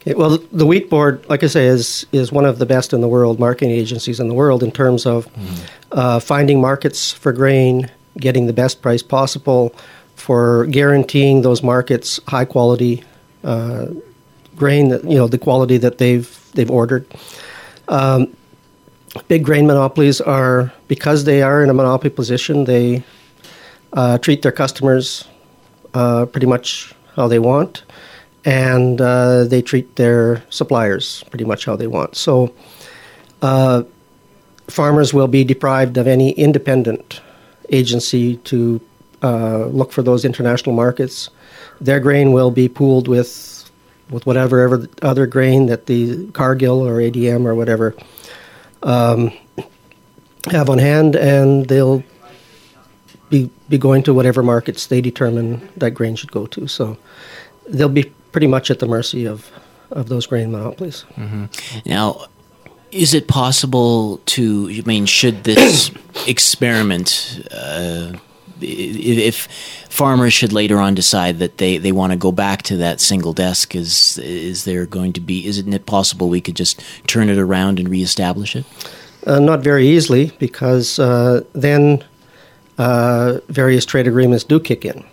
Okay, 0.00 0.14
well, 0.14 0.38
the 0.50 0.66
Wheat 0.66 0.90
Board, 0.90 1.24
like 1.28 1.44
I 1.44 1.46
say, 1.46 1.66
is 1.66 2.04
is 2.10 2.32
one 2.32 2.44
of 2.44 2.58
the 2.58 2.66
best 2.66 2.92
in 2.92 3.00
the 3.00 3.08
world 3.08 3.38
marketing 3.38 3.70
agencies 3.70 4.18
in 4.18 4.26
the 4.26 4.34
world 4.34 4.62
in 4.62 4.72
terms 4.72 5.06
of 5.06 5.32
mm. 5.34 5.70
uh, 5.92 6.18
finding 6.18 6.60
markets 6.60 7.12
for 7.12 7.32
grain, 7.32 7.88
getting 8.18 8.48
the 8.48 8.52
best 8.52 8.82
price 8.82 9.02
possible, 9.02 9.72
for 10.16 10.66
guaranteeing 10.66 11.42
those 11.42 11.62
markets 11.62 12.18
high 12.26 12.44
quality 12.44 13.04
uh, 13.44 13.86
grain, 14.56 14.88
that, 14.88 15.04
you 15.04 15.16
know, 15.16 15.28
the 15.28 15.38
quality 15.38 15.78
that 15.78 15.98
they've 15.98 16.50
they've 16.54 16.70
ordered. 16.70 17.06
Um, 17.86 18.36
big 19.28 19.44
grain 19.44 19.66
monopolies 19.66 20.20
are 20.20 20.72
because 20.88 21.24
they 21.24 21.42
are 21.42 21.62
in 21.62 21.70
a 21.70 21.74
monopoly 21.74 22.10
position. 22.10 22.64
They 22.64 23.02
uh, 23.92 24.18
treat 24.18 24.42
their 24.42 24.52
customers 24.52 25.28
uh, 25.94 26.26
pretty 26.26 26.46
much 26.46 26.94
how 27.16 27.28
they 27.28 27.38
want, 27.38 27.84
and 28.44 29.00
uh, 29.00 29.44
they 29.44 29.60
treat 29.60 29.96
their 29.96 30.42
suppliers 30.48 31.24
pretty 31.30 31.44
much 31.44 31.64
how 31.64 31.76
they 31.76 31.86
want. 31.86 32.16
So, 32.16 32.54
uh, 33.42 33.82
farmers 34.68 35.12
will 35.12 35.28
be 35.28 35.44
deprived 35.44 35.98
of 35.98 36.06
any 36.06 36.30
independent 36.32 37.20
agency 37.68 38.36
to 38.36 38.80
uh, 39.22 39.66
look 39.66 39.92
for 39.92 40.02
those 40.02 40.24
international 40.24 40.74
markets. 40.74 41.28
Their 41.80 42.00
grain 42.00 42.32
will 42.32 42.50
be 42.50 42.68
pooled 42.68 43.08
with 43.08 43.50
with 44.10 44.26
whatever 44.26 44.86
other 45.00 45.26
grain 45.26 45.66
that 45.66 45.86
the 45.86 46.26
Cargill 46.32 46.86
or 46.86 46.96
ADM 46.96 47.46
or 47.46 47.54
whatever 47.54 47.94
um, 48.82 49.32
have 50.50 50.68
on 50.68 50.78
hand, 50.78 51.16
and 51.16 51.66
they'll 51.66 52.02
be 53.30 53.50
be 53.68 53.78
going 53.78 54.02
to 54.02 54.14
whatever 54.14 54.42
markets 54.42 54.86
they 54.86 55.00
determine 55.00 55.68
that 55.76 55.92
grain 55.92 56.16
should 56.16 56.32
go 56.32 56.46
to. 56.46 56.66
So 56.68 56.96
they'll 57.68 57.88
be 57.88 58.12
pretty 58.32 58.46
much 58.46 58.70
at 58.70 58.78
the 58.78 58.86
mercy 58.86 59.26
of 59.26 59.50
of 59.90 60.08
those 60.08 60.26
grain 60.26 60.50
monopolies. 60.52 61.04
Mm-hmm. 61.16 61.46
Now, 61.86 62.26
is 62.90 63.14
it 63.14 63.28
possible 63.28 64.18
to? 64.26 64.70
I 64.70 64.82
mean, 64.86 65.06
should 65.06 65.44
this 65.44 65.90
experiment? 66.26 67.46
Uh, 67.50 68.14
if 68.62 69.46
farmers 69.88 70.32
should 70.32 70.52
later 70.52 70.78
on 70.78 70.94
decide 70.94 71.38
that 71.38 71.58
they, 71.58 71.78
they 71.78 71.92
want 71.92 72.12
to 72.12 72.18
go 72.18 72.32
back 72.32 72.62
to 72.62 72.76
that 72.78 73.00
single 73.00 73.32
desk, 73.32 73.74
is 73.74 74.18
is 74.18 74.64
there 74.64 74.86
going 74.86 75.12
to 75.14 75.20
be? 75.20 75.46
Isn't 75.46 75.72
it 75.72 75.86
possible 75.86 76.28
we 76.28 76.40
could 76.40 76.56
just 76.56 76.82
turn 77.06 77.28
it 77.28 77.38
around 77.38 77.78
and 77.78 77.88
reestablish 77.88 78.56
it? 78.56 78.64
Uh, 79.26 79.38
not 79.38 79.62
very 79.62 79.86
easily, 79.86 80.32
because 80.38 80.98
uh, 80.98 81.42
then 81.52 82.02
uh, 82.78 83.38
various 83.48 83.84
trade 83.84 84.08
agreements 84.08 84.44
do 84.44 84.58
kick 84.58 84.84
in. 84.84 85.04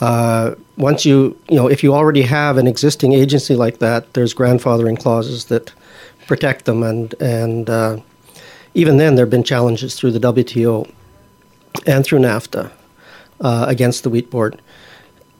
Uh, 0.00 0.54
once 0.76 1.04
you 1.04 1.36
you 1.48 1.56
know 1.56 1.68
if 1.68 1.82
you 1.82 1.94
already 1.94 2.22
have 2.22 2.56
an 2.56 2.66
existing 2.66 3.12
agency 3.12 3.54
like 3.54 3.78
that, 3.78 4.12
there's 4.14 4.34
grandfathering 4.34 4.98
clauses 4.98 5.46
that 5.46 5.72
protect 6.26 6.64
them, 6.64 6.82
and 6.82 7.14
and 7.20 7.68
uh, 7.68 7.98
even 8.74 8.96
then 8.96 9.14
there 9.14 9.24
have 9.24 9.30
been 9.30 9.44
challenges 9.44 9.94
through 9.94 10.12
the 10.12 10.20
WTO 10.20 10.90
and 11.86 12.04
through 12.04 12.20
NAFTA 12.20 12.70
uh, 13.40 13.64
against 13.68 14.02
the 14.02 14.10
wheat 14.10 14.30
board, 14.30 14.60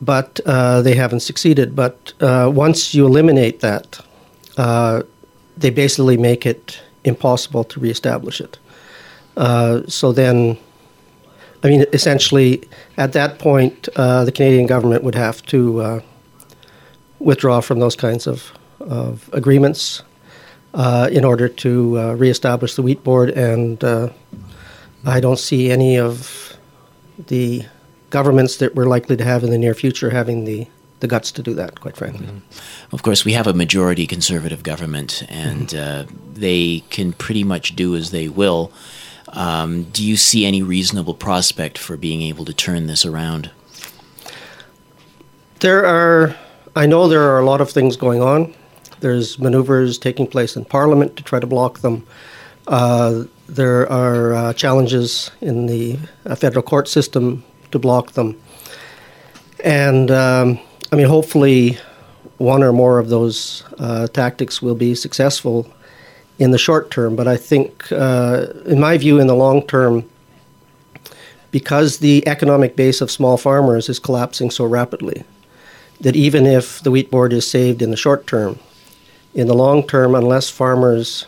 but 0.01 0.41
uh, 0.47 0.83
they 0.83 0.95
haven't 0.95 1.21
succeeded. 1.21 1.77
But 1.77 2.13
uh, 2.21 2.51
once 2.53 2.95
you 2.95 3.07
eliminate 3.07 3.61
that, 3.61 4.01
uh, 4.57 5.03
they 5.57 5.71
basically 5.71 6.17
make 6.17 6.47
it 6.47 6.81
impossible 7.05 7.65
to 7.65 7.81
reestablish 7.81 8.41
it. 8.41 8.59
Uh, 9.37 9.83
so 9.87 10.13
then, 10.13 10.59
I 11.63 11.69
mean, 11.69 11.85
essentially, 11.93 12.63
at 12.97 13.13
that 13.13 13.39
point, 13.39 13.89
uh, 13.97 14.25
the 14.25 14.33
Canadian 14.33 14.67
government 14.67 15.05
would 15.05 15.15
have 15.15 15.43
to 15.47 16.03
withdraw 17.19 17.61
from 17.61 17.81
those 17.81 17.97
kinds 17.97 18.27
of, 18.27 18.53
of 18.81 19.29
agreements 19.33 20.03
in 21.11 21.25
order 21.25 21.49
to 21.49 22.15
reestablish 22.17 22.75
the 22.75 22.83
wheat 22.83 23.05
board 23.05 23.31
and 23.31 23.85
I 25.05 25.21
don't 25.21 25.39
see 25.39 25.71
any 25.71 25.99
of 25.99 26.57
the 27.27 27.65
governments 28.11 28.57
that 28.57 28.75
we're 28.75 28.87
likely 28.87 29.17
to 29.17 29.25
have 29.25 29.45
in 29.45 29.51
the 29.51 29.59
near 29.59 29.75
future 29.75 30.11
having 30.11 30.45
the, 30.45 30.67
the 31.01 31.07
guts 31.07 31.33
to 31.33 31.43
do 31.43 31.55
that, 31.55 31.81
quite 31.81 31.97
frankly. 31.97 32.27
Mm-hmm. 32.27 32.95
Of 32.95 33.03
course, 33.03 33.25
we 33.25 33.33
have 33.33 33.47
a 33.47 33.55
majority 33.55 34.07
conservative 34.07 34.63
government, 34.63 35.23
and 35.29 35.69
mm-hmm. 35.69 36.11
uh, 36.11 36.33
they 36.35 36.81
can 36.91 37.13
pretty 37.13 37.45
much 37.45 37.77
do 37.77 37.97
as 37.97 38.11
they 38.11 38.29
will. 38.29 38.73
Um, 39.29 39.85
do 39.85 40.05
you 40.05 40.17
see 40.17 40.45
any 40.45 40.63
reasonable 40.63 41.15
prospect 41.15 41.79
for 41.79 41.97
being 41.97 42.23
able 42.23 42.45
to 42.45 42.53
turn 42.53 42.87
this 42.87 43.07
around? 43.07 43.51
There 45.61 45.87
are, 45.87 46.37
I 46.75 46.87
know 46.87 47.07
there 47.07 47.23
are 47.23 47.39
a 47.39 47.45
lot 47.45 47.61
of 47.61 47.71
things 47.71 47.97
going 47.97 48.23
on. 48.23 48.55
There's 49.01 49.39
maneuvers 49.39 49.99
taking 49.99 50.27
place 50.27 50.57
in 50.57 50.65
Parliament 50.65 51.17
to 51.17 51.23
try 51.23 51.39
to 51.39 51.47
block 51.47 51.79
them. 51.81 52.07
Uh, 52.67 53.25
there 53.55 53.91
are 53.91 54.33
uh, 54.33 54.53
challenges 54.53 55.31
in 55.41 55.67
the 55.67 55.99
uh, 56.25 56.35
federal 56.35 56.63
court 56.63 56.89
system 56.89 57.45
to 57.73 57.79
block 57.79 58.13
them. 58.13 58.41
And 59.65 60.11
um, 60.11 60.59
I 60.93 60.97
mean, 60.97 61.07
hopefully, 61.07 61.79
one 62.39 62.63
or 62.63 62.73
more 62.73 62.99
of 62.99 63.09
those 63.09 63.65
uh, 63.79 64.07
tactics 64.09 64.63
will 64.63 64.75
be 64.75 64.95
successful 64.95 65.71
in 66.39 66.53
the 66.53 66.59
short 66.59 66.91
term. 66.91 67.17
But 67.17 67.29
I 67.29 67.37
think, 67.37 67.91
uh, 67.93 68.47
in 68.67 68.81
my 68.81 68.97
view, 68.97 69.21
in 69.21 69.27
the 69.27 69.35
long 69.35 69.67
term, 69.67 70.09
because 71.51 71.99
the 71.99 72.27
economic 72.27 72.77
base 72.77 73.01
of 73.01 73.11
small 73.11 73.37
farmers 73.37 73.89
is 73.89 73.99
collapsing 73.99 74.51
so 74.51 74.65
rapidly, 74.65 75.25
that 76.01 76.17
even 76.17 76.47
if 76.47 76.81
the 76.81 76.91
wheat 76.91 77.11
board 77.11 77.33
is 77.33 77.47
saved 77.47 77.83
in 77.83 77.91
the 77.91 77.97
short 77.97 78.27
term, 78.27 78.59
in 79.35 79.49
the 79.49 79.55
long 79.55 79.87
term, 79.87 80.15
unless 80.15 80.49
farmers 80.49 81.27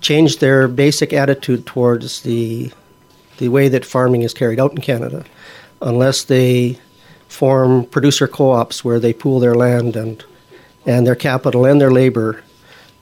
change 0.00 0.38
their 0.38 0.68
basic 0.68 1.12
attitude 1.12 1.66
towards 1.66 2.22
the 2.22 2.72
the 3.38 3.48
way 3.48 3.68
that 3.68 3.84
farming 3.84 4.22
is 4.22 4.34
carried 4.34 4.58
out 4.58 4.72
in 4.72 4.78
Canada, 4.78 5.24
unless 5.80 6.24
they 6.24 6.78
form 7.28 7.84
producer 7.86 8.26
co-ops 8.26 8.84
where 8.84 8.98
they 8.98 9.12
pool 9.12 9.38
their 9.38 9.54
land 9.54 9.96
and 9.96 10.24
and 10.86 11.06
their 11.06 11.14
capital 11.14 11.64
and 11.64 11.80
their 11.80 11.90
labor. 11.90 12.42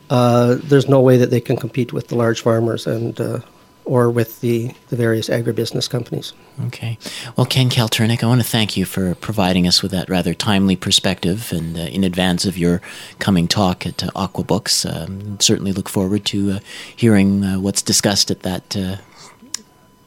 Uh, 0.08 0.56
there's 0.62 0.88
no 0.88 1.00
way 1.00 1.16
that 1.16 1.30
they 1.30 1.40
can 1.40 1.56
compete 1.56 1.92
with 1.92 2.08
the 2.08 2.14
large 2.14 2.40
farmers 2.40 2.86
and 2.86 3.20
uh, 3.20 3.40
or 3.86 4.10
with 4.10 4.40
the, 4.40 4.72
the 4.88 4.96
various 4.96 5.28
agribusiness 5.28 5.88
companies. 5.88 6.32
Okay. 6.66 6.98
Well, 7.36 7.46
Ken 7.46 7.70
Kalturnyk, 7.70 8.22
I 8.22 8.26
want 8.26 8.42
to 8.42 8.46
thank 8.46 8.76
you 8.76 8.84
for 8.84 9.14
providing 9.14 9.66
us 9.66 9.80
with 9.80 9.92
that 9.92 10.10
rather 10.10 10.34
timely 10.34 10.74
perspective 10.74 11.52
and 11.52 11.76
uh, 11.76 11.82
in 11.82 12.02
advance 12.02 12.44
of 12.44 12.58
your 12.58 12.82
coming 13.20 13.46
talk 13.46 13.86
at 13.86 14.02
uh, 14.02 14.10
Aqua 14.16 14.44
Books. 14.44 14.84
Um, 14.84 15.38
certainly 15.40 15.72
look 15.72 15.88
forward 15.88 16.24
to 16.26 16.52
uh, 16.52 16.58
hearing 16.96 17.44
uh, 17.44 17.60
what's 17.60 17.80
discussed 17.80 18.30
at 18.30 18.42
that. 18.42 18.76
Uh, 18.76 18.96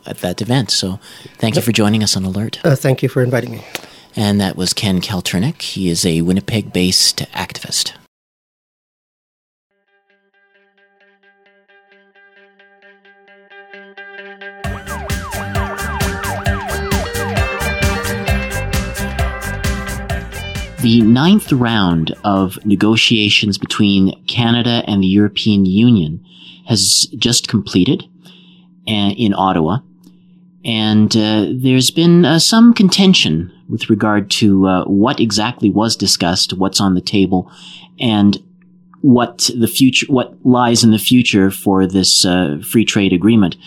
at 0.05 0.19
that 0.19 0.41
event. 0.41 0.71
So, 0.71 0.99
thank 1.37 1.55
you 1.55 1.61
for 1.61 1.71
joining 1.71 2.01
us 2.01 2.17
on 2.17 2.23
Alert. 2.23 2.59
Uh, 2.63 2.75
thank 2.75 3.03
you 3.03 3.09
for 3.09 3.21
inviting 3.21 3.51
me. 3.51 3.63
And 4.15 4.41
that 4.41 4.55
was 4.55 4.73
Ken 4.73 5.01
Kalturnyk. 5.01 5.61
He 5.61 5.89
is 5.89 6.03
a 6.03 6.21
Winnipeg 6.21 6.73
based 6.73 7.19
activist. 7.33 7.93
The 20.81 21.01
ninth 21.01 21.51
round 21.51 22.15
of 22.23 22.57
negotiations 22.65 23.57
between 23.57 24.23
Canada 24.27 24.81
and 24.87 25.03
the 25.03 25.07
European 25.07 25.65
Union 25.65 26.23
has 26.67 27.07
just 27.17 27.49
completed 27.49 28.05
uh, 28.87 29.11
in 29.17 29.33
Ottawa. 29.33 29.79
And 30.63 31.15
uh, 31.17 31.47
there's 31.53 31.91
been 31.91 32.23
uh, 32.23 32.39
some 32.39 32.73
contention 32.73 33.51
with 33.67 33.89
regard 33.89 34.31
to 34.31 34.67
uh, 34.67 34.85
what 34.85 35.19
exactly 35.19 35.69
was 35.69 35.97
discussed, 35.97 36.53
what's 36.53 36.79
on 36.79 36.95
the 36.95 37.01
table, 37.01 37.51
and 37.99 38.41
what 39.01 39.49
the 39.53 39.67
future, 39.67 40.05
what 40.07 40.33
lies 40.45 40.85
in 40.85 40.91
the 40.91 40.97
future 40.97 41.51
for 41.51 41.87
this 41.87 42.23
uh, 42.23 42.57
free 42.65 42.85
trade 42.85 43.11
agreement. 43.11 43.57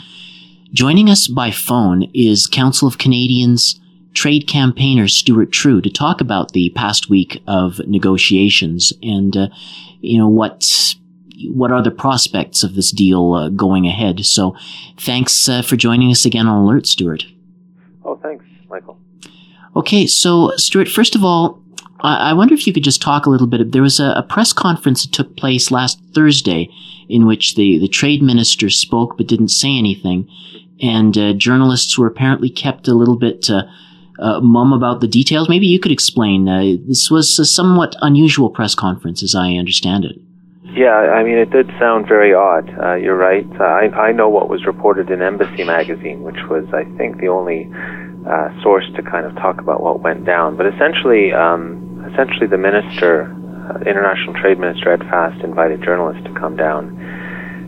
Joining 0.72 1.11
us 1.11 1.29
by 1.29 1.51
phone 1.51 2.11
is 2.14 2.46
Council 2.46 2.88
of 2.88 2.96
Canadians 2.96 3.79
trade 4.14 4.46
campaigner 4.46 5.09
Stuart 5.09 5.53
Trew 5.53 5.81
to 5.81 5.90
talk 5.90 6.20
about 6.20 6.53
the 6.53 6.70
past 6.70 7.09
week 7.09 7.42
of 7.46 7.81
negotiations 7.87 8.92
and, 9.03 9.37
uh, 9.37 9.48
you 10.01 10.18
know, 10.18 10.29
what 10.29 10.96
what 11.51 11.72
are 11.72 11.83
the 11.83 11.90
prospects 11.90 12.62
of 12.62 12.77
this 12.77 12.92
deal 12.92 13.33
uh, 13.33 13.48
going 13.48 13.87
ahead. 13.87 14.25
So, 14.25 14.55
thanks 14.96 15.48
uh, 15.48 15.62
for 15.62 15.77
joining 15.77 16.11
us 16.12 16.25
again 16.25 16.46
on 16.46 16.62
Alert, 16.62 16.87
Stuart. 16.87 17.25
Oh, 18.05 18.16
thanks, 18.16 18.44
Michael. 18.68 19.01
Okay, 19.75 20.07
so 20.07 20.53
Stuart, 20.57 20.88
first 20.88 21.16
of 21.16 21.25
all, 21.25 21.62
I 22.05 22.33
wonder 22.33 22.53
if 22.53 22.66
you 22.66 22.72
could 22.72 22.83
just 22.83 23.01
talk 23.01 23.27
a 23.27 23.31
little 23.31 23.46
bit. 23.46 23.70
There 23.70 23.83
was 23.83 24.01
a, 24.01 24.11
a 24.16 24.25
press 24.25 24.53
conference 24.53 25.03
that 25.03 25.12
took 25.12 25.37
place 25.37 25.70
last 25.70 26.01
Thursday 26.12 26.68
in 27.09 27.27
which 27.27 27.55
the, 27.55 27.79
the 27.79 27.87
trade 27.87 28.22
minister 28.22 28.70
spoke 28.70 29.16
but 29.16 29.29
didn't 29.29 29.48
say 29.48 29.79
anything. 29.79 30.29
And 30.81 31.16
uh, 31.16 31.33
journalists 31.35 31.96
were 31.96 32.09
apparently 32.09 32.51
kept 32.51 32.88
a 32.88 32.94
little 32.94 33.16
bit 33.16 33.48
uh, 33.48 33.62
uh, 34.18 34.40
mum 34.40 34.72
about 34.72 35.01
the 35.01 35.09
details. 35.09 35.48
Maybe 35.48 35.66
you 35.66 35.79
could 35.79 35.92
explain. 35.92 36.48
Uh, 36.48 36.77
this 36.87 37.11
was 37.11 37.38
a 37.38 37.44
somewhat 37.44 37.96
unusual 38.03 38.51
press 38.51 38.75
conference, 38.75 39.22
as 39.22 39.35
I 39.35 39.55
understand 39.55 40.05
it. 40.05 40.18
Yeah, 40.75 40.94
I 40.94 41.22
mean, 41.22 41.37
it 41.37 41.51
did 41.51 41.68
sound 41.79 42.09
very 42.09 42.33
odd. 42.33 42.70
Uh, 42.79 42.94
you're 42.94 43.16
right. 43.16 43.46
I, 43.61 43.88
I 44.09 44.12
know 44.12 44.29
what 44.29 44.48
was 44.48 44.64
reported 44.64 45.11
in 45.11 45.20
Embassy 45.20 45.64
magazine, 45.64 46.22
which 46.22 46.40
was, 46.48 46.64
I 46.72 46.85
think, 46.96 47.20
the 47.20 47.29
only 47.29 47.68
uh, 48.27 48.48
source 48.62 48.87
to 48.96 49.03
kind 49.03 49.27
of 49.27 49.35
talk 49.35 49.61
about 49.61 49.83
what 49.83 50.01
went 50.01 50.25
down. 50.25 50.57
But 50.57 50.66
essentially, 50.66 51.33
um, 51.33 52.09
essentially, 52.11 52.46
the 52.46 52.57
minister, 52.57 53.29
uh, 53.68 53.81
International 53.81 54.33
Trade 54.40 54.59
Minister 54.59 54.92
Ed 54.92 55.01
Fast, 55.11 55.44
invited 55.44 55.83
journalists 55.83 56.25
to 56.25 56.33
come 56.40 56.57
down 56.57 56.96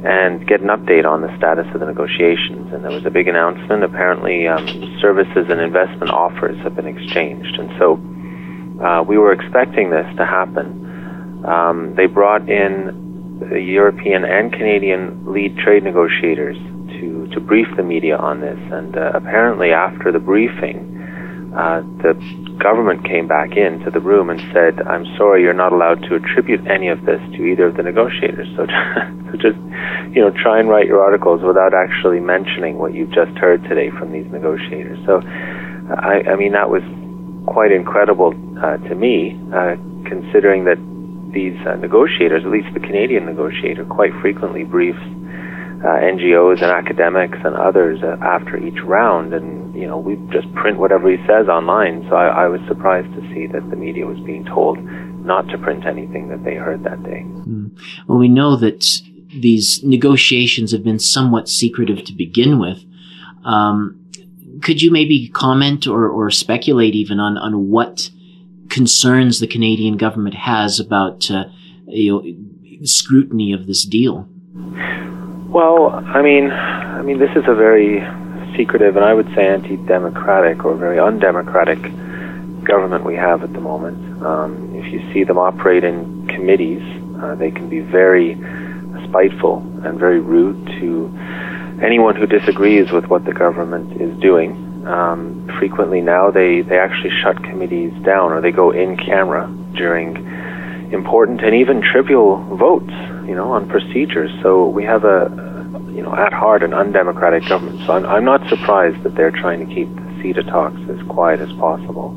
and 0.04 0.46
get 0.46 0.60
an 0.60 0.68
update 0.68 1.06
on 1.06 1.22
the 1.22 1.34
status 1.38 1.66
of 1.72 1.80
the 1.80 1.86
negotiations. 1.86 2.72
And 2.72 2.84
there 2.84 2.92
was 2.92 3.06
a 3.06 3.10
big 3.10 3.26
announcement. 3.26 3.82
Apparently, 3.82 4.46
um, 4.46 4.66
services 5.00 5.48
and 5.48 5.60
investment 5.60 6.10
offers 6.10 6.58
have 6.62 6.76
been 6.76 6.86
exchanged, 6.86 7.56
and 7.58 7.70
so 7.78 7.96
uh, 8.84 9.02
we 9.02 9.16
were 9.16 9.32
expecting 9.32 9.90
this 9.90 10.06
to 10.16 10.26
happen. 10.26 11.42
Um, 11.44 11.94
they 11.96 12.06
brought 12.06 12.48
in 12.48 13.40
the 13.40 13.60
European 13.60 14.24
and 14.24 14.52
Canadian 14.52 15.24
lead 15.26 15.56
trade 15.58 15.82
negotiators 15.82 16.56
to 17.00 17.28
to 17.32 17.40
brief 17.40 17.66
the 17.76 17.82
media 17.82 18.16
on 18.16 18.40
this. 18.40 18.58
And 18.70 18.96
uh, 18.96 19.12
apparently, 19.14 19.72
after 19.72 20.12
the 20.12 20.18
briefing, 20.20 20.93
uh, 21.54 21.80
the 22.02 22.14
government 22.58 23.04
came 23.04 23.26
back 23.28 23.56
into 23.56 23.90
the 23.90 24.00
room 24.00 24.28
and 24.30 24.40
said, 24.52 24.80
"I'm 24.86 25.06
sorry, 25.16 25.42
you're 25.42 25.54
not 25.54 25.72
allowed 25.72 26.02
to 26.08 26.16
attribute 26.16 26.66
any 26.66 26.88
of 26.88 27.04
this 27.04 27.20
to 27.36 27.44
either 27.44 27.66
of 27.66 27.76
the 27.76 27.82
negotiators." 27.82 28.48
So, 28.56 28.66
so 29.30 29.32
just 29.38 29.58
you 30.14 30.22
know, 30.22 30.30
try 30.30 30.58
and 30.58 30.68
write 30.68 30.86
your 30.86 31.02
articles 31.02 31.42
without 31.42 31.74
actually 31.74 32.20
mentioning 32.20 32.78
what 32.78 32.94
you've 32.94 33.10
just 33.10 33.36
heard 33.38 33.62
today 33.64 33.90
from 33.90 34.12
these 34.12 34.26
negotiators. 34.30 34.98
So, 35.06 35.22
I, 35.22 36.22
I 36.30 36.36
mean, 36.36 36.52
that 36.52 36.70
was 36.70 36.82
quite 37.46 37.72
incredible 37.72 38.34
uh, 38.62 38.78
to 38.88 38.94
me, 38.94 39.38
uh, 39.52 39.76
considering 40.06 40.64
that 40.64 40.78
these 41.32 41.58
uh, 41.66 41.74
negotiators, 41.76 42.44
at 42.44 42.50
least 42.50 42.72
the 42.74 42.80
Canadian 42.80 43.26
negotiator, 43.26 43.84
quite 43.84 44.12
frequently 44.22 44.62
briefs 44.62 45.02
uh, 45.82 45.86
NGOs 45.86 46.62
and 46.62 46.70
academics 46.70 47.38
and 47.44 47.56
others 47.56 48.00
uh, 48.02 48.16
after 48.22 48.56
each 48.56 48.80
round, 48.84 49.34
and 49.34 49.74
you 49.74 49.86
know 49.86 49.98
we 49.98 50.16
just 50.32 50.52
print 50.54 50.78
whatever 50.78 51.10
he 51.10 51.16
says 51.26 51.48
online. 51.48 52.06
So 52.08 52.16
I, 52.16 52.44
I, 52.44 52.48
was 52.48 52.60
surprised 52.68 53.12
to 53.14 53.20
see 53.34 53.46
that 53.48 53.68
the 53.70 53.76
media 53.76 54.06
was 54.06 54.18
being 54.20 54.44
told 54.44 54.78
not 55.24 55.48
to 55.48 55.58
print 55.58 55.86
anything 55.86 56.28
that 56.28 56.44
they 56.44 56.54
heard 56.54 56.84
that 56.84 57.02
day. 57.02 57.22
Mm. 57.24 57.78
Well, 58.06 58.18
we 58.18 58.28
know 58.28 58.56
that 58.56 58.84
these 59.40 59.82
negotiations 59.82 60.72
have 60.72 60.84
been 60.84 60.98
somewhat 60.98 61.48
secretive 61.48 62.04
to 62.04 62.12
begin 62.12 62.58
with. 62.58 62.84
Um, 63.44 64.00
could 64.62 64.80
you 64.80 64.90
maybe 64.90 65.28
comment 65.28 65.86
or, 65.86 66.08
or 66.08 66.30
speculate 66.30 66.94
even 66.94 67.18
on, 67.18 67.36
on 67.36 67.68
what 67.68 68.10
concerns 68.68 69.40
the 69.40 69.46
Canadian 69.46 69.96
government 69.96 70.34
has 70.34 70.80
about 70.80 71.30
uh, 71.30 71.44
you 71.86 72.12
know, 72.12 72.84
scrutiny 72.84 73.52
of 73.52 73.66
this 73.66 73.84
deal? 73.84 74.28
Well, 75.54 75.90
I 75.90 76.20
mean, 76.20 76.50
I 76.50 77.00
mean, 77.02 77.20
this 77.20 77.30
is 77.36 77.44
a 77.46 77.54
very 77.54 78.02
secretive 78.56 78.96
and 78.96 79.04
I 79.04 79.14
would 79.14 79.28
say 79.36 79.46
anti-democratic 79.46 80.64
or 80.64 80.74
very 80.74 80.98
undemocratic 80.98 81.80
government 82.64 83.04
we 83.04 83.14
have 83.14 83.44
at 83.44 83.52
the 83.52 83.60
moment. 83.60 84.20
Um, 84.20 84.74
if 84.74 84.92
you 84.92 84.98
see 85.12 85.22
them 85.22 85.38
operate 85.38 85.84
in 85.84 86.26
committees, 86.26 86.82
uh, 87.22 87.36
they 87.36 87.52
can 87.52 87.68
be 87.68 87.78
very 87.78 88.34
spiteful 89.06 89.58
and 89.84 89.96
very 89.96 90.18
rude 90.18 90.66
to 90.80 91.06
anyone 91.80 92.16
who 92.16 92.26
disagrees 92.26 92.90
with 92.90 93.04
what 93.06 93.24
the 93.24 93.32
government 93.32 94.02
is 94.02 94.12
doing. 94.18 94.56
Um, 94.88 95.48
frequently 95.60 96.00
now, 96.00 96.32
they, 96.32 96.62
they 96.62 96.78
actually 96.80 97.12
shut 97.22 97.40
committees 97.44 97.92
down 98.02 98.32
or 98.32 98.40
they 98.40 98.50
go 98.50 98.72
in 98.72 98.96
camera 98.96 99.46
during 99.76 100.16
important 100.92 101.44
and 101.44 101.54
even 101.54 101.80
trivial 101.80 102.42
votes, 102.56 102.92
you 103.26 103.34
know, 103.34 103.52
on 103.52 103.68
procedures. 103.68 104.30
So 104.42 104.68
we 104.68 104.84
have 104.84 105.04
a, 105.04 105.30
you 105.94 106.02
know, 106.02 106.14
at 106.14 106.32
heart 106.32 106.62
an 106.62 106.74
undemocratic 106.74 107.46
government. 107.48 107.80
So 107.86 107.92
I'm, 107.92 108.06
I'm 108.06 108.24
not 108.24 108.48
surprised 108.48 109.02
that 109.02 109.14
they're 109.14 109.30
trying 109.30 109.66
to 109.66 109.74
keep 109.74 109.88
the 109.94 110.02
CETA 110.22 110.48
talks 110.50 110.80
as 110.90 111.06
quiet 111.08 111.40
as 111.40 111.52
possible. 111.54 112.10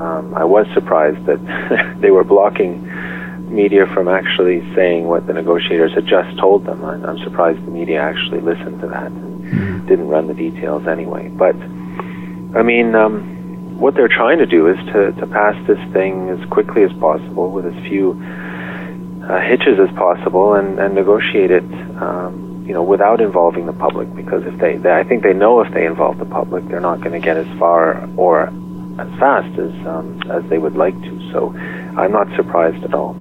Um, 0.00 0.34
I 0.34 0.44
was 0.44 0.66
surprised 0.74 1.24
that 1.26 1.96
they 2.00 2.10
were 2.10 2.24
blocking 2.24 2.88
media 3.52 3.86
from 3.86 4.08
actually 4.08 4.60
saying 4.74 5.06
what 5.06 5.26
the 5.26 5.34
negotiators 5.34 5.92
had 5.94 6.06
just 6.06 6.38
told 6.38 6.64
them. 6.64 6.84
I, 6.84 6.94
I'm 6.94 7.18
surprised 7.18 7.64
the 7.66 7.70
media 7.70 8.00
actually 8.00 8.40
listened 8.40 8.80
to 8.80 8.88
that 8.88 9.06
and 9.06 9.44
mm-hmm. 9.44 9.86
didn't 9.86 10.08
run 10.08 10.26
the 10.26 10.34
details 10.34 10.86
anyway. 10.86 11.28
But 11.28 11.54
I 12.56 12.62
mean, 12.62 12.94
um, 12.94 13.78
what 13.78 13.94
they're 13.94 14.08
trying 14.08 14.38
to 14.38 14.46
do 14.46 14.68
is 14.68 14.76
to, 14.92 15.12
to 15.12 15.26
pass 15.26 15.54
this 15.66 15.78
thing 15.92 16.30
as 16.30 16.48
quickly 16.48 16.82
as 16.84 16.92
possible 16.94 17.50
with 17.50 17.66
as 17.66 17.74
few 17.88 18.14
uh, 19.32 19.40
hitches 19.40 19.78
as 19.80 19.88
possible 19.96 20.54
and, 20.54 20.78
and 20.78 20.94
negotiate 20.94 21.50
it, 21.50 21.64
um, 22.00 22.64
you 22.66 22.74
know, 22.74 22.82
without 22.82 23.20
involving 23.20 23.66
the 23.66 23.72
public. 23.72 24.12
Because 24.14 24.42
if 24.44 24.58
they, 24.60 24.76
they, 24.76 24.92
I 24.92 25.04
think 25.04 25.22
they 25.22 25.32
know 25.32 25.60
if 25.60 25.72
they 25.72 25.86
involve 25.86 26.18
the 26.18 26.26
public, 26.26 26.68
they're 26.68 26.80
not 26.80 27.00
going 27.00 27.12
to 27.12 27.20
get 27.20 27.36
as 27.36 27.46
far 27.58 28.06
or 28.16 28.48
as 29.00 29.08
fast 29.18 29.58
as 29.58 29.72
um, 29.86 30.20
as 30.30 30.48
they 30.50 30.58
would 30.58 30.76
like 30.76 30.94
to. 30.94 31.30
So, 31.32 31.50
I'm 31.96 32.12
not 32.12 32.28
surprised 32.36 32.84
at 32.84 32.94
all. 32.94 33.20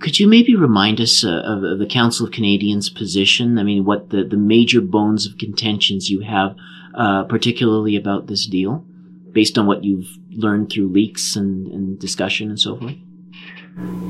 Could 0.00 0.18
you 0.18 0.26
maybe 0.26 0.56
remind 0.56 1.00
us 1.00 1.22
uh, 1.22 1.42
of, 1.44 1.78
the 1.78 1.86
Council 1.86 2.26
of 2.26 2.32
Canadians' 2.32 2.88
position? 2.88 3.58
I 3.58 3.62
mean, 3.62 3.84
what 3.84 4.08
the, 4.08 4.24
the 4.24 4.38
major 4.38 4.80
bones 4.80 5.26
of 5.26 5.36
contentions 5.36 6.08
you 6.08 6.20
have, 6.20 6.56
uh, 6.94 7.24
particularly 7.24 7.96
about 7.96 8.26
this 8.26 8.46
deal? 8.46 8.86
based 9.32 9.58
on 9.58 9.66
what 9.66 9.84
you've 9.84 10.08
learned 10.30 10.70
through 10.70 10.88
leaks 10.88 11.36
and, 11.36 11.66
and 11.68 11.98
discussion 11.98 12.48
and 12.48 12.60
so 12.60 12.76
forth? 12.76 12.94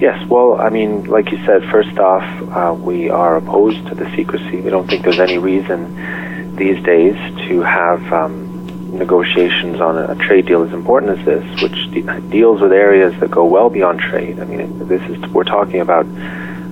Yes, 0.01 0.27
well, 0.29 0.61
I 0.61 0.70
mean, 0.70 1.05
like 1.05 1.31
you 1.31 1.44
said, 1.44 1.62
first 1.70 1.99
off, 1.99 2.23
uh, 2.51 2.75
we 2.75 3.11
are 3.11 3.37
opposed 3.37 3.87
to 3.88 3.94
the 3.94 4.11
secrecy. 4.16 4.61
We 4.61 4.70
don't 4.70 4.88
think 4.88 5.05
there's 5.05 5.20
any 5.20 5.38
reason 5.38 6.57
these 6.57 6.83
days 6.83 7.14
to 7.49 7.61
have 7.61 8.12
um, 8.12 8.96
negotiations 8.96 9.81
on 9.81 9.99
a, 9.99 10.14
trade 10.14 10.46
deal 10.46 10.62
as 10.62 10.73
important 10.73 11.18
as 11.18 11.25
this, 11.27 11.62
which 11.62 11.90
de- 11.90 12.20
deals 12.31 12.61
with 12.61 12.73
areas 12.73 13.18
that 13.20 13.31
go 13.31 13.44
well 13.44 13.68
beyond 13.68 14.01
trade. 14.01 14.40
I 14.40 14.44
mean, 14.44 14.88
this 14.88 15.03
is 15.11 15.18
we're 15.33 15.44
talking 15.44 15.81
about 15.81 16.07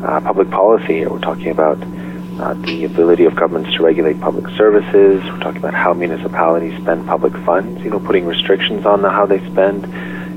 uh, 0.02 0.20
public 0.20 0.50
policy 0.50 0.94
here. 0.94 1.10
We're 1.10 1.20
talking 1.20 1.50
about 1.50 1.76
uh, 2.40 2.54
the 2.54 2.84
ability 2.84 3.24
of 3.24 3.34
governments 3.34 3.76
to 3.76 3.82
regulate 3.82 4.20
public 4.20 4.46
services. 4.56 5.22
We're 5.24 5.40
talking 5.40 5.58
about 5.58 5.74
how 5.74 5.92
municipalities 5.92 6.80
spend 6.80 7.06
public 7.06 7.34
funds, 7.44 7.82
you 7.82 7.90
know, 7.90 8.00
putting 8.00 8.24
restrictions 8.26 8.86
on 8.86 9.02
the, 9.02 9.10
how 9.10 9.26
they 9.26 9.38
spend, 9.50 9.84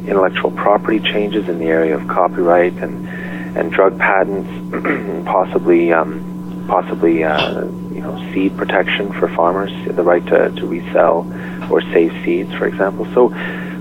intellectual 0.07 0.51
property 0.51 0.99
changes 0.99 1.47
in 1.47 1.59
the 1.59 1.65
area 1.65 1.95
of 1.95 2.07
copyright 2.07 2.73
and, 2.73 3.07
and 3.57 3.71
drug 3.71 3.97
patents, 3.97 4.49
possibly, 5.25 5.91
um, 5.93 6.65
possibly 6.67 7.23
uh, 7.23 7.65
you 7.65 8.01
know, 8.01 8.31
seed 8.33 8.55
protection 8.57 9.11
for 9.13 9.27
farmers, 9.29 9.71
the 9.95 10.03
right 10.03 10.25
to, 10.27 10.51
to 10.51 10.65
resell 10.65 11.27
or 11.71 11.81
save 11.93 12.11
seeds, 12.23 12.53
for 12.53 12.67
example. 12.67 13.05
So, 13.13 13.27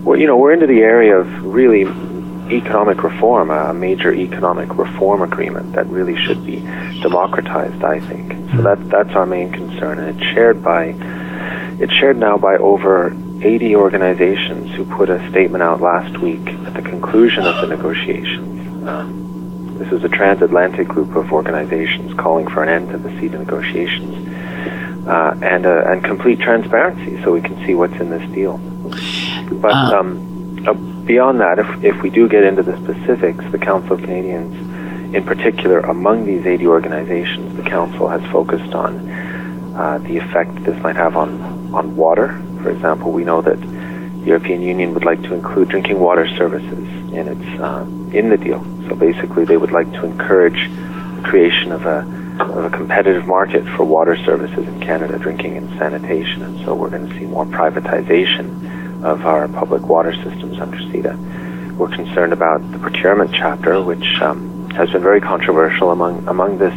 we're, 0.05 0.17
you 0.17 0.27
know, 0.27 0.37
we're 0.37 0.53
into 0.53 0.67
the 0.67 0.81
area 0.81 1.17
of 1.17 1.45
really 1.45 1.85
economic 2.51 3.03
reform, 3.03 3.51
a 3.51 3.73
major 3.73 4.13
economic 4.13 4.77
reform 4.77 5.23
agreement 5.23 5.73
that 5.75 5.87
really 5.87 6.17
should 6.17 6.45
be 6.45 6.57
democratized, 7.01 7.83
I 7.85 8.01
think. 8.01 8.33
So 8.51 8.63
that 8.63 8.89
that's 8.91 9.11
our 9.11 9.27
main 9.27 9.53
concern, 9.53 9.99
and 9.99 10.19
it's 10.19 10.31
shared 10.33 10.63
by 10.63 10.93
it's 11.81 11.93
shared 11.95 12.19
now 12.19 12.37
by 12.37 12.57
over 12.57 13.17
80 13.43 13.75
organizations 13.77 14.75
who 14.75 14.85
put 14.85 15.09
a 15.09 15.19
statement 15.31 15.63
out 15.63 15.81
last 15.81 16.19
week 16.19 16.47
at 16.47 16.75
the 16.75 16.83
conclusion 16.83 17.45
of 17.45 17.57
the 17.61 17.75
negotiations. 17.75 18.87
Um, 18.87 19.77
this 19.79 19.91
is 19.93 20.05
a 20.05 20.09
transatlantic 20.09 20.87
group 20.87 21.17
of 21.17 21.33
organizations 21.33 22.13
calling 22.15 22.47
for 22.47 22.63
an 22.63 22.69
end 22.69 22.91
to 22.91 22.99
the 22.99 23.09
CETA 23.09 23.39
negotiations 23.39 24.29
uh, 25.09 25.39
and 25.43 25.65
uh, 25.65 25.85
and 25.87 26.05
complete 26.05 26.39
transparency, 26.41 27.21
so 27.23 27.33
we 27.33 27.41
can 27.41 27.57
see 27.67 27.75
what's 27.75 27.95
in 27.95 28.11
this 28.11 28.31
deal. 28.33 28.59
But 29.61 29.73
uh, 29.73 29.99
um, 29.99 30.69
uh, 30.69 30.75
beyond 30.75 31.41
that, 31.41 31.59
if, 31.59 31.85
if 31.85 32.03
we 32.03 32.11
do 32.11 32.29
get 32.29 32.45
into 32.45 32.63
the 32.63 32.77
specifics, 32.85 33.43
the 33.51 33.59
Council 33.59 33.95
of 33.95 34.01
Canadians, 34.01 35.15
in 35.15 35.25
particular, 35.25 35.81
among 35.81 36.27
these 36.27 36.45
80 36.45 36.67
organizations, 36.67 37.57
the 37.57 37.63
Council 37.63 38.07
has 38.09 38.23
focused 38.31 38.75
on 38.75 39.09
uh, 39.75 39.99
the 39.99 40.19
effect 40.19 40.55
this 40.65 40.81
might 40.83 40.97
have 40.97 41.17
on, 41.17 41.41
on 41.73 41.97
water. 41.97 42.43
For 42.63 42.71
example, 42.71 43.13
we 43.13 43.25
know 43.25 43.41
that 43.43 43.61
the 43.61 44.27
European 44.27 44.63
Union 44.63 44.95
would 44.95 45.05
like 45.05 45.23
to 45.23 45.35
include 45.35 45.69
drinking 45.69 45.99
water 46.01 46.29
services 46.37 46.89
in 47.13 47.29
its 47.29 47.61
uh, 47.61 47.85
in 48.13 48.31
the 48.31 48.37
deal. 48.37 48.65
So 48.89 48.95
basically, 48.95 49.45
they 49.45 49.57
would 49.57 49.73
like 49.73 49.91
to 49.93 50.05
encourage 50.05 50.69
the 51.17 51.23
creation 51.25 51.73
of 51.73 51.87
a 51.87 51.99
of 52.41 52.65
a 52.65 52.71
competitive 52.71 53.27
market 53.27 53.65
for 53.77 53.85
water 53.85 54.17
services 54.25 54.67
in 54.67 54.81
Canada, 54.81 55.19
drinking 55.19 55.57
and 55.57 55.69
sanitation. 55.79 56.43
And 56.43 56.65
so 56.65 56.75
we're 56.75 56.91
going 56.91 57.09
to 57.09 57.19
see 57.19 57.27
more 57.27 57.45
privatization 57.45 59.05
of 59.05 59.25
our 59.27 59.49
public 59.49 59.83
water 59.83 60.15
systems 60.15 60.59
under 60.59 60.77
CETA. 60.77 61.77
We're 61.77 61.89
concerned 61.89 62.33
about 62.33 62.59
the 62.73 62.79
procurement 62.79 63.31
chapter, 63.33 63.81
which 63.83 64.21
um, 64.21 64.71
has 64.71 64.91
been 64.91 65.03
very 65.03 65.21
controversial 65.21 65.91
among 65.91 66.27
among 66.29 66.59
this 66.59 66.75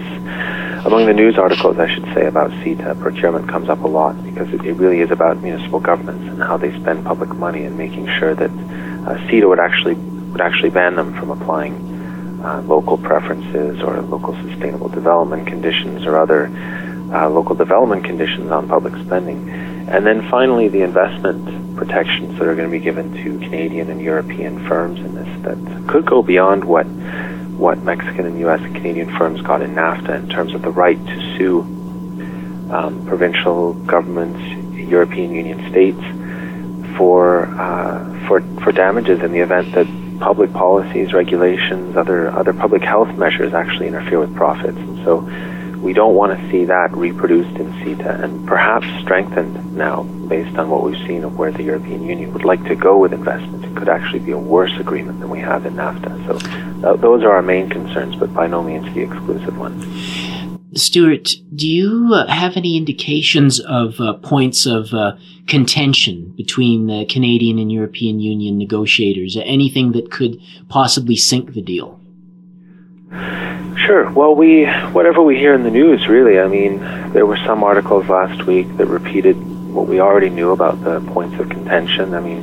among 0.85 1.05
the 1.05 1.13
news 1.13 1.37
articles, 1.37 1.79
I 1.79 1.93
should 1.93 2.05
say, 2.13 2.27
about 2.27 2.51
CETA. 2.51 2.99
Procurement 2.99 3.47
comes 3.47 3.69
up 3.69 3.81
a 3.81 3.87
lot 3.87 4.21
because 4.23 4.53
it, 4.53 4.65
it 4.65 4.73
really 4.73 4.99
is 4.99 5.11
about 5.11 5.37
municipal 5.41 5.79
governments 5.79 6.27
and 6.27 6.41
how 6.41 6.57
they 6.57 6.71
spend 6.79 7.05
public 7.05 7.29
money 7.29 7.63
and 7.63 7.77
making 7.77 8.07
sure 8.19 8.35
that 8.35 8.49
uh, 8.49 9.17
CETA 9.27 9.47
would 9.47 9.59
actually 9.59 9.95
would 9.95 10.41
actually 10.41 10.71
ban 10.71 10.95
them 10.95 11.13
from 11.13 11.29
applying 11.29 11.73
uh, 12.43 12.61
local 12.63 12.97
preferences 12.97 13.81
or 13.81 14.01
local 14.01 14.33
sustainable 14.43 14.89
development 14.89 15.47
conditions 15.47 16.05
or 16.05 16.17
other 16.17 16.47
uh, 17.13 17.29
local 17.29 17.55
development 17.55 18.03
conditions 18.03 18.51
on 18.51 18.67
public 18.67 18.93
spending. 19.05 19.49
And 19.87 20.05
then 20.05 20.27
finally, 20.29 20.67
the 20.67 20.81
investment 20.81 21.77
protections 21.77 22.37
that 22.39 22.47
are 22.47 22.55
going 22.55 22.69
to 22.69 22.77
be 22.77 22.83
given 22.83 23.13
to 23.23 23.39
Canadian 23.39 23.89
and 23.89 24.01
European 24.01 24.65
firms 24.67 24.99
in 24.99 25.15
this 25.15 25.41
that 25.43 25.87
could 25.87 26.05
go 26.05 26.21
beyond 26.23 26.65
what 26.65 26.87
what 27.57 27.77
Mexican 27.83 28.25
and 28.25 28.39
U.S. 28.39 28.61
and 28.61 28.75
Canadian 28.75 29.15
firms 29.17 29.41
got 29.41 29.61
in 29.61 29.75
NAFTA 29.75 30.15
in 30.15 30.29
terms 30.29 30.53
of 30.53 30.61
the 30.61 30.71
right 30.71 30.97
to 30.97 31.37
sue 31.37 31.61
um, 32.71 33.05
provincial 33.05 33.73
governments, 33.73 34.39
European 34.75 35.33
Union 35.33 35.69
states 35.69 36.01
for 36.97 37.45
uh, 37.45 38.27
for 38.27 38.41
for 38.61 38.71
damages 38.71 39.21
in 39.21 39.31
the 39.31 39.39
event 39.39 39.73
that 39.73 39.87
public 40.19 40.51
policies, 40.53 41.13
regulations, 41.13 41.97
other 41.97 42.29
other 42.31 42.53
public 42.53 42.81
health 42.81 43.15
measures 43.17 43.53
actually 43.53 43.87
interfere 43.87 44.19
with 44.19 44.33
profits. 44.35 44.77
And 44.77 45.03
so 45.03 45.19
we 45.83 45.91
don't 45.93 46.15
want 46.15 46.39
to 46.39 46.49
see 46.49 46.65
that 46.65 46.95
reproduced 46.95 47.57
in 47.57 47.71
CETA 47.73 48.23
and 48.23 48.47
perhaps 48.47 48.87
strengthened 49.01 49.75
now 49.75 50.03
based 50.03 50.57
on 50.57 50.69
what 50.69 50.83
we've 50.83 51.07
seen 51.07 51.25
of 51.25 51.37
where 51.37 51.51
the 51.51 51.63
European 51.63 52.03
Union 52.03 52.31
would 52.31 52.45
like 52.45 52.63
to 52.65 52.75
go 52.75 52.97
with 52.97 53.11
investment. 53.11 53.65
It 53.65 53.75
could 53.75 53.89
actually 53.89 54.19
be 54.19 54.31
a 54.31 54.37
worse 54.37 54.71
agreement 54.79 55.19
than 55.19 55.29
we 55.29 55.39
have 55.39 55.65
in 55.65 55.73
NAFTA. 55.73 56.25
So 56.25 56.72
uh, 56.83 56.95
those 56.95 57.23
are 57.23 57.31
our 57.31 57.41
main 57.41 57.69
concerns, 57.69 58.15
but 58.15 58.33
by 58.33 58.47
no 58.47 58.61
means 58.61 58.93
the 58.93 59.01
exclusive 59.01 59.57
ones. 59.57 59.83
Stuart, 60.75 61.35
do 61.55 61.67
you 61.67 62.13
uh, 62.13 62.27
have 62.27 62.57
any 62.57 62.77
indications 62.77 63.59
of 63.59 63.99
uh, 63.99 64.13
points 64.13 64.65
of 64.65 64.91
uh, 64.93 65.13
contention 65.47 66.33
between 66.35 66.87
the 66.87 67.05
Canadian 67.05 67.59
and 67.59 67.71
European 67.71 68.19
Union 68.19 68.57
negotiators? 68.57 69.37
Anything 69.37 69.91
that 69.91 70.09
could 70.11 70.39
possibly 70.69 71.15
sink 71.15 71.53
the 71.53 71.61
deal? 71.61 71.99
Sure. 73.85 74.09
Well, 74.11 74.33
we 74.33 74.65
whatever 74.93 75.21
we 75.21 75.37
hear 75.37 75.53
in 75.53 75.63
the 75.63 75.69
news, 75.69 76.07
really. 76.07 76.39
I 76.39 76.47
mean, 76.47 76.79
there 77.11 77.25
were 77.25 77.37
some 77.37 77.63
articles 77.63 78.07
last 78.07 78.47
week 78.47 78.65
that 78.77 78.87
repeated 78.87 79.35
what 79.73 79.87
we 79.87 79.99
already 79.99 80.29
knew 80.29 80.51
about 80.51 80.83
the 80.83 81.01
points 81.11 81.39
of 81.39 81.49
contention. 81.49 82.13
I 82.13 82.19
mean, 82.19 82.41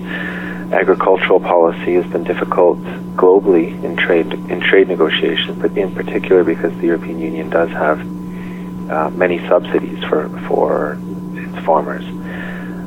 agricultural 0.72 1.40
policy 1.40 1.94
has 1.94 2.06
been 2.06 2.24
difficult 2.24 2.78
globally 3.16 3.82
in 3.84 3.96
trade 3.96 4.32
in 4.32 4.60
trade 4.60 4.88
negotiations, 4.88 5.60
but 5.60 5.76
in 5.76 5.94
particular 5.94 6.44
because 6.44 6.72
the 6.78 6.86
European 6.86 7.18
Union 7.20 7.50
does 7.50 7.70
have 7.70 8.00
uh, 8.90 9.10
many 9.10 9.38
subsidies 9.48 10.02
for 10.04 10.28
for 10.46 10.98
its 11.34 11.64
farmers, 11.64 12.04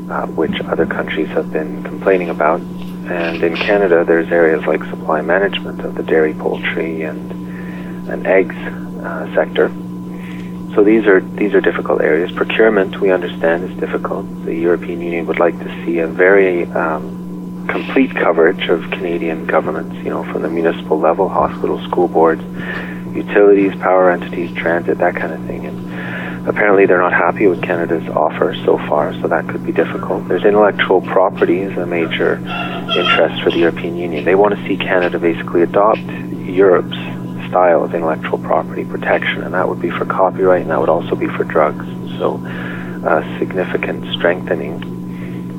uh, 0.10 0.26
which 0.28 0.60
other 0.62 0.86
countries 0.86 1.28
have 1.30 1.52
been 1.52 1.84
complaining 1.84 2.30
about. 2.30 2.62
And 2.62 3.44
in 3.44 3.56
Canada, 3.56 4.06
there's 4.06 4.32
areas 4.32 4.66
like 4.66 4.82
supply 4.86 5.22
management 5.22 5.82
of 5.82 5.96
the 5.96 6.04
dairy, 6.04 6.34
poultry, 6.34 7.04
and 7.04 7.32
and 8.10 8.26
eggs 8.26 8.56
uh, 8.56 9.34
sector. 9.36 9.70
So 10.74 10.84
these 10.84 11.06
are 11.06 11.20
these 11.20 11.54
are 11.54 11.62
difficult 11.62 12.02
areas. 12.02 12.32
Procurement, 12.32 13.02
we 13.02 13.12
understand, 13.12 13.70
is 13.70 13.78
difficult. 13.78 14.26
The 14.46 14.56
European 14.56 15.02
Union 15.02 15.26
would 15.28 15.40
like 15.40 15.58
to 15.60 15.86
see 15.86 16.00
a 16.00 16.08
very 16.08 16.64
um, 16.72 17.23
complete 17.68 18.14
coverage 18.16 18.70
of 18.70 18.82
Canadian 18.92 19.46
governments, 19.46 19.96
you 20.04 20.10
know, 20.10 20.24
from 20.32 20.42
the 20.42 20.50
municipal 20.50 21.00
level, 21.00 21.30
hospitals, 21.30 21.84
school 21.84 22.08
boards, 22.08 22.44
utilities, 23.16 23.74
power 23.80 24.12
entities, 24.12 24.54
transit, 24.56 24.98
that 24.98 25.16
kind 25.16 25.34
of 25.34 25.44
thing. 25.46 25.66
And 25.66 26.48
apparently, 26.48 26.86
they're 26.86 27.02
not 27.02 27.14
happy 27.14 27.48
with 27.48 27.62
Canada's 27.62 28.08
offer 28.10 28.56
so 28.66 28.78
far, 28.78 29.14
so 29.22 29.28
that 29.28 29.48
could 29.48 29.66
be 29.66 29.72
difficult. 29.72 30.28
There's 30.28 30.46
intellectual 30.46 31.02
property 31.02 31.62
as 31.62 31.78
a 31.78 31.86
major 31.86 32.36
interest 32.36 33.44
for 33.44 33.52
the 33.52 33.60
European 33.60 33.98
Union. 33.98 34.26
They 34.26 34.36
want 34.36 34.56
to 34.56 34.68
see 34.68 34.78
Canada 34.78 35.20
basically 35.20 35.62
adopt 35.62 36.00
Europe's 36.00 36.98
style 37.50 37.84
of 37.84 37.94
intellectual 37.94 38.40
property 38.40 38.84
protection, 38.84 39.44
and 39.44 39.54
that 39.54 39.70
would 39.70 39.82
be 39.82 39.90
for 39.90 40.06
copyright, 40.06 40.64
and 40.64 40.72
that 40.72 40.80
would 40.80 40.90
also 40.90 41.16
be 41.16 41.28
for 41.28 41.44
drugs. 41.44 41.86
So, 42.18 42.42
uh, 43.06 43.40
significant 43.40 44.14
strengthening 44.14 44.93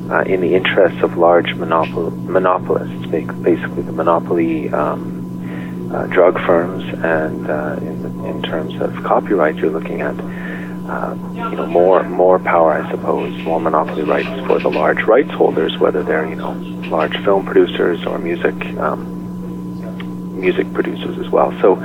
uh, 0.09 0.21
in 0.21 0.41
the 0.41 0.53
interests 0.53 1.01
of 1.03 1.17
large 1.17 1.47
monopol- 1.55 2.15
monopolists, 2.25 3.05
basically 3.07 3.81
the 3.83 3.91
monopoly 3.91 4.69
um, 4.69 5.91
uh, 5.93 6.05
drug 6.07 6.39
firms, 6.45 6.83
and 7.03 7.49
uh, 7.49 7.75
in, 7.81 8.25
in, 8.25 8.41
terms 8.41 8.75
of 8.81 8.93
copyright, 9.03 9.55
you're 9.55 9.71
looking 9.71 10.01
at. 10.01 10.15
Uh, 10.85 11.15
you 11.33 11.55
know, 11.55 11.65
more 11.65 12.03
more 12.03 12.37
power, 12.37 12.73
I 12.73 12.91
suppose, 12.91 13.35
more 13.43 13.59
monopoly 13.59 14.03
rights 14.03 14.29
for 14.45 14.59
the 14.59 14.69
large 14.69 15.01
rights 15.01 15.31
holders, 15.31 15.75
whether 15.79 16.03
they're 16.03 16.27
you 16.27 16.35
know 16.35 16.51
large 16.89 17.17
film 17.23 17.43
producers 17.43 18.05
or 18.05 18.19
music 18.19 18.53
um, 18.77 20.39
music 20.39 20.71
producers 20.73 21.17
as 21.17 21.29
well. 21.29 21.51
So, 21.59 21.75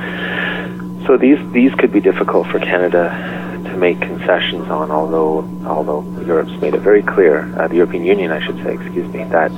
so 1.06 1.16
these 1.16 1.38
these 1.52 1.74
could 1.76 1.92
be 1.92 2.00
difficult 2.00 2.46
for 2.48 2.58
Canada 2.58 3.08
make 3.80 4.00
concessions 4.00 4.68
on. 4.68 4.90
Although 4.90 5.48
although 5.66 6.02
Europe's 6.24 6.52
made 6.60 6.74
it 6.74 6.80
very 6.80 7.02
clear, 7.02 7.52
uh, 7.58 7.66
the 7.66 7.76
European 7.76 8.04
Union, 8.04 8.30
I 8.30 8.44
should 8.44 8.62
say, 8.62 8.74
excuse 8.74 9.12
me, 9.12 9.24
that 9.24 9.50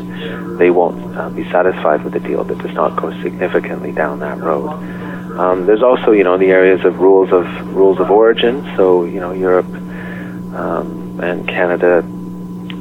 they 0.58 0.70
won't 0.70 1.16
uh, 1.16 1.28
be 1.30 1.44
satisfied 1.50 2.04
with 2.04 2.14
a 2.14 2.20
deal 2.20 2.44
that 2.44 2.58
does 2.58 2.74
not 2.74 2.96
go 2.96 3.10
significantly 3.22 3.92
down 3.92 4.20
that 4.20 4.38
road. 4.38 4.70
Um, 5.38 5.66
there's 5.66 5.82
also, 5.82 6.12
you 6.12 6.24
know, 6.24 6.38
the 6.38 6.50
areas 6.50 6.84
of 6.84 7.00
rules 7.00 7.32
of 7.32 7.46
rules 7.74 7.98
of 7.98 8.10
origin. 8.10 8.62
So, 8.76 9.04
you 9.04 9.20
know, 9.20 9.32
Europe 9.32 9.66
um, 10.54 11.18
and 11.20 11.48
Canada 11.48 12.04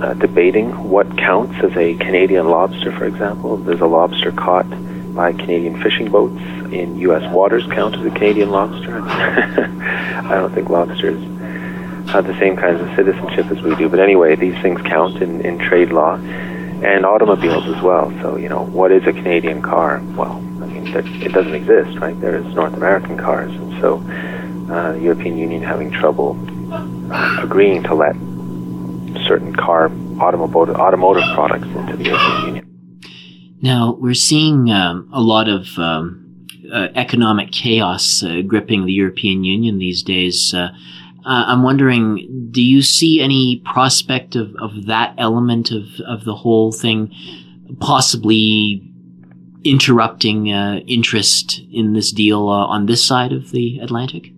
uh, 0.02 0.14
debating 0.16 0.90
what 0.90 1.18
counts 1.18 1.56
as 1.64 1.76
a 1.78 1.96
Canadian 1.96 2.50
lobster, 2.50 2.92
for 2.92 3.06
example. 3.06 3.58
There's 3.58 3.82
a 3.82 3.88
lobster 3.88 4.32
caught 4.32 4.70
by 5.14 5.34
Canadian 5.34 5.82
fishing 5.82 6.10
boats 6.10 6.42
in 6.74 6.98
U.S. 7.00 7.24
waters 7.34 7.66
count 7.68 7.96
as 7.96 8.06
a 8.06 8.12
Canadian 8.12 8.50
lobster. 8.50 9.02
I 9.02 10.36
don't 10.36 10.54
think 10.54 10.70
lobsters 10.70 11.22
have 12.10 12.28
the 12.28 12.38
same 12.40 12.56
kinds 12.56 12.82
of 12.82 12.88
citizenship 12.96 13.46
as 13.52 13.62
we 13.62 13.76
do. 13.76 13.90
But 13.90 14.00
anyway, 14.00 14.36
these 14.36 14.60
things 14.62 14.82
count 14.82 15.22
in, 15.22 15.42
in 15.42 15.60
trade 15.60 15.92
law 15.92 16.16
and 16.16 17.06
automobiles 17.06 17.68
as 17.68 17.82
well. 17.82 18.12
So, 18.22 18.38
you 18.38 18.50
know, 18.50 18.66
what 18.66 18.92
is 18.92 19.06
a 19.06 19.14
Canadian 19.14 19.62
car? 19.62 20.02
Well, 20.16 20.34
I 20.62 20.66
mean, 20.66 20.88
it 20.88 21.32
doesn't 21.32 21.54
exist, 21.54 22.00
right? 22.00 22.20
There's 22.20 22.46
North 22.56 22.74
American 22.74 23.18
cars. 23.18 23.52
And 23.52 23.80
so 23.80 23.98
uh, 24.74 24.94
the 24.94 25.00
European 25.00 25.38
Union 25.38 25.62
having 25.62 25.92
trouble 25.92 26.38
uh, 26.74 27.44
agreeing 27.44 27.84
to 27.84 27.94
let 27.94 28.16
certain 29.26 29.56
car 29.56 29.92
automotive, 30.20 30.76
automotive 30.76 31.24
products 31.34 31.68
into 31.68 31.98
the 31.98 32.06
European 32.06 32.46
Union. 32.48 32.68
Now, 33.62 33.96
we're 34.00 34.16
seeing 34.16 34.72
um, 34.72 35.08
a 35.14 35.22
lot 35.22 35.48
of 35.48 35.78
um, 35.78 36.48
uh, 36.74 36.88
economic 36.96 37.52
chaos 37.52 38.24
uh, 38.24 38.42
gripping 38.42 38.86
the 38.86 38.94
European 38.94 39.44
Union 39.44 39.78
these 39.78 40.02
days. 40.02 40.54
Uh, 40.54 40.70
uh 41.26 41.46
I'm 41.48 41.64
wondering, 41.64 42.50
do 42.52 42.62
you 42.62 42.82
see 42.82 43.22
any 43.22 43.62
prospect 43.66 44.36
of, 44.36 44.56
of 44.60 44.86
that 44.88 45.16
element 45.18 45.72
of, 45.72 45.84
of 46.08 46.26
the 46.26 46.36
whole 46.36 46.72
thing 46.72 47.14
possibly 47.80 48.88
interrupting 49.64 50.52
uh, 50.52 50.80
interest 50.88 51.62
in 51.72 51.94
this 51.94 52.12
deal 52.12 52.50
uh, 52.50 52.66
on 52.66 52.86
this 52.86 53.06
side 53.06 53.32
of 53.32 53.52
the 53.52 53.80
Atlantic? 53.80 54.32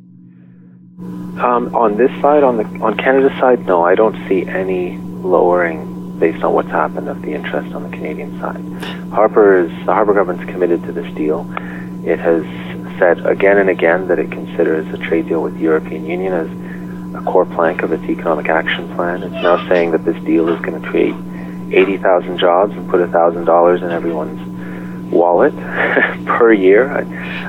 Um, 1.00 1.74
on 1.74 1.98
this 1.98 2.12
side, 2.22 2.44
on 2.44 2.58
the 2.58 2.64
on 2.84 2.96
Canada's 2.96 3.38
side, 3.40 3.66
no, 3.66 3.84
I 3.84 3.96
don't 3.96 4.16
see 4.28 4.46
any 4.46 4.98
lowering 4.98 6.18
based 6.20 6.44
on 6.44 6.54
what's 6.54 6.70
happened 6.70 7.10
of 7.10 7.22
the 7.24 7.34
interest 7.34 7.74
on 7.74 7.84
the 7.84 7.90
Canadian 7.90 8.40
side. 8.40 8.62
Harper 9.12 9.58
is 9.58 9.70
the 9.86 9.94
Harper 9.94 10.14
government's 10.14 10.50
committed 10.52 10.84
to 10.84 10.92
this 10.92 11.12
deal. 11.16 11.42
It 12.06 12.20
has 12.20 12.44
said 13.00 13.26
again 13.26 13.58
and 13.58 13.70
again 13.70 14.08
that 14.08 14.20
it 14.20 14.32
considers 14.32 14.88
a 14.94 14.98
trade 14.98 15.28
deal 15.28 15.42
with 15.42 15.56
the 15.56 15.62
European 15.62 16.06
Union 16.06 16.34
as 16.34 16.48
a 17.16 17.22
core 17.24 17.46
plank 17.46 17.84
of 17.84 17.92
its 17.92 18.04
economic 18.04 18.48
action 18.50 18.94
plan. 18.96 19.24
It's 19.24 19.34
now 19.34 19.68
saying 19.70 19.92
that 19.92 20.06
this 20.06 20.22
deal 20.24 20.50
is 20.50 20.60
going 20.62 20.82
to 20.82 20.88
create 20.88 21.16
80,000 21.74 22.38
jobs 22.38 22.74
and 22.74 22.90
put 22.90 23.00
$1,000 23.00 23.82
in 23.82 23.90
everyone's 23.90 25.12
wallet 25.12 25.54
per 26.26 26.52
year. 26.52 26.92
I, 26.92 27.02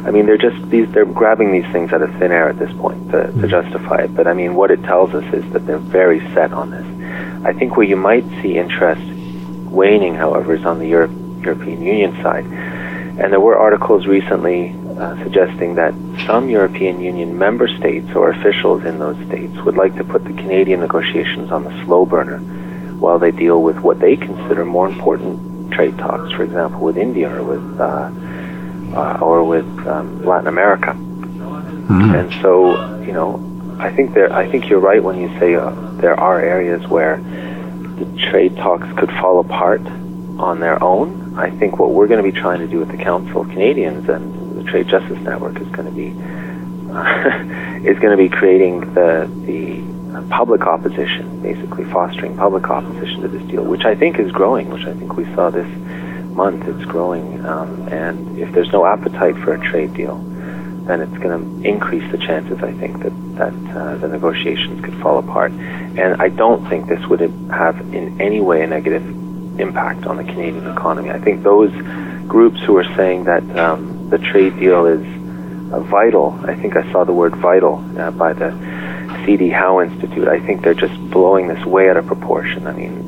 I, 0.07 0.11
mean, 0.11 0.27
they're 0.27 0.39
just 0.39 0.71
these. 0.71 0.91
They're 0.93 1.07
grabbing 1.07 1.53
these 1.53 1.71
things 1.73 1.93
out 1.93 2.03
of 2.03 2.11
thin 2.19 2.31
air 2.31 2.49
at 2.49 2.59
this 2.59 2.73
point 2.75 3.11
to, 3.11 3.23
to 3.23 3.29
mm-hmm. 3.29 3.49
justify 3.49 4.03
it. 4.03 4.15
But 4.15 4.27
I 4.27 4.35
mean, 4.35 4.55
what 4.55 4.71
it 4.71 4.83
tells 4.83 5.15
us 5.15 5.25
is 5.33 5.51
that 5.53 5.67
they're 5.67 5.79
very 5.79 6.21
set 6.35 6.53
on 6.53 6.71
this. 6.71 6.87
I 7.47 7.53
think 7.53 7.77
where 7.77 7.87
you 7.87 7.97
might 7.97 8.25
see 8.43 8.57
interest 8.57 9.03
waning, 9.71 10.15
however, 10.15 10.55
is 10.55 10.65
on 10.65 10.79
the 10.79 10.87
Europe, 10.87 11.11
European 11.41 11.83
Union 11.83 12.13
side. 12.23 12.45
And 12.45 13.33
there 13.33 13.41
were 13.41 13.59
articles 13.59 14.07
recently 14.07 14.75
uh, 14.99 15.23
suggesting 15.23 15.75
that 15.77 15.95
some 16.27 16.49
European 16.49 17.01
Union 17.01 17.37
member 17.39 17.69
states 17.69 18.09
or 18.15 18.31
officials 18.31 18.85
in 18.85 18.99
those 18.99 19.17
states 19.27 19.57
would 19.65 19.77
like 19.77 19.95
to 19.97 20.05
put 20.05 20.25
the 20.25 20.33
Canadian 20.33 20.81
negotiations 20.81 21.51
on 21.51 21.65
the 21.65 21.85
slow 21.85 22.07
burner 22.07 22.39
while 22.99 23.19
they 23.19 23.31
deal 23.31 23.63
with 23.63 23.79
what 23.81 24.01
they 24.01 24.17
consider 24.17 24.65
more 24.65 24.89
important 24.89 25.73
trade 25.73 25.97
talks, 25.99 26.33
for 26.33 26.43
example, 26.43 26.81
with 26.81 26.97
India 26.97 27.29
or 27.29 27.43
with 27.43 27.81
uh, 27.81 28.11
uh, 28.95 29.19
or 29.21 29.45
with 29.45 29.67
um, 29.87 30.25
Latin 30.25 30.47
America. 30.47 30.93
Mm-hmm. 30.93 32.15
And 32.15 32.33
so, 32.41 33.01
you 33.03 33.13
know, 33.13 33.43
I 33.79 33.91
think 33.95 34.15
there. 34.15 34.33
I 34.33 34.49
think 34.51 34.69
you're 34.69 34.81
right 34.81 35.03
when 35.03 35.21
you 35.21 35.29
say 35.39 35.55
uh, 35.55 35.71
there 36.01 36.19
are 36.19 36.41
areas 36.41 36.87
where 36.87 37.17
the 37.19 38.07
trade 38.31 38.57
talks 38.57 38.87
could 38.99 39.11
fall 39.21 39.41
apart 39.41 39.83
on 40.39 40.61
their 40.61 40.83
own. 40.83 41.37
I 41.37 41.51
think 41.51 41.79
what 41.79 41.91
we're 41.91 42.07
going 42.07 42.25
to 42.25 42.31
be 42.33 42.39
trying 42.39 42.61
to 42.61 42.69
do 42.69 42.79
with 42.79 42.91
the 42.91 42.97
Council 42.97 43.43
of 43.43 43.49
Canadians 43.49 44.09
and 44.09 44.44
the 44.65 44.71
Trade 44.71 44.89
Justice 44.89 45.19
Network 45.19 45.61
is 45.61 45.69
going 45.69 45.87
to 45.87 45.93
be 45.93 46.11
uh, 46.93 47.85
is 47.91 47.99
going 47.99 48.17
to 48.17 48.17
be 48.17 48.29
creating 48.29 48.81
the 48.95 49.31
the 49.47 49.95
public 50.31 50.63
opposition, 50.63 51.43
basically 51.43 51.85
fostering 51.85 52.37
public 52.37 52.69
opposition 52.71 53.23
to 53.23 53.29
this 53.29 53.43
deal, 53.49 53.65
which 53.65 53.85
I 53.85 53.95
think 53.95 54.19
is 54.19 54.31
growing. 54.33 54.71
Which 54.71 54.87
I 54.87 54.95
think 54.95 55.17
we 55.17 55.25
saw 55.35 55.51
this 55.51 55.69
month. 56.35 56.67
It's 56.67 56.85
growing, 56.85 57.45
um, 57.45 57.89
and 57.89 58.39
if 58.39 58.53
there's 58.53 58.73
no 58.73 58.87
appetite 58.87 59.37
for 59.39 59.55
a 59.55 59.71
trade 59.71 59.95
deal, 59.95 60.17
then 60.87 61.01
it's 61.01 61.17
going 61.19 61.63
to 61.63 61.69
increase 61.69 62.11
the 62.13 62.19
chances, 62.19 62.63
I 62.63 62.73
think, 62.73 63.03
that, 63.03 63.13
that 63.37 63.77
uh, 63.77 63.97
the 63.97 64.09
negotiations 64.09 64.85
could 64.85 64.95
fall 65.01 65.19
apart. 65.19 65.53
And 65.53 66.21
I 66.21 66.29
don't 66.29 66.69
think 66.69 66.89
this 66.89 67.05
would 67.07 67.21
have 67.21 67.81
in 67.95 68.21
any 68.21 68.41
way 68.41 68.63
a 68.63 68.67
negative 68.67 69.03
impact 69.59 70.07
on 70.07 70.17
the 70.17 70.25
Canadian 70.25 70.67
economy. 70.67 71.11
I 71.11 71.19
think 71.19 71.43
those 71.43 71.73
groups 72.27 72.61
who 72.61 72.77
are 72.77 72.97
saying 72.97 73.25
that 73.25 73.43
um, 73.57 73.94
the 74.11 74.19
trade 74.19 74.59
deal 74.59 74.87
is 74.87 75.05
uh, 75.73 75.81
vital, 75.81 76.39
I 76.45 76.55
think 76.55 76.77
I 76.77 76.91
saw 76.93 77.05
the 77.05 77.13
word 77.13 77.35
vital 77.37 77.85
uh, 77.99 78.11
by 78.11 78.33
the 78.33 78.51
C.D. 79.25 79.49
Howe 79.51 79.81
Institute. 79.81 80.29
I 80.29 80.41
think 80.41 80.63
they're 80.63 80.75
just 80.75 80.99
blowing 81.11 81.49
this 81.49 81.65
way 81.65 81.89
out 81.89 81.97
of 81.97 82.07
proportion. 82.07 82.67
I 82.67 82.73
mean, 82.73 83.03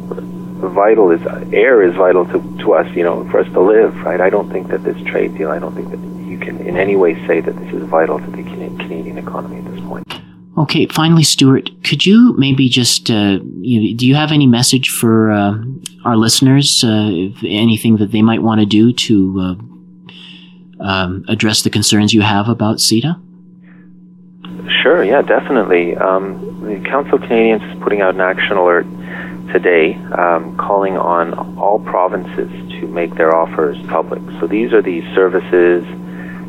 vital 0.61 1.11
is 1.11 1.21
air 1.53 1.83
is 1.83 1.95
vital 1.95 2.25
to, 2.27 2.59
to 2.59 2.73
us, 2.73 2.97
you 2.97 3.03
know, 3.03 3.29
for 3.31 3.41
us 3.41 3.53
to 3.53 3.61
live, 3.61 3.95
right? 4.03 4.21
I 4.21 4.31
don't 4.31 4.51
think 4.51 4.69
that 4.69 4.83
this 4.85 5.01
trade 5.03 5.37
deal, 5.37 5.51
I 5.51 5.59
don't 5.59 5.75
think 5.75 5.91
that 5.91 5.99
you 6.27 6.39
can 6.39 6.59
in 6.67 6.77
any 6.77 6.97
way 6.97 7.15
say 7.27 7.41
that 7.41 7.57
this 7.57 7.75
is 7.75 7.83
vital 7.85 8.19
to 8.19 8.31
the 8.31 8.43
Canadian 8.43 9.19
economy 9.19 9.59
at 9.59 9.65
this 9.73 9.81
point. 9.85 10.07
Okay, 10.59 10.87
finally, 10.87 11.23
Stuart, 11.23 11.71
could 11.85 12.07
you 12.07 12.35
maybe 12.39 12.71
just, 12.71 13.11
uh, 13.11 13.39
you 13.61 13.95
do 13.95 14.07
you 14.07 14.15
have 14.15 14.33
any 14.33 14.47
message 14.47 14.89
for 14.89 15.31
uh, 15.31 15.55
our 16.05 16.17
listeners? 16.17 16.83
Uh, 16.83 17.29
anything 17.45 17.99
that 17.99 18.11
they 18.11 18.23
might 18.23 18.43
want 18.43 18.61
to 18.61 18.67
do 18.67 18.93
to 18.93 19.41
uh, 19.41 19.76
um, 20.81 21.25
address 21.29 21.63
the 21.63 21.71
concerns 21.71 22.13
you 22.13 22.23
have 22.23 22.49
about 22.49 22.77
CETA? 22.79 23.21
Sure, 24.83 25.03
yeah, 25.03 25.23
definitely. 25.23 25.97
Um, 25.97 26.65
the 26.65 26.89
Council 26.89 27.15
of 27.17 27.23
Canadians 27.23 27.63
is 27.63 27.83
putting 27.83 28.01
out 28.01 28.15
an 28.15 28.21
action 28.21 28.57
alert 28.57 28.87
today 29.53 29.95
um, 29.95 30.57
calling 30.57 30.97
on 30.97 31.35
all 31.59 31.79
provinces 31.79 32.51
to 32.81 32.87
make 32.89 33.15
their 33.15 33.35
offers 33.35 33.79
public. 33.87 34.21
So 34.41 34.47
these 34.47 34.73
are 34.73 34.83
the 34.83 35.03
services 35.15 35.85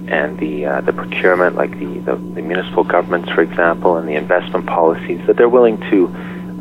and 0.09 0.39
the 0.39 0.65
uh, 0.65 0.82
the 0.82 0.93
procurement, 0.93 1.55
like 1.55 1.71
the, 1.71 1.99
the, 1.99 2.15
the, 2.15 2.41
municipal 2.41 2.84
governments, 2.84 3.30
for 3.30 3.41
example, 3.41 3.97
and 3.97 4.07
the 4.07 4.15
investment 4.15 4.65
policies 4.65 5.19
that 5.28 5.36
they're 5.36 5.49
willing 5.49 5.78
to 5.89 6.07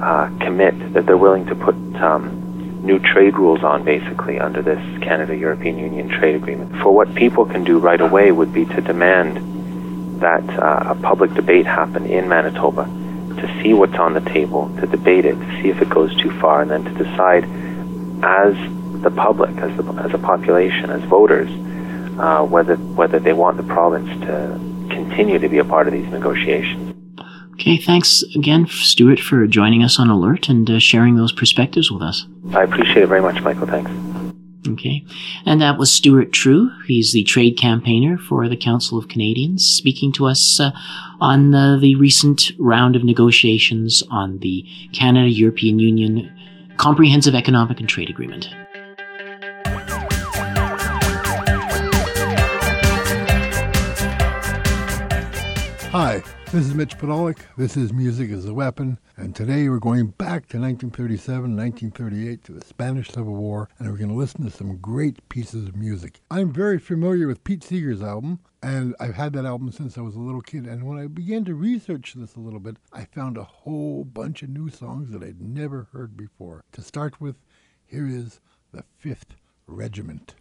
uh, 0.03 0.29
commit, 0.41 0.95
that 0.95 1.07
they're 1.07 1.17
willing 1.17 1.47
to 1.47 1.55
put 1.55 1.75
um, 1.97 2.36
new 2.87 2.99
trade 2.99 3.37
rules 3.37 3.63
on, 3.63 3.85
basically 3.85 4.39
under 4.39 4.63
this 4.63 4.79
Canada-European 5.03 5.79
Union 5.79 6.09
trade 6.09 6.37
agreement. 6.37 6.75
For 6.81 6.93
what 6.93 7.15
people 7.15 7.45
can 7.45 7.65
do 7.65 7.79
right 7.79 8.01
away 8.01 8.33
would 8.33 8.53
be 8.53 8.65
to 8.65 8.81
demand 8.81 10.21
that 10.21 10.49
uh, 10.59 10.93
a 10.93 10.95
public 10.95 11.35
debate 11.35 11.67
happen 11.67 12.07
in 12.07 12.29
Manitoba, 12.29 12.85
to 12.85 13.63
see 13.63 13.75
what's 13.75 13.97
on 13.97 14.15
the 14.15 14.21
table, 14.21 14.75
to 14.81 14.87
debate 14.87 15.27
it, 15.27 15.35
to 15.35 15.63
see 15.63 15.69
if 15.69 15.83
it 15.83 15.91
goes 15.91 16.17
too 16.23 16.31
far, 16.41 16.63
and 16.63 16.71
then 16.71 16.85
to 16.85 17.05
decide 17.05 17.45
as 18.23 18.55
the 19.03 19.11
public, 19.11 19.55
as, 19.59 19.77
the, 19.77 19.85
as 20.03 20.15
a 20.15 20.19
population, 20.19 20.89
as 20.89 21.03
voters 21.03 21.51
uh, 22.19 22.45
whether 22.45 22.77
whether 22.77 23.19
they 23.19 23.33
want 23.33 23.57
the 23.57 23.63
province 23.63 24.09
to 24.21 24.59
continue 24.91 25.39
to 25.39 25.49
be 25.49 25.59
a 25.59 25.65
part 25.65 25.87
of 25.87 25.93
these 25.93 26.07
negotiations. 26.09 26.96
Okay, 27.59 27.79
thanks 27.79 28.23
again, 28.35 28.67
Stuart, 28.67 29.19
for 29.19 29.47
joining 29.47 29.83
us 29.83 29.99
on 29.99 30.11
Alert 30.11 30.51
and 30.51 30.71
uh, 30.71 30.79
sharing 30.79 31.17
those 31.17 31.33
perspectives 31.33 31.91
with 31.91 32.03
us. 32.03 32.27
I 32.53 32.63
appreciate 32.63 32.99
it 32.99 33.07
very 33.07 33.23
much, 33.23 33.41
Michael. 33.41 33.67
Thanks. 33.67 33.91
Okay. 34.69 35.07
And 35.47 35.63
that 35.63 35.79
was 35.79 35.91
Stuart 35.91 36.33
True. 36.33 36.71
He's 36.87 37.15
the 37.15 37.25
trade 37.25 37.57
campaigner 37.57 38.19
for 38.19 38.47
the 38.47 38.59
Council 38.59 38.99
of 38.99 39.09
Canadians, 39.09 39.65
speaking 39.65 40.13
to 40.13 40.27
us 40.27 40.61
uh, 40.61 40.71
on 41.19 41.55
uh, 41.55 41.79
the 41.79 41.95
recent 41.95 42.53
round 42.59 42.95
of 42.95 43.05
negotiations 43.05 44.03
on 44.11 44.39
the 44.41 44.67
Canada 44.93 45.31
European 45.31 45.79
Union 45.79 46.31
Comprehensive 46.77 47.35
Economic 47.35 47.81
and 47.81 47.89
Trade 47.89 48.11
Agreement. 48.11 48.51
Hi, 55.91 56.23
this 56.57 56.69
is 56.69 56.75
Mitch 56.75 56.97
Podolak. 56.97 57.41
This 57.59 57.77
is 57.77 57.93
Music 57.93 58.31
as 58.31 58.47
a 58.47 58.55
Weapon, 58.55 58.99
and 59.19 59.37
today 59.37 59.69
we're 59.69 59.79
going 59.79 60.07
back 60.07 60.49
to 60.49 60.59
1937, 60.59 61.55
1938 61.55 62.45
to 62.45 62.53
the 62.53 62.65
Spanish 62.65 63.11
Civil 63.11 63.35
War, 63.35 63.69
and 63.79 63.91
we're 63.91 63.99
going 63.99 64.09
to 64.09 64.15
listen 64.15 64.43
to 64.43 64.51
some 64.51 64.79
great 64.79 65.29
pieces 65.29 65.69
of 65.69 65.77
music. 65.77 66.23
I'm 66.31 66.51
very 66.51 66.79
familiar 66.79 67.27
with 67.27 67.45
Pete 67.45 67.63
Seeger's 67.63 68.01
album, 68.01 68.41
and 68.63 68.97
I've 68.99 69.17
had 69.17 69.35
that 69.35 69.45
album 69.45 69.71
since 69.71 69.99
I 69.99 70.01
was 70.01 70.15
a 70.15 70.21
little 70.21 70.41
kid. 70.41 70.65
And 70.65 70.85
when 70.85 70.99
I 70.99 71.09
began 71.09 71.45
to 71.45 71.55
research 71.55 72.15
this 72.17 72.37
a 72.37 72.41
little 72.41 72.61
bit, 72.61 72.79
I 72.91 73.05
found 73.05 73.37
a 73.37 73.45
whole 73.45 74.05
bunch 74.05 74.43
of 74.43 74.49
new 74.49 74.71
songs 74.71 75.11
that 75.11 75.23
I'd 75.23 75.43
never 75.43 75.89
heard 75.93 76.17
before. 76.17 76.65
To 76.73 76.81
start 76.81 77.21
with, 77.21 77.37
here 77.85 78.09
is 78.09 78.41
the 78.73 78.83
Fifth 78.97 79.37
Regiment. 79.67 80.35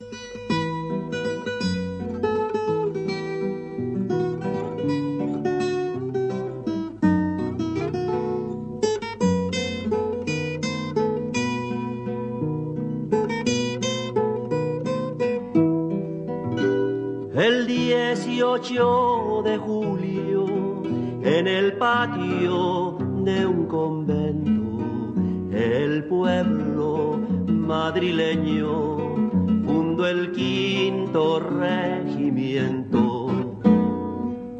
El 17.36 17.68
18 17.68 19.42
de 19.44 19.58
julio, 19.58 20.46
en 21.22 21.48
el 21.48 21.74
patio 21.74 22.98
de 23.26 23.46
un 23.46 23.66
convento, 23.66 25.14
el 25.52 26.06
pueblo 26.06 27.20
madrileño 27.46 28.98
fundó 29.66 30.08
el 30.08 30.32
quinto 30.32 31.42
regimiento. 31.42 33.28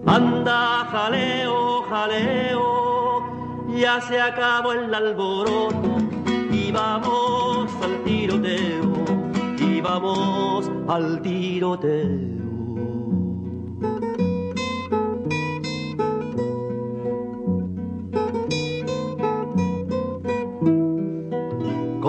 Anda, 0.06 0.86
jaleo, 0.92 1.82
jaleo, 1.84 3.24
ya 3.74 4.02
se 4.02 4.20
acabó 4.20 4.74
el 4.74 4.94
alboroto 4.94 5.96
y 6.52 6.74
vamos 6.74 7.72
al 7.82 8.04
tiroteo, 8.04 8.94
y 9.62 9.80
vamos 9.80 10.70
al 10.90 11.22
tiroteo. 11.22 12.35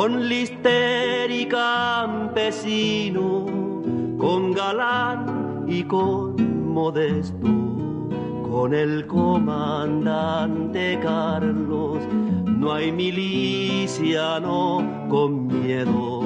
Con 0.06 0.28
lister 0.28 1.28
y 1.32 1.46
campesino, 1.46 3.44
con 4.16 4.52
galán 4.52 5.64
y 5.66 5.82
con 5.82 6.72
modesto, 6.72 7.48
con 8.48 8.72
el 8.72 9.04
comandante 9.08 11.00
Carlos, 11.02 11.98
no 12.46 12.72
hay 12.72 12.92
miliciano 12.92 14.78
con 15.10 15.48
miedo. 15.48 16.22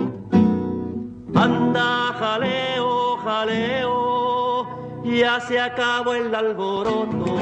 Anda, 1.34 2.12
jaleo, 2.18 3.16
jaleo, 3.24 4.66
ya 5.04 5.40
se 5.40 5.58
acabó 5.58 6.12
el 6.12 6.34
alboroto 6.34 7.38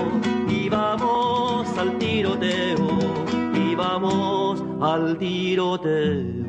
y 0.48 0.68
vamos 0.68 1.66
al 1.76 1.98
tiroteo 1.98 3.08
vamos 3.78 4.62
al 4.80 5.16
tiroteo. 5.18 6.48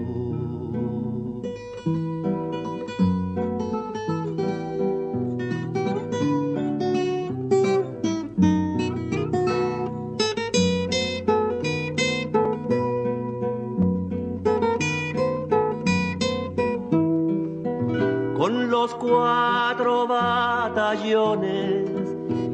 Con 18.35 18.71
los 18.71 18.95
cuatro 18.95 20.07
batallones 20.07 21.91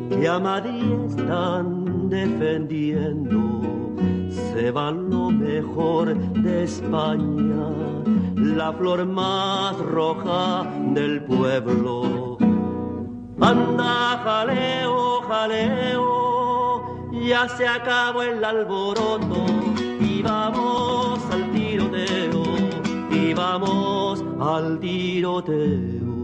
que 0.10 0.28
a 0.28 0.40
Madrid 0.40 0.92
están 1.08 2.10
defendiendo 2.10 3.75
se 4.56 4.72
va 4.72 4.90
lo 4.90 5.32
mejor 5.32 6.16
de 6.16 6.64
España, 6.64 7.68
la 8.38 8.72
flor 8.72 9.06
más 9.06 9.78
roja 9.80 10.64
del 10.94 11.22
pueblo. 11.26 12.38
Anda, 13.42 14.22
jaleo, 14.24 15.22
jaleo, 15.28 17.12
ya 17.28 17.50
se 17.50 17.68
acabó 17.68 18.22
el 18.24 18.42
alboroto 18.46 19.46
y 20.00 20.22
vamos 20.22 21.20
al 21.34 21.52
tiroteo, 21.52 22.44
y 23.12 23.34
vamos 23.34 24.24
al 24.40 24.80
tiroteo. 24.80 26.15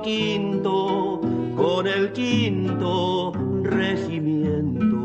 Quinto, 0.00 1.20
con 1.56 1.86
el 1.86 2.12
quinto 2.12 3.32
regimiento. 3.62 4.96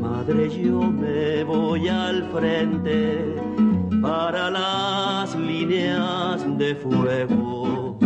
Madre, 0.00 0.50
yo 0.50 0.80
me 0.80 1.44
voy 1.44 1.88
al 1.88 2.24
frente 2.30 3.34
para 4.02 4.50
las 4.50 5.34
líneas 5.36 6.44
de 6.58 6.74
fuego. 6.74 7.98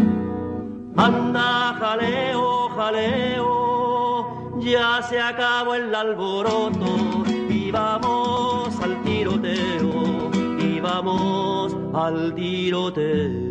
Anda, 0.97 1.75
jaleo, 1.79 2.69
jaleo, 2.77 4.61
ya 4.61 5.03
se 5.03 5.21
acabó 5.21 5.75
el 5.75 5.95
alboroto 5.95 7.25
y 7.49 7.71
vamos 7.71 8.79
al 8.81 9.03
tiroteo 9.03 10.31
y 10.59 10.81
vamos 10.81 11.77
al 11.95 12.35
tiroteo. 12.35 13.48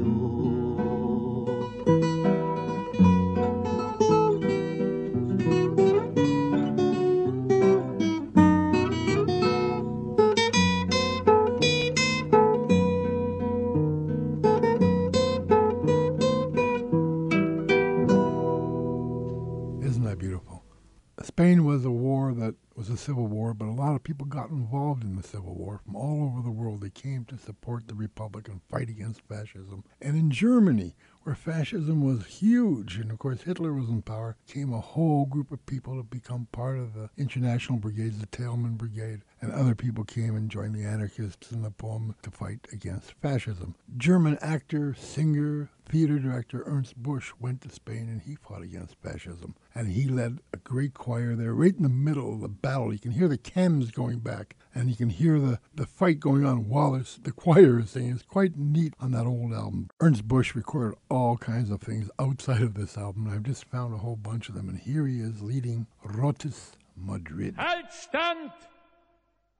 A 22.97 22.99
civil 22.99 23.27
war, 23.27 23.53
but 23.53 23.67
a 23.67 23.71
lot 23.71 23.95
of 23.95 24.03
people 24.03 24.25
got 24.25 24.49
involved 24.49 25.03
in 25.03 25.15
the 25.15 25.21
civil 25.21 25.53
war 25.53 25.79
from 25.85 25.95
all 25.95 26.23
over 26.23 26.41
the 26.41 26.49
world. 26.49 26.81
They 26.81 26.89
came 26.89 27.25
to 27.25 27.37
support 27.37 27.87
the 27.87 27.93
republic 27.93 28.47
and 28.47 28.59
fight 28.71 28.89
against 28.89 29.21
fascism. 29.21 29.83
And 30.01 30.17
in 30.17 30.31
Germany, 30.31 30.95
where 31.27 31.35
fascism 31.35 32.01
was 32.01 32.25
huge, 32.25 32.95
and 32.95 33.11
of 33.11 33.19
course 33.19 33.41
Hitler 33.41 33.73
was 33.73 33.89
in 33.89 34.01
power, 34.01 34.37
came 34.47 34.71
a 34.71 34.79
whole 34.79 35.25
group 35.25 35.51
of 35.51 35.65
people 35.65 35.97
to 35.97 36.03
become 36.03 36.47
part 36.53 36.79
of 36.79 36.93
the 36.93 37.09
international 37.17 37.77
brigades, 37.77 38.17
the 38.17 38.27
Tailman 38.27 38.77
Brigade, 38.77 39.23
and 39.41 39.51
other 39.51 39.75
people 39.75 40.05
came 40.05 40.37
and 40.37 40.49
joined 40.49 40.73
the 40.73 40.85
anarchists 40.85 41.51
in 41.51 41.63
the 41.63 41.69
poem 41.69 42.15
to 42.23 42.31
fight 42.31 42.65
against 42.71 43.11
fascism. 43.21 43.75
German 43.97 44.37
actor, 44.39 44.93
singer, 44.93 45.69
theater 45.89 46.17
director 46.17 46.63
Ernst 46.65 46.95
Busch 46.95 47.33
went 47.39 47.61
to 47.61 47.69
Spain 47.69 48.07
and 48.09 48.21
he 48.21 48.35
fought 48.35 48.61
against 48.61 48.95
fascism. 49.01 49.55
And 49.75 49.89
he 49.89 50.07
led 50.07 50.39
a 50.53 50.57
great 50.57 50.93
choir 50.93 51.35
there, 51.35 51.53
right 51.53 51.75
in 51.75 51.83
the 51.83 51.89
middle 51.89 52.33
of 52.33 52.41
the 52.41 52.47
battle. 52.47 52.93
You 52.93 52.99
can 52.99 53.11
hear 53.11 53.27
the 53.27 53.37
cannons 53.37 53.91
going 53.91 54.19
back, 54.19 54.55
and 54.77 54.89
you 54.89 54.95
can 54.95 55.09
hear 55.09 55.39
the, 55.39 55.59
the 55.73 55.85
fight 55.85 56.19
going 56.19 56.45
on 56.45 56.69
while 56.69 56.95
it's, 56.95 57.17
the 57.17 57.31
choir 57.31 57.79
is 57.79 57.91
singing. 57.91 58.11
It's 58.11 58.23
quite 58.23 58.57
neat 58.57 58.93
on 58.99 59.11
that 59.11 59.25
old 59.25 59.53
album. 59.53 59.89
Ernst 59.99 60.27
Busch 60.27 60.53
recorded 60.55 60.97
all 61.09 61.37
kinds 61.37 61.71
of 61.71 61.81
things 61.81 62.09
outside 62.19 62.61
of 62.61 62.75
this 62.75 62.97
album. 62.97 63.27
I've 63.27 63.43
just 63.43 63.65
found 63.65 63.93
a 63.93 63.97
whole 63.97 64.15
bunch 64.15 64.49
of 64.49 64.55
them, 64.55 64.69
and 64.69 64.77
here 64.77 65.07
he 65.07 65.19
is 65.19 65.41
leading 65.41 65.87
Rotes 66.03 66.73
Madrid. 66.95 67.55
Halt 67.57 67.91
Stand! 67.91 68.51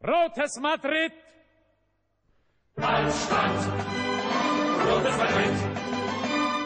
Rotes 0.07 0.59
Madrid! 0.59 1.11
Halt 2.79 3.13
Stand! 3.13 3.57
Rotes 4.87 5.17
Madrid! 5.17 5.57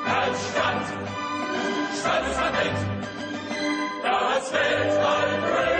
Halt 0.03 0.35
Stand! 0.35 1.11
Stolzes 2.01 2.37
Madrid! 2.37 2.75
Das 4.01 4.51
Weltall 4.51 5.29
brüllt, 5.39 5.70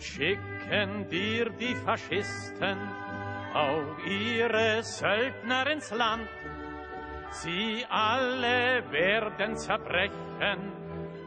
Schicken 0.00 1.08
dir 1.10 1.50
die 1.50 1.74
Faschisten 1.74 2.78
auch 3.52 3.98
ihre 4.06 4.82
Söldner 4.82 5.66
ins 5.70 5.90
Land. 5.90 6.28
Sie 7.32 7.84
alle 7.88 8.82
werden 8.90 9.56
zerbrechen 9.56 10.72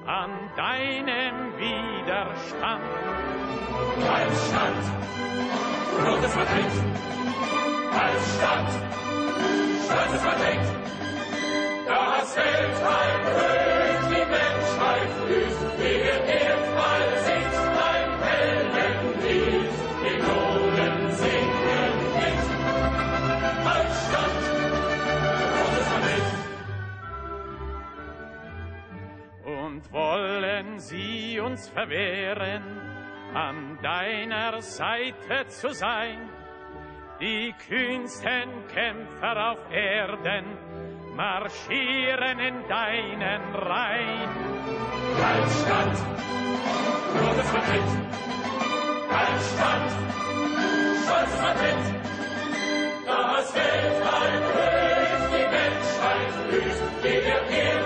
an 0.06 0.32
deinem 0.58 1.56
Widerstand. 1.58 2.84
Halt 4.10 4.32
Stand! 4.48 4.86
Rotes 6.06 6.36
Madrid! 6.36 6.74
Halt 7.92 8.22
Stand! 8.36 8.70
Stolzes 9.86 10.24
Madrid! 10.24 10.60
Das 11.86 12.36
Weltall 12.38 13.12
brüllt, 13.24 14.04
die 14.10 14.26
Menschheit 14.32 15.10
blüht, 15.26 15.60
ihr 15.80 16.24
Erdball 16.26 16.63
uns 31.44 31.70
verwehren, 31.70 32.64
an 33.34 33.78
deiner 33.82 34.62
Seite 34.62 35.48
zu 35.48 35.74
sein? 35.74 36.30
Die 37.20 37.54
kühnsten 37.68 38.50
Kämpfer 38.74 39.52
auf 39.52 39.72
Erden 39.72 40.46
marschieren 41.16 42.40
in 42.40 42.68
deinen 42.68 43.56
Reihen. 43.56 44.30
Halt 45.22 45.50
Stand! 45.52 45.98
Rotes 47.20 47.54
Madrid! 47.54 47.90
Stand! 49.54 49.92
Stolzes 51.04 51.42
Madrid! 51.42 52.04
Das 53.06 53.56
Weltall 53.56 54.34
brüllt, 54.50 55.24
die 55.34 55.48
Menschheit 55.56 56.34
blüht, 56.50 57.14
ihr 57.14 57.24
Erdball 57.24 57.83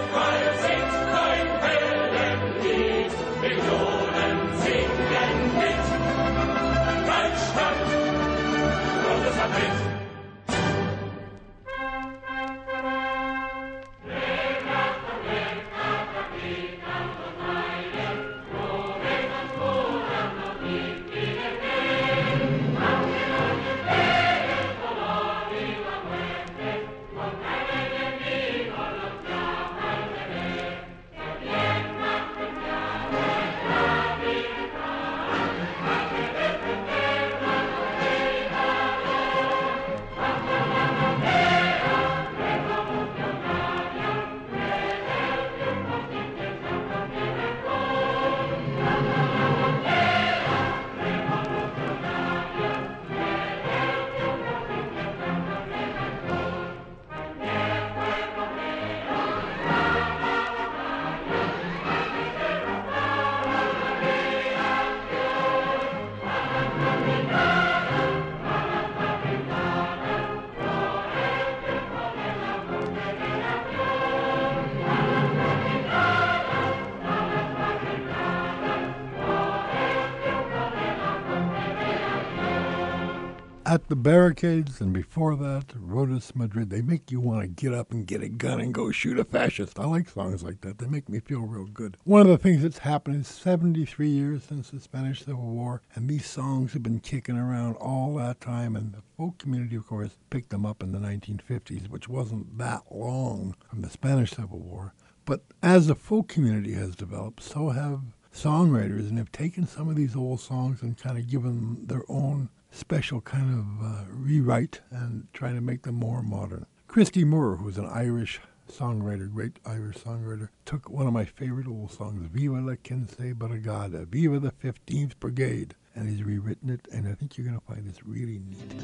Barricades, 84.07 84.79
and 84.79 84.93
before 84.93 85.35
that, 85.35 85.67
Rodas 85.75 86.33
Madrid. 86.33 86.69
They 86.69 86.81
make 86.81 87.11
you 87.11 87.19
want 87.19 87.41
to 87.41 87.47
get 87.47 87.73
up 87.73 87.91
and 87.91 88.07
get 88.07 88.23
a 88.23 88.29
gun 88.29 88.61
and 88.61 88.73
go 88.73 88.89
shoot 88.89 89.19
a 89.19 89.25
fascist. 89.25 89.77
I 89.77 89.85
like 89.85 90.07
songs 90.07 90.41
like 90.41 90.61
that. 90.61 90.77
They 90.77 90.87
make 90.87 91.09
me 91.09 91.19
feel 91.19 91.41
real 91.41 91.65
good. 91.65 91.97
One 92.05 92.21
of 92.21 92.27
the 92.29 92.37
things 92.37 92.61
that's 92.61 92.77
happened 92.77 93.17
is 93.17 93.27
73 93.27 94.07
years 94.07 94.45
since 94.45 94.69
the 94.69 94.79
Spanish 94.79 95.25
Civil 95.25 95.43
War, 95.43 95.81
and 95.93 96.09
these 96.09 96.25
songs 96.25 96.71
have 96.71 96.83
been 96.83 97.01
kicking 97.01 97.35
around 97.35 97.75
all 97.75 98.15
that 98.15 98.39
time, 98.39 98.77
and 98.77 98.93
the 98.93 99.01
folk 99.17 99.39
community, 99.39 99.75
of 99.75 99.85
course, 99.85 100.17
picked 100.29 100.51
them 100.51 100.65
up 100.65 100.81
in 100.81 100.93
the 100.93 100.99
1950s, 100.99 101.89
which 101.89 102.07
wasn't 102.07 102.57
that 102.57 102.83
long 102.89 103.55
from 103.69 103.81
the 103.81 103.89
Spanish 103.89 104.31
Civil 104.31 104.59
War. 104.59 104.93
But 105.25 105.43
as 105.61 105.87
the 105.87 105.95
folk 105.95 106.29
community 106.29 106.75
has 106.75 106.95
developed, 106.95 107.43
so 107.43 107.71
have 107.71 108.03
songwriters 108.33 109.09
and 109.09 109.17
have 109.17 109.33
taken 109.33 109.67
some 109.67 109.89
of 109.89 109.97
these 109.97 110.15
old 110.15 110.39
songs 110.39 110.81
and 110.81 110.97
kind 110.97 111.17
of 111.17 111.27
given 111.27 111.55
them 111.55 111.87
their 111.87 112.03
own 112.07 112.47
special 112.77 113.21
kind 113.21 113.53
of 113.53 113.85
uh, 113.85 114.03
rewrite 114.09 114.81
and 114.91 115.27
trying 115.33 115.55
to 115.55 115.61
make 115.61 115.81
them 115.81 115.95
more 115.95 116.21
modern. 116.21 116.65
Christy 116.87 117.23
Moore, 117.23 117.55
who's 117.57 117.77
an 117.77 117.87
Irish 117.87 118.39
songwriter, 118.71 119.31
great 119.31 119.59
Irish 119.65 119.97
songwriter, 119.97 120.49
took 120.65 120.89
one 120.89 121.07
of 121.07 121.13
my 121.13 121.25
favorite 121.25 121.67
old 121.67 121.91
songs, 121.91 122.27
Viva 122.31 122.61
la 122.61 122.75
Quince 122.75 123.15
Brigada, 123.15 124.05
Viva 124.05 124.39
the 124.39 124.51
15th 124.51 125.17
Brigade, 125.19 125.73
and 125.95 126.07
he's 126.07 126.23
rewritten 126.23 126.69
it, 126.69 126.87
and 126.91 127.07
I 127.07 127.13
think 127.13 127.37
you're 127.37 127.47
going 127.47 127.59
to 127.59 127.65
find 127.65 127.89
this 127.89 128.05
really 128.05 128.39
neat. 128.39 128.81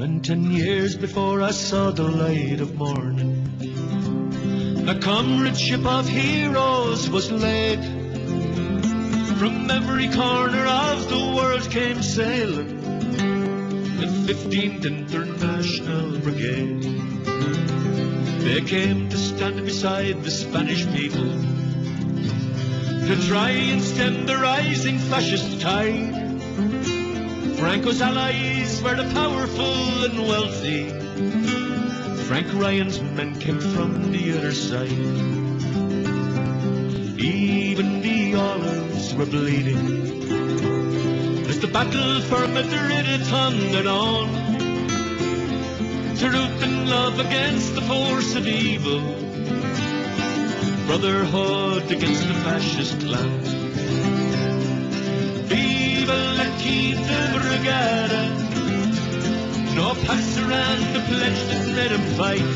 And 0.00 0.24
ten 0.24 0.50
years 0.50 0.96
before 0.96 1.42
I 1.42 1.50
saw 1.50 1.90
the 1.90 2.04
light 2.04 2.60
of 2.60 2.74
morning, 2.76 3.46
a 4.88 4.98
comradeship 4.98 5.84
of 5.84 6.08
heroes 6.08 7.10
was 7.10 7.30
laid 7.30 7.84
from 9.38 9.70
every 9.70 10.08
corner 10.08 10.64
of 10.64 11.08
the 11.08 11.34
world 11.36 11.70
came 11.70 12.02
sailing 12.02 12.83
the 14.04 14.34
15th 14.34 14.84
International 14.84 16.18
Brigade. 16.18 16.82
They 18.42 18.60
came 18.60 19.08
to 19.08 19.16
stand 19.16 19.64
beside 19.64 20.22
the 20.22 20.30
Spanish 20.30 20.84
people 20.92 21.30
to 23.08 23.26
try 23.26 23.48
and 23.48 23.80
stem 23.80 24.26
the 24.26 24.36
rising 24.36 24.98
fascist 24.98 25.58
tide. 25.62 26.42
Franco's 27.56 28.02
allies 28.02 28.82
were 28.82 28.94
the 28.94 29.10
powerful 29.14 30.04
and 30.04 30.18
wealthy. 30.28 30.90
Frank 32.24 32.52
Ryan's 32.52 33.00
men 33.00 33.40
came 33.40 33.60
from 33.60 34.12
the 34.12 34.36
other 34.36 34.52
side. 34.52 34.90
Even 37.18 38.02
the 38.02 38.34
olives 38.34 39.14
were 39.14 39.24
bleeding 39.24 40.73
the 41.60 41.66
battle 41.68 42.20
for 42.22 42.46
Madrid 42.48 43.06
had 43.06 43.20
thundered 43.22 43.86
on. 43.86 44.28
To 46.18 46.30
root 46.30 46.62
and 46.62 46.88
love 46.88 47.18
against 47.20 47.74
the 47.74 47.82
force 47.82 48.34
of 48.34 48.46
evil, 48.46 49.00
brotherhood 50.86 51.90
against 51.90 52.26
the 52.28 52.34
fascist 52.44 53.00
clan. 53.00 53.40
Viva 55.50 56.18
la 56.38 56.48
Quinta 56.60 57.20
Brigada, 57.34 58.22
no 59.74 59.94
pass 60.06 60.38
around 60.38 60.82
the 60.94 61.02
pledge 61.10 61.42
that 61.50 61.66
made 61.76 61.92
him 61.92 62.06
fight. 62.18 62.54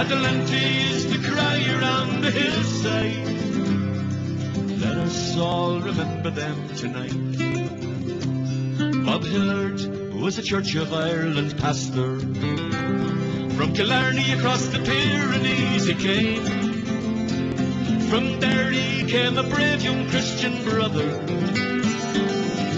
Adelante 0.00 0.66
is 0.92 1.06
the 1.10 1.18
cry 1.28 1.58
around 1.76 2.22
the 2.22 2.30
hillside. 2.30 3.39
Us 5.30 5.38
all 5.38 5.78
remember 5.78 6.30
them 6.30 6.68
tonight. 6.74 7.14
Bob 9.04 9.22
Hillard 9.22 10.12
was 10.12 10.38
a 10.38 10.42
Church 10.42 10.74
of 10.74 10.92
Ireland 10.92 11.56
pastor. 11.56 12.18
From 12.18 13.72
Killarney 13.72 14.32
across 14.32 14.66
the 14.66 14.80
Pyrenees 14.80 15.86
he 15.86 15.94
came. 15.94 16.42
From 18.08 18.40
there 18.40 18.72
he 18.72 19.04
came 19.04 19.38
a 19.38 19.44
brave 19.44 19.84
young 19.84 20.08
Christian 20.08 20.64
brother. 20.64 21.08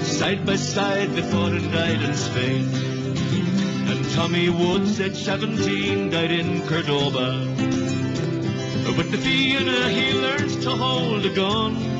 Side 0.04 0.44
by 0.44 0.56
side 0.56 1.08
they 1.12 1.22
fought 1.22 1.52
and 1.52 1.72
died 1.72 2.02
in 2.02 2.14
Spain. 2.14 2.68
And 3.88 4.04
Tommy 4.10 4.50
Woods 4.50 5.00
at 5.00 5.16
17 5.16 6.10
died 6.10 6.30
in 6.30 6.60
Cordoba. 6.68 7.46
With 8.98 9.10
the 9.10 9.16
Vienna 9.16 9.88
he 9.88 10.12
learned 10.12 10.62
to 10.64 10.70
hold 10.76 11.24
a 11.24 11.34
gun. 11.34 11.91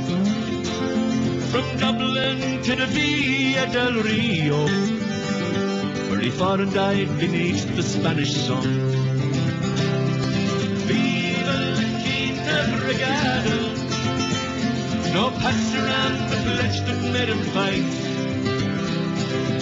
From 1.52 1.68
Dublin 1.76 2.62
to 2.62 2.76
the 2.76 2.86
Villa 2.86 3.66
del 3.70 4.02
Rio, 4.02 4.66
where 6.08 6.20
he 6.20 6.30
fought 6.30 6.60
and 6.60 6.72
died 6.72 7.08
beneath 7.18 7.76
the 7.76 7.82
Spanish 7.82 8.34
sun. 8.34 8.62
Viva 10.88 11.58
la 11.76 11.88
Quinta 12.00 12.58
Brigada, 12.72 13.58
no 15.12 15.28
pass 15.42 15.74
around 15.74 16.30
the 16.30 16.36
pledge 16.46 16.80
that 16.86 17.00
made 17.12 17.28
him 17.28 17.42
fight. 17.52 17.92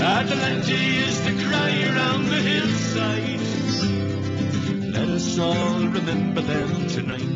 Adelante 0.01 0.81
is 1.09 1.21
the 1.25 1.35
cry 1.45 1.73
around 1.91 2.23
the 2.29 2.41
hillside. 2.51 3.41
Let 4.95 5.09
us 5.09 5.39
all 5.41 5.89
remember 5.89 6.41
them 6.43 6.87
tonight. 6.87 7.35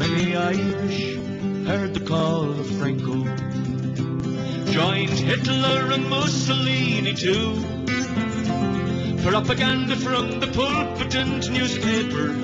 Many 0.00 0.34
Irish 0.34 1.27
heard 1.68 1.92
the 1.92 2.00
call 2.00 2.50
of 2.58 2.66
Franco, 2.78 3.24
joined 4.72 5.10
Hitler 5.10 5.92
and 5.92 6.08
Mussolini 6.08 7.12
too. 7.12 7.60
Propaganda 9.22 9.94
from 9.96 10.40
the 10.40 10.46
pulpit 10.46 11.14
and 11.14 11.52
newspapers 11.52 12.42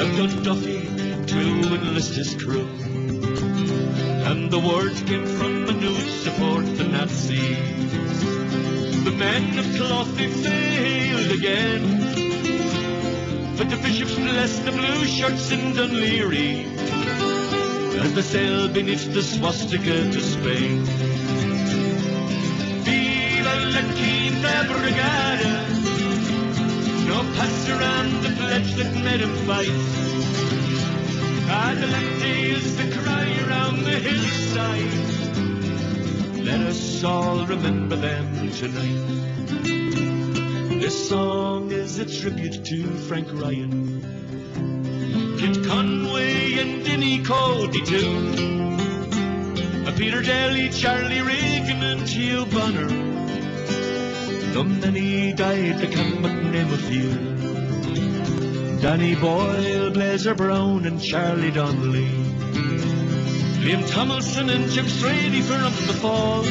outdone 0.00 0.42
Duffy 0.42 0.80
to 1.26 1.40
enlist 1.76 2.16
his 2.16 2.34
crew. 2.34 2.66
And 4.30 4.50
the 4.50 4.58
word 4.58 4.96
came 5.06 5.26
from 5.38 5.66
the 5.66 5.74
news 5.74 6.12
support 6.24 6.66
the 6.76 6.88
Nazis. 6.88 8.24
The 9.04 9.12
men 9.12 9.60
of 9.60 9.76
cloth 9.76 10.10
failed 10.18 11.30
again. 11.38 11.84
But 13.56 13.70
the 13.70 13.76
bishops 13.76 14.16
blessed 14.16 14.64
the 14.64 14.72
blue 14.72 15.04
shirts 15.04 15.52
in 15.52 15.72
Dunleary 15.72 16.66
they 18.02 18.22
sailed 18.22 18.72
beneath 18.74 19.12
the 19.12 19.22
swastika 19.22 20.10
to 20.12 20.20
Spain. 20.20 20.84
Viva 22.84 23.54
la 23.74 23.82
Quinta 23.94 24.66
Brigada! 24.68 25.54
No 27.08 27.18
pass 27.36 27.68
around 27.70 28.22
the 28.22 28.30
pledge 28.36 28.74
that 28.74 28.92
made 29.02 29.20
him 29.20 29.34
fight. 29.46 29.70
Adelante 31.48 32.50
is 32.50 32.76
the 32.76 32.88
cry 32.98 33.28
around 33.46 33.76
the 33.84 33.98
hillside. 34.06 34.94
Let 36.44 36.60
us 36.60 37.02
all 37.04 37.46
remember 37.46 37.96
them 37.96 38.50
tonight. 38.50 39.06
This 40.80 41.08
song 41.08 41.70
is 41.70 41.98
a 41.98 42.04
tribute 42.04 42.64
to 42.66 42.84
Frank 43.08 43.28
Ryan, 43.32 44.02
Kit 45.38 45.64
Conway, 45.66 46.35
and 46.58 46.84
Denny 46.84 47.22
Cody 47.22 47.80
too. 47.80 48.56
Peter 49.96 50.20
Daly, 50.20 50.68
Charlie 50.68 51.22
Reagan, 51.22 51.82
and 51.82 52.02
Gio 52.02 52.44
Bonner. 52.52 53.14
Many 54.64 55.32
died, 55.32 55.80
can 55.90 56.22
but 56.22 56.32
name 56.32 56.72
a 56.72 56.76
few. 56.76 57.10
Danny 58.80 59.14
Boyle, 59.14 59.90
Blazer 59.90 60.34
Brown, 60.34 60.84
and 60.84 61.00
Charlie 61.00 61.50
Donnelly. 61.50 62.08
Liam 63.64 63.90
Tomlinson 63.90 64.50
and 64.50 64.70
Jim 64.70 64.86
Strady 64.86 65.40
from 65.40 65.72
the 65.86 65.94
Falls. 65.94 66.46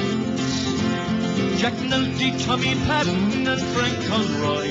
Jack 1.62 1.74
Nulty, 1.74 2.46
Tommy 2.46 2.74
Patton, 2.88 3.48
and 3.48 3.62
Frank 3.62 4.08
Conroy. 4.08 4.68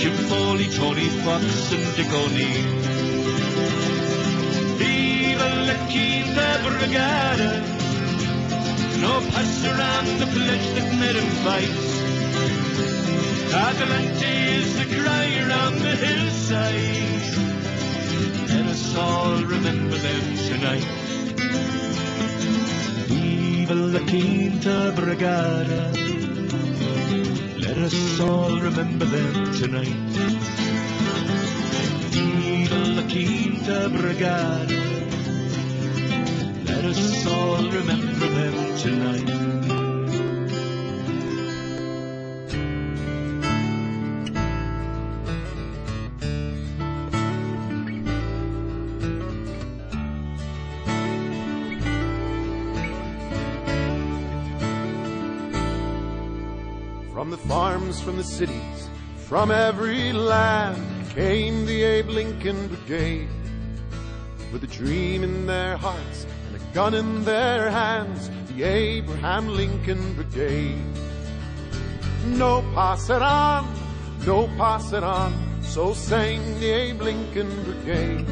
Jim 0.00 0.16
Foley, 0.28 0.68
Tony 0.70 1.08
Fox, 1.24 1.72
and 1.72 1.96
Dick 1.96 2.12
O'Neill. 2.12 2.95
Brigada! 6.36 7.50
No 9.00 9.20
pass 9.30 9.64
around 9.64 10.06
the 10.20 10.26
pledge 10.26 10.68
that 10.76 10.88
made 11.00 11.16
him 11.16 11.30
fight. 11.44 11.72
Adelante 13.54 14.34
is 14.60 14.76
the 14.76 14.84
cry 14.94 15.26
around 15.44 15.78
the 15.78 15.96
hillside. 15.96 17.16
Let 18.50 18.66
us 18.66 18.96
all 18.96 19.44
remember 19.44 19.96
them 19.96 20.36
tonight. 20.48 20.88
Viva 23.08 23.74
la 23.74 24.00
Quinta 24.00 24.92
Brigada. 24.94 25.92
Let 27.64 27.78
us 27.78 28.20
all 28.20 28.60
remember 28.60 29.06
them 29.06 29.54
tonight. 29.54 29.96
Viva 32.12 32.78
la 32.96 33.02
Quinta 33.08 33.88
Brigada 33.88 34.95
let 36.86 36.98
us 36.98 37.26
all 37.26 37.68
remember 37.68 38.28
them 38.28 38.76
tonight. 38.76 39.28
From 57.12 57.30
the 57.30 57.36
farms, 57.36 58.00
from 58.00 58.16
the 58.16 58.22
cities, 58.22 58.88
from 59.26 59.50
every 59.50 60.12
land 60.12 61.10
came 61.10 61.66
the 61.66 61.82
Abe 61.82 62.10
Lincoln 62.10 62.68
Brigade. 62.68 63.28
With 64.52 64.62
a 64.62 64.68
dream 64.68 65.24
in 65.24 65.46
their 65.46 65.76
hearts 65.76 66.26
gun 66.76 66.92
in 66.92 67.24
their 67.24 67.70
hands, 67.70 68.30
the 68.48 68.62
Abraham 68.62 69.48
Lincoln 69.48 70.12
Brigade. 70.12 70.84
No 72.26 72.60
pass 72.74 73.08
it 73.08 73.22
on, 73.22 73.66
no 74.26 74.46
pass 74.58 74.92
it 74.92 75.02
on, 75.02 75.32
so 75.62 75.94
sang 75.94 76.42
the 76.60 76.68
Abe 76.68 77.00
Lincoln 77.00 77.50
Brigade. 77.64 78.26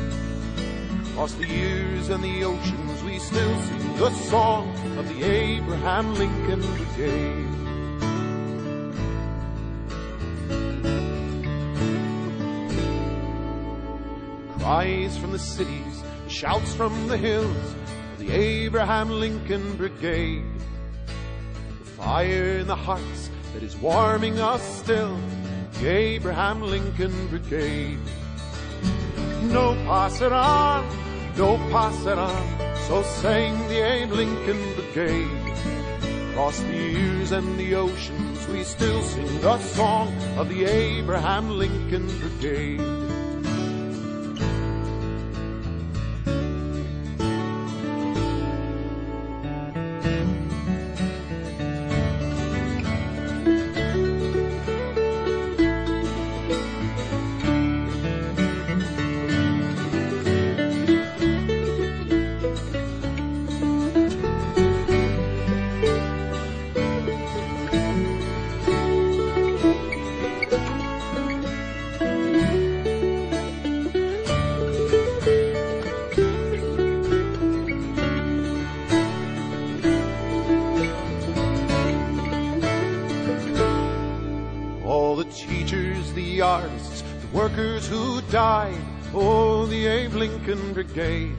Across 1.13 1.33
the 1.37 1.47
years 1.47 2.11
and 2.11 2.23
the 2.23 2.45
oceans, 2.45 3.03
we 3.03 3.19
still 3.19 3.63
sing 3.63 3.97
the 3.97 4.11
song 4.29 4.69
of 4.99 5.09
the 5.09 5.25
Abraham 5.25 6.15
Lincoln 6.15 6.61
Brigade. 6.77 7.49
Cries 14.59 15.17
from 15.17 15.33
the 15.33 15.39
cities, 15.39 16.03
shouts 16.29 16.75
from 16.75 17.09
the 17.09 17.17
hills, 17.17 17.75
the 18.27 18.33
Abraham 18.33 19.11
Lincoln 19.11 19.77
Brigade. 19.77 20.45
The 21.81 21.85
fire 21.85 22.59
in 22.59 22.67
the 22.67 22.77
hearts 22.77 23.31
that 23.53 23.63
is 23.63 23.77
warming 23.77 24.39
us 24.39 24.63
still, 24.79 25.19
the 25.81 25.89
Abraham 25.89 26.63
Lincoln 26.63 27.29
Brigade. 27.29 27.99
No 29.43 29.75
pass 29.87 30.21
it 30.21 30.33
on, 30.33 30.89
no 31.37 31.59
pass 31.71 32.07
it 32.07 32.19
on, 32.19 32.77
so 32.89 33.03
sang 33.03 33.59
the 33.69 33.81
Abe 33.85 34.13
Lincoln 34.13 34.75
Brigade. 34.75 36.31
Across 36.31 36.61
the 36.61 36.77
years 36.77 37.33
and 37.33 37.59
the 37.59 37.75
oceans, 37.75 38.49
we 38.49 38.65
still 38.65 39.03
sing 39.03 39.41
the 39.41 39.59
song 39.59 40.15
of 40.39 40.49
the 40.49 40.65
Abraham 40.65 41.51
Lincoln 41.51 42.07
Brigade. 42.19 43.04
The 89.85 89.91
Abe 89.91 90.15
Lincoln 90.15 90.73
Brigade. 90.73 91.37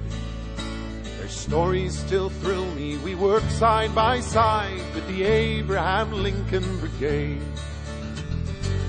Their 1.18 1.28
stories 1.28 1.98
still 1.98 2.30
thrill 2.30 2.68
me. 2.76 2.96
We 2.98 3.16
work 3.16 3.42
side 3.50 3.96
by 3.96 4.20
side 4.20 4.84
with 4.94 5.08
the 5.08 5.24
Abraham 5.24 6.12
Lincoln 6.12 6.78
Brigade. 6.78 7.42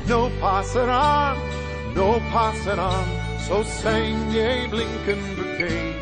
No 0.07 0.29
pass 0.41 0.77
it 0.77 0.91
on, 0.91 1.39
no 1.95 2.19
pass 2.35 2.67
it 2.67 2.79
on, 2.79 3.07
so 3.49 3.63
sang 3.63 4.31
the 4.31 4.41
Abe 4.41 4.75
Lincoln 4.75 5.35
Brigade. 5.37 5.97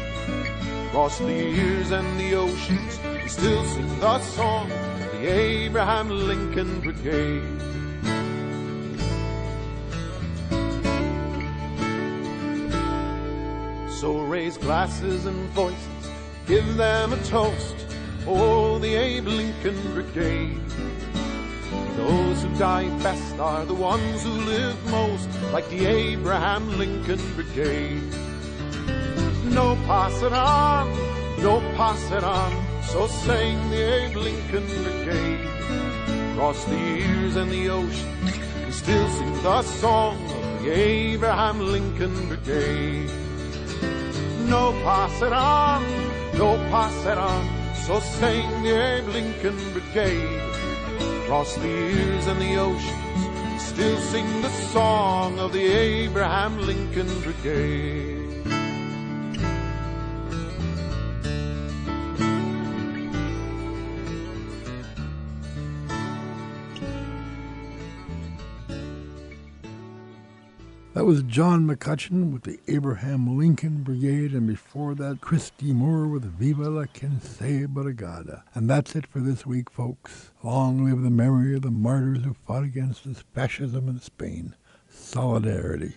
Across 0.88 1.18
the 1.18 1.32
years 1.32 1.92
and 1.92 2.18
the 2.18 2.34
oceans, 2.34 2.98
we 3.22 3.28
still 3.28 3.64
sing 3.66 4.00
the 4.00 4.18
song, 4.20 4.68
of 4.72 5.12
the 5.12 5.28
Abraham 5.28 6.08
Lincoln 6.08 6.80
Brigade. 6.80 7.53
Raise 14.54 14.64
glasses 14.64 15.26
and 15.26 15.48
voices, 15.50 16.10
give 16.46 16.76
them 16.76 17.12
a 17.12 17.16
toast. 17.24 17.74
Oh, 18.26 18.78
the 18.78 18.94
Abe 18.94 19.26
Lincoln 19.26 19.80
Brigade. 19.94 20.60
Those 21.96 22.42
who 22.42 22.54
die 22.56 22.88
best 23.02 23.38
are 23.40 23.64
the 23.64 23.74
ones 23.74 24.22
who 24.22 24.30
live 24.30 24.76
most, 24.90 25.28
like 25.52 25.68
the 25.70 25.86
Abraham 25.86 26.78
Lincoln 26.78 27.20
Brigade. 27.34 28.02
No 29.44 29.76
pass 29.86 30.22
it 30.22 30.32
on, 30.32 30.88
no 31.42 31.60
pass 31.76 32.10
it 32.12 32.22
on, 32.22 32.52
so 32.82 33.06
sang 33.08 33.70
the 33.70 33.82
Abe 33.94 34.16
Lincoln 34.16 34.66
Brigade. 34.66 36.32
Across 36.32 36.64
the 36.66 36.76
years 36.76 37.36
and 37.36 37.50
the 37.50 37.70
oceans, 37.70 38.38
we 38.66 38.72
still 38.72 39.08
sing 39.08 39.42
the 39.42 39.62
song 39.62 40.16
of 40.30 40.62
the 40.62 40.70
Abraham 40.70 41.58
Lincoln 41.58 42.28
Brigade. 42.28 43.23
No 44.46 44.72
pass 44.82 45.22
it 45.22 45.32
on, 45.32 45.82
no 46.36 46.56
pass 46.70 47.06
it 47.06 47.16
on, 47.16 47.74
so 47.74 47.98
sang 48.00 48.62
the 48.62 48.70
Abe 48.70 49.08
Lincoln 49.08 49.56
Brigade. 49.72 50.40
Across 51.22 51.56
the 51.56 51.68
years 51.68 52.26
and 52.26 52.40
the 52.40 52.56
oceans, 52.56 53.62
still 53.62 53.98
sing 53.98 54.42
the 54.42 54.50
song 54.50 55.38
of 55.38 55.52
the 55.52 55.64
Abraham 55.64 56.58
Lincoln 56.58 57.08
Brigade. 57.22 58.23
That 71.04 71.10
was 71.10 71.22
John 71.24 71.66
McCutcheon 71.66 72.32
with 72.32 72.44
the 72.44 72.58
Abraham 72.66 73.36
Lincoln 73.36 73.82
Brigade, 73.82 74.32
and 74.32 74.46
before 74.46 74.94
that, 74.94 75.20
Christy 75.20 75.74
Moore 75.74 76.06
with 76.06 76.24
Viva 76.24 76.70
la 76.70 76.86
Quince 76.86 77.36
Brigada. 77.66 78.42
And 78.54 78.70
that's 78.70 78.96
it 78.96 79.06
for 79.06 79.18
this 79.20 79.44
week, 79.44 79.70
folks. 79.70 80.30
Long 80.42 80.82
live 80.82 81.02
the 81.02 81.10
memory 81.10 81.56
of 81.56 81.60
the 81.60 81.70
martyrs 81.70 82.24
who 82.24 82.32
fought 82.32 82.64
against 82.64 83.04
this 83.04 83.22
fascism 83.34 83.86
in 83.86 84.00
Spain. 84.00 84.54
Solidarity. 84.88 85.92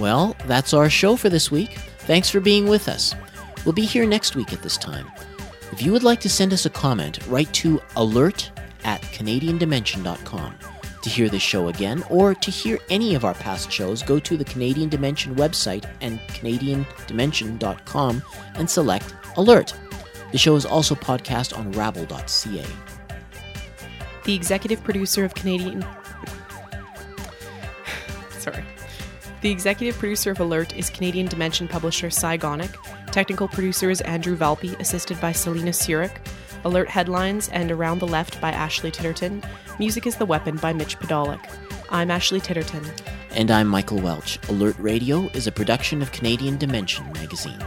Well, 0.00 0.34
that's 0.46 0.74
our 0.74 0.90
show 0.90 1.14
for 1.14 1.28
this 1.28 1.48
week. 1.48 1.78
Thanks 2.00 2.28
for 2.28 2.40
being 2.40 2.66
with 2.66 2.88
us. 2.88 3.14
We'll 3.64 3.72
be 3.72 3.86
here 3.86 4.04
next 4.04 4.34
week 4.34 4.52
at 4.52 4.64
this 4.64 4.76
time. 4.76 5.06
If 5.72 5.82
you 5.82 5.90
would 5.92 6.02
like 6.02 6.20
to 6.20 6.28
send 6.28 6.52
us 6.52 6.66
a 6.66 6.70
comment, 6.70 7.26
write 7.28 7.52
to 7.54 7.80
alert 7.96 8.50
at 8.84 9.00
CanadianDimension.com. 9.00 10.54
To 11.02 11.10
hear 11.10 11.28
this 11.28 11.42
show 11.42 11.68
again 11.68 12.04
or 12.10 12.34
to 12.34 12.50
hear 12.50 12.78
any 12.90 13.14
of 13.14 13.24
our 13.24 13.34
past 13.34 13.72
shows, 13.72 14.02
go 14.02 14.20
to 14.20 14.36
the 14.36 14.44
Canadian 14.44 14.88
Dimension 14.88 15.34
website 15.34 15.84
and 16.00 16.20
CanadianDimension.com 16.28 18.22
and 18.54 18.70
select 18.70 19.14
Alert. 19.36 19.74
The 20.30 20.38
show 20.38 20.56
is 20.56 20.66
also 20.66 20.94
podcast 20.94 21.56
on 21.56 21.72
rabble.ca. 21.72 22.66
The 24.24 24.34
executive 24.34 24.84
producer 24.84 25.24
of 25.24 25.34
Canadian. 25.34 25.84
Sorry. 28.38 28.62
The 29.40 29.50
executive 29.50 29.98
producer 29.98 30.30
of 30.30 30.40
Alert 30.40 30.76
is 30.76 30.90
Canadian 30.90 31.26
Dimension 31.26 31.66
publisher 31.66 32.10
Cy 32.10 32.38
Gonick. 32.38 32.76
Technical 33.12 33.46
producer 33.46 33.90
is 33.90 34.00
Andrew 34.00 34.34
Valpy, 34.34 34.74
assisted 34.80 35.20
by 35.20 35.32
Selena 35.32 35.70
Surik. 35.70 36.16
Alert 36.64 36.88
headlines 36.88 37.50
and 37.50 37.70
Around 37.70 37.98
the 37.98 38.06
Left 38.06 38.40
by 38.40 38.50
Ashley 38.50 38.90
Titterton. 38.90 39.44
Music 39.78 40.06
is 40.06 40.16
the 40.16 40.24
Weapon 40.24 40.56
by 40.56 40.72
Mitch 40.72 40.98
Podolak. 40.98 41.46
I'm 41.90 42.10
Ashley 42.10 42.40
Titterton. 42.40 42.90
And 43.32 43.50
I'm 43.50 43.68
Michael 43.68 43.98
Welch. 43.98 44.38
Alert 44.48 44.76
Radio 44.78 45.28
is 45.34 45.46
a 45.46 45.52
production 45.52 46.00
of 46.00 46.10
Canadian 46.12 46.56
Dimension 46.56 47.04
magazine. 47.12 47.62